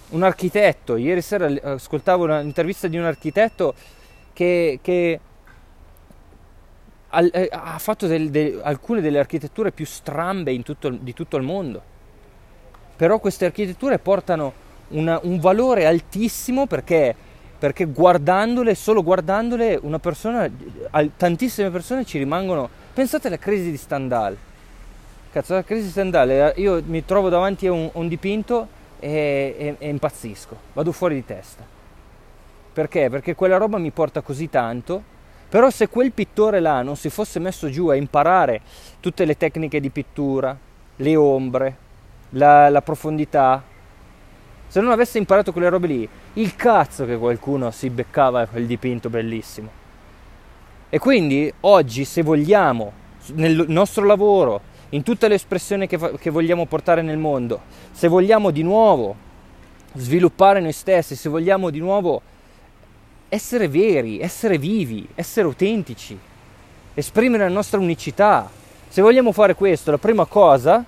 Un 0.10 0.24
architetto, 0.24 0.95
ieri 0.95 1.22
sera 1.22 1.47
ascoltavo 1.74 2.24
un'intervista 2.24 2.88
di 2.88 2.97
un 2.97 3.05
architetto 3.05 3.76
che, 4.34 4.80
che 4.82 5.20
eh, 7.12 7.49
ha 7.51 7.78
fatto 7.78 8.07
del, 8.07 8.30
de, 8.32 8.60
alcune 8.62 9.01
delle 9.01 9.20
architetture 9.20 9.72
più 9.72 9.86
strambe 9.86 10.60
tutto, 10.64 10.89
di 10.89 11.14
tutto 11.14 11.38
il 11.38 11.43
mondo 11.43 11.97
però 12.99 13.18
queste 13.20 13.45
architetture 13.45 13.97
portano 13.97 14.51
una, 14.89 15.22
un 15.24 15.39
valore 15.39 15.86
altissimo 15.86 16.66
perché, 16.66 17.16
perché 17.57 17.86
guardandole, 17.86 18.76
solo 18.76 19.03
guardandole, 19.03 19.80
una 19.82 19.99
persona, 19.99 20.51
tantissime 21.16 21.70
persone 21.70 22.03
ci 22.03 22.18
rimangono. 22.18 22.70
Pensate 22.93 23.28
alla 23.28 23.38
crisi 23.38 23.72
di 23.72 23.78
Stendhal. 23.78 24.36
Cazzo, 25.32 25.53
la 25.53 25.64
crisi 25.64 25.84
di 25.84 25.89
Stendhal, 25.91 26.30
eh, 26.30 26.53
io 26.57 26.84
mi 26.88 27.05
trovo 27.05 27.30
davanti 27.30 27.68
a 27.68 27.72
un, 27.72 27.89
un 27.93 28.10
dipinto 28.10 28.68
e, 29.00 29.56
e, 29.58 29.76
e 29.78 29.89
impazzisco, 29.89 30.58
vado 30.74 30.91
fuori 30.91 31.16
di 31.16 31.26
testa. 31.26 31.64
Perché? 32.72 33.10
Perché 33.10 33.36
quella 33.36 33.58
roba 33.58 33.78
mi 33.78 33.91
porta 33.91 34.22
così 34.22 34.50
tanto 34.50 35.18
però 35.50 35.72
se 35.72 35.89
quel 35.89 36.12
pittore 36.12 36.60
là 36.60 36.84
non 36.84 36.95
si 36.95 37.10
fosse 37.10 37.39
messo 37.39 37.72
giù 37.72 37.88
a 37.88 37.95
imparare 37.95 38.62
tutte 39.00 39.26
le 39.26 39.36
tecniche 39.36 39.80
di 39.80 39.89
pittura, 39.89 40.56
le 40.95 41.16
ombre, 41.16 41.76
la, 42.32 42.70
la 42.70 42.84
profondità, 42.84 43.64
se 44.68 44.80
non 44.80 44.91
avesse 44.91 45.18
imparato 45.18 45.52
quelle 45.52 45.70
robe 45.70 45.88
lì, 45.88 46.10
il 46.34 46.56
cazzo 46.56 47.04
che 47.08 47.18
qualcuno 47.18 47.72
si 47.72 47.89
beccava 47.89 48.45
quel 48.45 48.68
dipinto 48.68 49.10
bellissimo. 49.10 49.70
E 50.88 51.00
quindi 51.00 51.52
oggi, 51.62 52.06
se 52.06 52.22
vogliamo, 52.22 52.91
nel 53.34 53.66
nostro 53.70 54.06
lavoro, 54.06 54.62
in 54.90 55.04
tutte 55.04 55.28
le 55.28 55.36
espressioni 55.36 55.88
che, 55.88 55.98
che 56.18 56.30
vogliamo 56.30 56.66
portare 56.66 57.02
nel 57.02 57.18
mondo, 57.18 57.62
se 57.92 58.08
vogliamo 58.08 58.52
di 58.52 58.64
nuovo 58.64 59.28
sviluppare 59.94 60.60
noi 60.60 60.72
stessi, 60.72 61.16
se 61.16 61.30
vogliamo 61.30 61.70
di 61.70 61.80
nuovo 61.80 62.22
essere 63.30 63.68
veri, 63.68 64.20
essere 64.20 64.58
vivi, 64.58 65.08
essere 65.16 65.48
autentici, 65.48 66.18
esprimere 66.94 67.44
la 67.44 67.54
nostra 67.54 67.80
unicità, 67.80 68.50
se 68.88 69.02
vogliamo 69.02 69.32
fare 69.32 69.54
questo, 69.54 69.92
la 69.92 69.98
prima 69.98 70.26
cosa 70.26 70.84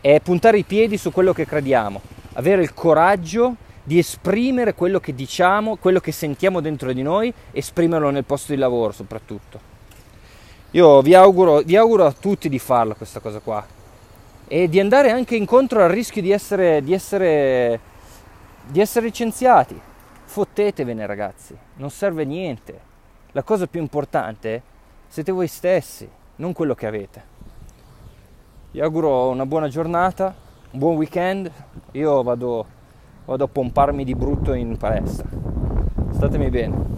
è 0.00 0.20
puntare 0.20 0.58
i 0.58 0.64
piedi 0.64 0.96
su 0.96 1.12
quello 1.12 1.32
che 1.32 1.46
crediamo, 1.46 2.00
avere 2.34 2.62
il 2.62 2.74
coraggio 2.74 3.56
di 3.82 3.98
esprimere 3.98 4.74
quello 4.74 4.98
che 4.98 5.14
diciamo, 5.14 5.76
quello 5.76 6.00
che 6.00 6.10
sentiamo 6.10 6.60
dentro 6.60 6.92
di 6.92 7.02
noi, 7.02 7.32
esprimerlo 7.52 8.10
nel 8.10 8.24
posto 8.24 8.52
di 8.52 8.58
lavoro 8.58 8.92
soprattutto. 8.92 9.73
Io 10.74 11.02
vi 11.02 11.14
auguro, 11.14 11.60
vi 11.60 11.76
auguro 11.76 12.04
a 12.04 12.10
tutti 12.10 12.48
di 12.48 12.58
farla 12.58 12.94
questa 12.94 13.20
cosa 13.20 13.38
qua 13.38 13.64
e 14.48 14.68
di 14.68 14.80
andare 14.80 15.12
anche 15.12 15.36
incontro 15.36 15.84
al 15.84 15.88
rischio 15.88 16.20
di 16.20 16.32
essere, 16.32 16.82
di 16.82 16.92
essere, 16.92 17.78
di 18.66 18.80
essere 18.80 19.06
licenziati. 19.06 19.80
Fottetevene 20.24 21.06
ragazzi, 21.06 21.56
non 21.76 21.90
serve 21.90 22.24
niente. 22.24 22.80
La 23.30 23.44
cosa 23.44 23.68
più 23.68 23.80
importante 23.80 24.62
siete 25.06 25.30
voi 25.30 25.46
stessi, 25.46 26.08
non 26.36 26.52
quello 26.52 26.74
che 26.74 26.86
avete. 26.88 27.22
Vi 28.72 28.80
auguro 28.80 29.28
una 29.28 29.46
buona 29.46 29.68
giornata, 29.68 30.34
un 30.72 30.78
buon 30.80 30.96
weekend. 30.96 31.52
Io 31.92 32.20
vado, 32.24 32.66
vado 33.26 33.44
a 33.44 33.48
pomparmi 33.48 34.02
di 34.02 34.16
brutto 34.16 34.52
in 34.54 34.76
palestra. 34.76 35.28
Statemi 36.14 36.50
bene. 36.50 36.94